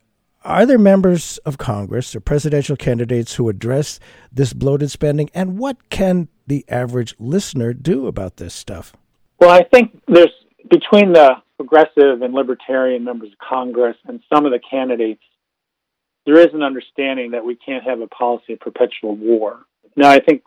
are 0.44 0.66
there 0.66 0.78
members 0.78 1.40
of 1.40 1.58
Congress 1.58 2.16
or 2.16 2.20
presidential 2.20 2.76
candidates 2.76 3.36
who 3.36 3.50
address 3.50 4.00
this 4.32 4.54
bloated 4.54 4.92
spending? 4.92 5.30
And 5.34 5.58
what 5.58 5.90
can 5.90 6.28
the 6.46 6.64
average 6.70 7.16
listener 7.18 7.74
do 7.74 8.06
about 8.06 8.38
this 8.38 8.54
stuff? 8.54 8.96
Well, 9.40 9.50
I 9.50 9.64
think 9.64 10.00
there's 10.08 10.30
between 10.70 11.14
the 11.14 11.36
progressive 11.58 12.22
and 12.22 12.34
libertarian 12.34 13.04
members 13.04 13.30
of 13.32 13.38
Congress 13.38 13.98
and 14.08 14.22
some 14.34 14.46
of 14.46 14.52
the 14.52 14.60
candidates, 14.60 15.24
there 16.26 16.40
is 16.40 16.54
an 16.54 16.64
understanding 16.64 17.32
that 17.32 17.46
we 17.46 17.56
can't 17.56 17.84
have 17.84 18.02
a 18.02 18.08
policy 18.08 18.54
of 18.54 18.60
perpetual 18.60 19.16
war. 19.16 19.60
Now, 19.96 20.10
I 20.10 20.20
think 20.20 20.44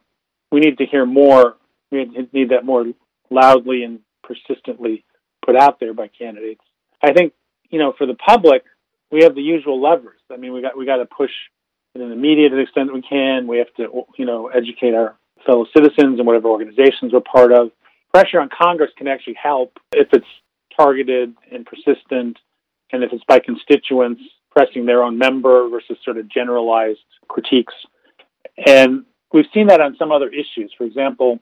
we 0.50 0.60
need 0.60 0.78
to 0.78 0.86
hear 0.86 1.06
more, 1.06 1.56
we 1.90 2.04
need 2.32 2.50
that 2.50 2.64
more 2.64 2.86
loudly 3.30 3.84
and 3.84 4.00
persistently 4.22 5.04
put 5.44 5.56
out 5.56 5.80
there 5.80 5.94
by 5.94 6.08
candidates. 6.08 6.62
I 7.02 7.12
think, 7.12 7.32
you 7.70 7.78
know, 7.78 7.94
for 7.96 8.06
the 8.06 8.14
public, 8.14 8.64
we 9.10 9.22
have 9.22 9.34
the 9.34 9.42
usual 9.42 9.80
levers. 9.80 10.20
I 10.30 10.36
mean, 10.36 10.52
we 10.52 10.60
got 10.60 10.76
we 10.76 10.84
got 10.84 10.96
to 10.96 11.06
push 11.06 11.30
in 11.94 12.08
the 12.08 12.16
media 12.16 12.48
to 12.48 12.56
the 12.56 12.62
extent 12.62 12.92
we 12.92 13.02
can. 13.02 13.46
We 13.46 13.58
have 13.58 13.72
to, 13.76 14.04
you 14.18 14.26
know, 14.26 14.48
educate 14.48 14.94
our 14.94 15.16
fellow 15.46 15.66
citizens 15.74 16.18
and 16.18 16.26
whatever 16.26 16.48
organizations 16.48 17.12
we're 17.12 17.20
part 17.20 17.52
of. 17.52 17.70
Pressure 18.12 18.40
on 18.40 18.48
Congress 18.50 18.90
can 18.96 19.08
actually 19.08 19.36
help 19.42 19.78
if 19.92 20.08
it's 20.12 20.26
targeted 20.78 21.34
and 21.50 21.66
persistent, 21.66 22.38
and 22.92 23.02
if 23.02 23.12
it's 23.12 23.24
by 23.24 23.40
constituents 23.40 24.22
pressing 24.50 24.86
their 24.86 25.02
own 25.02 25.18
member 25.18 25.68
versus 25.68 25.96
sort 26.04 26.18
of 26.18 26.28
generalized 26.28 26.98
critiques. 27.28 27.74
And 28.66 29.04
we've 29.32 29.46
seen 29.52 29.68
that 29.68 29.80
on 29.80 29.96
some 29.98 30.10
other 30.10 30.28
issues. 30.28 30.72
For 30.76 30.84
example, 30.84 31.40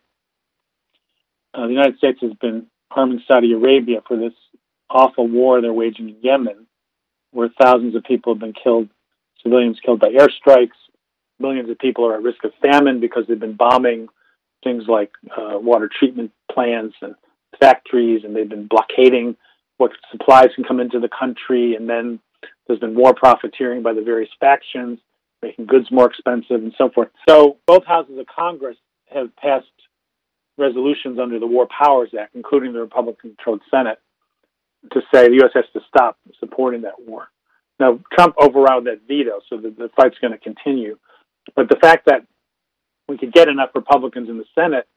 uh, 1.54 1.66
the 1.66 1.72
United 1.72 1.98
States 1.98 2.18
has 2.20 2.32
been 2.34 2.66
harming 2.90 3.22
Saudi 3.26 3.52
Arabia 3.52 4.00
for 4.06 4.16
this 4.16 4.34
awful 4.90 5.26
war 5.26 5.60
they're 5.60 5.72
waging 5.72 6.08
in 6.10 6.16
Yemen 6.20 6.66
where 7.32 7.50
thousands 7.60 7.94
of 7.94 8.04
people 8.04 8.34
have 8.34 8.40
been 8.40 8.54
killed, 8.54 8.88
civilians 9.42 9.78
killed 9.84 10.00
by 10.00 10.08
airstrikes. 10.08 10.78
Millions 11.38 11.68
of 11.68 11.78
people 11.78 12.06
are 12.06 12.14
at 12.14 12.22
risk 12.22 12.42
of 12.44 12.52
famine 12.62 12.98
because 13.00 13.24
they've 13.26 13.38
been 13.38 13.56
bombing 13.56 14.08
things 14.64 14.84
like 14.88 15.10
uh, 15.36 15.58
water 15.58 15.88
treatment 15.92 16.32
plants 16.50 16.96
and 17.02 17.14
factories, 17.58 18.22
and 18.24 18.34
they've 18.34 18.48
been 18.48 18.66
blockading 18.66 19.36
what 19.78 19.92
supplies 20.10 20.48
can 20.54 20.64
come 20.64 20.80
into 20.80 21.00
the 21.00 21.08
country. 21.08 21.74
And 21.74 21.88
then 21.88 22.20
there's 22.66 22.80
been 22.80 22.94
war 22.94 23.14
profiteering 23.14 23.82
by 23.82 23.92
the 23.92 24.02
various 24.02 24.30
factions, 24.40 24.98
making 25.42 25.66
goods 25.66 25.90
more 25.90 26.06
expensive 26.06 26.62
and 26.62 26.74
so 26.78 26.90
forth. 26.90 27.08
So 27.28 27.58
both 27.66 27.84
houses 27.84 28.18
of 28.18 28.26
Congress 28.26 28.76
have 29.12 29.34
passed 29.36 29.66
resolutions 30.58 31.18
under 31.18 31.38
the 31.38 31.46
War 31.46 31.66
Powers 31.66 32.10
Act, 32.18 32.34
including 32.34 32.72
the 32.72 32.80
Republican 32.80 33.30
controlled 33.30 33.60
Senate, 33.70 33.98
to 34.92 35.00
say 35.12 35.28
the 35.28 35.36
U.S. 35.36 35.50
has 35.54 35.64
to 35.72 35.80
stop 35.88 36.18
supporting 36.40 36.82
that 36.82 37.00
war. 37.06 37.28
Now, 37.78 38.00
Trump 38.12 38.34
overrode 38.38 38.86
that 38.86 39.02
veto, 39.06 39.40
so 39.48 39.58
the, 39.58 39.70
the 39.70 39.90
fight's 39.96 40.18
going 40.18 40.32
to 40.32 40.38
continue. 40.38 40.98
But 41.54 41.68
the 41.68 41.76
fact 41.76 42.06
that 42.06 42.26
we 43.08 43.18
could 43.18 43.32
get 43.32 43.48
enough 43.48 43.70
Republicans 43.74 44.28
in 44.28 44.38
the 44.38 44.44
Senate 44.54 44.88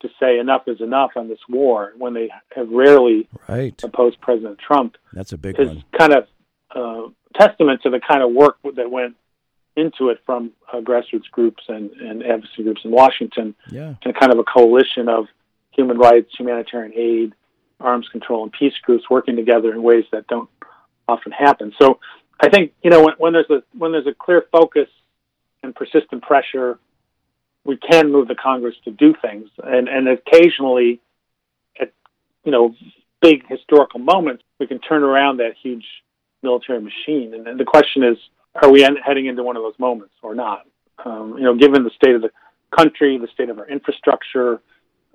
to 0.00 0.08
say 0.20 0.38
enough 0.38 0.62
is 0.66 0.80
enough 0.80 1.12
on 1.16 1.28
this 1.28 1.38
war 1.48 1.92
when 1.96 2.14
they 2.14 2.30
have 2.54 2.68
rarely 2.68 3.28
right. 3.48 3.80
opposed 3.82 4.20
President 4.20 4.58
Trump. 4.58 4.96
That's 5.12 5.32
a 5.32 5.38
big 5.38 5.58
is 5.58 5.68
one. 5.68 5.84
kind 5.98 6.12
of 6.12 6.26
uh, 6.74 7.08
testament 7.34 7.82
to 7.82 7.90
the 7.90 8.00
kind 8.00 8.22
of 8.22 8.32
work 8.32 8.58
that 8.76 8.90
went 8.90 9.16
into 9.76 10.10
it 10.10 10.20
from 10.24 10.52
uh, 10.72 10.80
grassroots 10.80 11.30
groups 11.30 11.64
and, 11.68 11.90
and 11.92 12.22
advocacy 12.22 12.62
groups 12.62 12.82
in 12.84 12.90
Washington, 12.90 13.54
yeah. 13.70 13.94
and 14.04 14.14
kind 14.14 14.32
of 14.32 14.38
a 14.38 14.44
coalition 14.44 15.08
of 15.08 15.26
human 15.72 15.98
rights, 15.98 16.30
humanitarian 16.38 16.92
aid, 16.94 17.34
arms 17.80 18.08
control 18.08 18.44
and 18.44 18.52
peace 18.52 18.74
groups 18.82 19.10
working 19.10 19.36
together 19.36 19.72
in 19.72 19.82
ways 19.82 20.04
that 20.12 20.26
don't 20.28 20.48
often 21.08 21.32
happen. 21.32 21.72
So 21.80 21.98
I 22.40 22.48
think 22.48 22.72
you 22.82 22.90
know 22.90 23.02
when, 23.02 23.14
when 23.18 23.32
there's 23.32 23.50
a 23.50 23.62
when 23.76 23.92
there's 23.92 24.06
a 24.06 24.14
clear 24.14 24.44
focus 24.52 24.88
and 25.62 25.74
persistent 25.74 26.22
pressure, 26.22 26.78
we 27.64 27.76
can 27.76 28.12
move 28.12 28.28
the 28.28 28.34
Congress 28.34 28.74
to 28.84 28.90
do 28.90 29.14
things, 29.20 29.48
and 29.62 29.88
and 29.88 30.08
occasionally, 30.08 31.00
at 31.80 31.92
you 32.44 32.52
know 32.52 32.74
big 33.20 33.46
historical 33.48 34.00
moments, 34.00 34.42
we 34.60 34.66
can 34.66 34.78
turn 34.78 35.02
around 35.02 35.38
that 35.38 35.54
huge 35.62 35.86
military 36.42 36.80
machine. 36.80 37.32
And, 37.32 37.48
and 37.48 37.58
the 37.58 37.64
question 37.64 38.04
is, 38.04 38.18
are 38.54 38.70
we 38.70 38.84
en- 38.84 38.96
heading 38.96 39.26
into 39.26 39.42
one 39.42 39.56
of 39.56 39.62
those 39.62 39.78
moments 39.78 40.14
or 40.22 40.34
not? 40.34 40.66
Um, 41.04 41.36
you 41.38 41.44
know, 41.44 41.56
given 41.56 41.84
the 41.84 41.90
state 41.90 42.14
of 42.14 42.22
the 42.22 42.30
country, 42.76 43.18
the 43.18 43.28
state 43.28 43.48
of 43.48 43.58
our 43.58 43.66
infrastructure, 43.66 44.60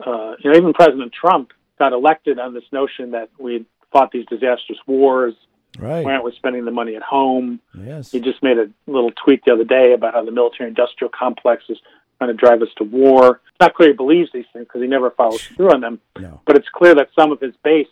uh, 0.05 0.33
you 0.39 0.51
know, 0.51 0.57
even 0.57 0.73
President 0.73 1.13
Trump 1.13 1.51
got 1.77 1.93
elected 1.93 2.39
on 2.39 2.53
this 2.53 2.63
notion 2.71 3.11
that 3.11 3.29
we 3.37 3.65
fought 3.91 4.11
these 4.11 4.25
disastrous 4.25 4.79
wars. 4.87 5.35
Right. 5.77 6.03
Aren't 6.03 6.23
we 6.25 6.33
spending 6.35 6.65
the 6.65 6.71
money 6.71 6.95
at 6.95 7.03
home? 7.03 7.59
Yes. 7.77 8.11
He 8.11 8.19
just 8.19 8.41
made 8.41 8.57
a 8.57 8.69
little 8.87 9.11
tweet 9.11 9.45
the 9.45 9.53
other 9.53 9.63
day 9.63 9.93
about 9.93 10.15
how 10.15 10.25
the 10.25 10.31
military 10.31 10.67
industrial 10.67 11.11
complex 11.17 11.63
is 11.69 11.77
trying 12.19 12.29
to 12.29 12.33
drive 12.35 12.61
us 12.61 12.69
to 12.77 12.83
war. 12.83 13.41
It's 13.47 13.59
not 13.59 13.73
clear 13.73 13.89
he 13.89 13.95
believes 13.95 14.29
these 14.31 14.45
things 14.53 14.65
because 14.65 14.81
he 14.81 14.87
never 14.87 15.09
follows 15.11 15.41
through 15.41 15.71
on 15.71 15.81
them. 15.81 15.99
No. 16.19 16.41
But 16.45 16.57
it's 16.57 16.69
clear 16.69 16.93
that 16.95 17.09
some 17.17 17.31
of 17.31 17.39
his 17.39 17.53
base 17.63 17.87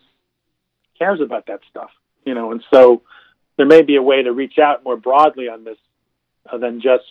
cares 1.00 1.22
about 1.22 1.48
that 1.48 1.62
stuff, 1.70 1.90
you 2.26 2.36
know, 2.36 2.52
and 2.52 2.64
so 2.74 3.02
there 3.56 3.66
may 3.66 3.82
be 3.82 3.96
a 3.96 4.02
way 4.02 4.22
to 4.22 4.32
reach 4.32 4.60
out 4.60 4.84
more 4.84 4.98
broadly 4.98 5.48
on 5.48 5.64
this 5.64 5.78
uh, 6.52 6.58
than 6.58 6.82
just, 6.82 7.04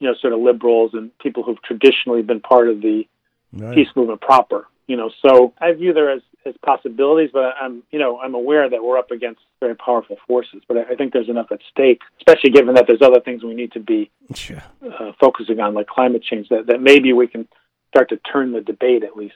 you 0.00 0.08
know, 0.08 0.14
sort 0.20 0.32
of 0.32 0.40
liberals 0.40 0.90
and 0.94 1.16
people 1.18 1.42
who've 1.42 1.62
traditionally 1.62 2.22
been 2.22 2.40
part 2.40 2.68
of 2.68 2.80
the 2.80 3.06
right. 3.52 3.74
peace 3.74 3.88
movement 3.94 4.20
proper 4.20 4.66
you 4.86 4.96
know 4.96 5.10
so 5.24 5.52
i 5.58 5.72
view 5.72 5.92
there 5.92 6.10
as 6.10 6.22
as 6.46 6.54
possibilities 6.64 7.30
but 7.32 7.54
i'm 7.60 7.82
you 7.90 7.98
know 7.98 8.18
i'm 8.20 8.34
aware 8.34 8.68
that 8.68 8.82
we're 8.82 8.98
up 8.98 9.10
against 9.10 9.40
very 9.60 9.74
powerful 9.76 10.16
forces 10.26 10.62
but 10.68 10.76
i, 10.76 10.82
I 10.92 10.94
think 10.96 11.12
there's 11.12 11.28
enough 11.28 11.50
at 11.50 11.60
stake 11.70 12.00
especially 12.18 12.50
given 12.50 12.74
that 12.74 12.86
there's 12.86 13.02
other 13.02 13.20
things 13.20 13.42
we 13.42 13.54
need 13.54 13.72
to 13.72 13.80
be 13.80 14.10
Sure. 14.34 14.62
uh, 14.84 15.12
focusing 15.20 15.60
on 15.60 15.74
like 15.74 15.86
climate 15.86 16.22
change 16.22 16.48
that, 16.48 16.66
that 16.66 16.80
maybe 16.80 17.12
we 17.12 17.26
can 17.26 17.46
start 17.88 18.08
to 18.10 18.16
turn 18.18 18.52
the 18.52 18.60
debate 18.60 19.02
at 19.04 19.16
least 19.16 19.34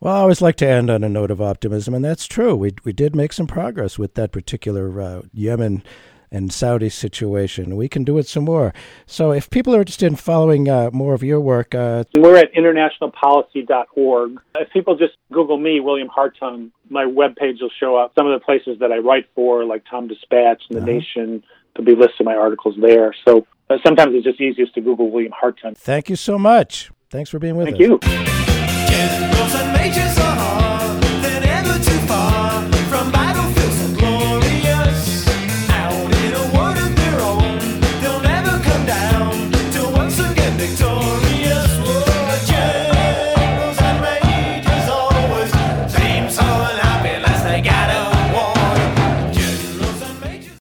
Well, 0.00 0.14
I 0.14 0.20
always 0.20 0.40
like 0.40 0.56
to 0.56 0.68
end 0.68 0.90
on 0.90 1.02
a 1.04 1.08
note 1.08 1.30
of 1.30 1.40
optimism, 1.42 1.92
and 1.92 2.04
that's 2.04 2.26
true. 2.26 2.54
We 2.54 2.72
we 2.84 2.92
did 2.92 3.16
make 3.16 3.32
some 3.32 3.46
progress 3.48 3.98
with 3.98 4.14
that 4.14 4.30
particular 4.32 5.00
uh, 5.00 5.22
Yemen 5.32 5.82
and 6.30 6.52
Saudi 6.52 6.88
situation. 6.88 7.76
We 7.76 7.88
can 7.88 8.04
do 8.04 8.18
it 8.18 8.26
some 8.26 8.44
more. 8.44 8.72
So, 9.06 9.32
if 9.32 9.48
people 9.50 9.74
are 9.74 9.80
interested 9.80 10.06
in 10.06 10.16
following 10.16 10.68
uh, 10.68 10.90
more 10.92 11.14
of 11.14 11.22
your 11.22 11.40
work, 11.40 11.74
uh, 11.74 12.04
we're 12.16 12.36
at 12.36 12.52
internationalpolicy.org 12.54 14.40
if 14.56 14.70
people 14.72 14.96
just 14.96 15.14
google 15.32 15.58
me 15.58 15.80
william 15.80 16.08
hartung 16.08 16.70
my 16.90 17.04
webpage 17.04 17.60
will 17.60 17.70
show 17.78 17.96
up 17.96 18.12
some 18.16 18.26
of 18.26 18.38
the 18.38 18.44
places 18.44 18.78
that 18.80 18.90
i 18.92 18.96
write 18.98 19.26
for 19.34 19.64
like 19.64 19.82
tom 19.90 20.08
dispatch 20.08 20.62
and 20.68 20.76
the 20.78 20.82
Uh-huh. 20.82 20.92
nation 20.92 21.42
there'll 21.74 21.86
be 21.86 21.94
lists 21.94 22.18
of 22.20 22.26
my 22.26 22.34
articles 22.34 22.74
there 22.80 23.14
so 23.26 23.46
uh, 23.70 23.76
sometimes 23.84 24.14
it's 24.14 24.24
just 24.24 24.40
easiest 24.40 24.74
to 24.74 24.80
google 24.80 25.10
william 25.10 25.32
hartung 25.32 25.76
thank 25.76 26.08
you 26.08 26.16
so 26.16 26.38
much. 26.38 26.90
Thanks 27.10 27.30
for 27.30 27.38
being 27.38 27.56
with 27.56 27.68
thank 27.68 27.80
us. 27.80 27.98
Thank 28.02 28.26
you 28.28 28.88
Generals 28.88 29.54
and 29.54 29.72
majors 29.72 30.17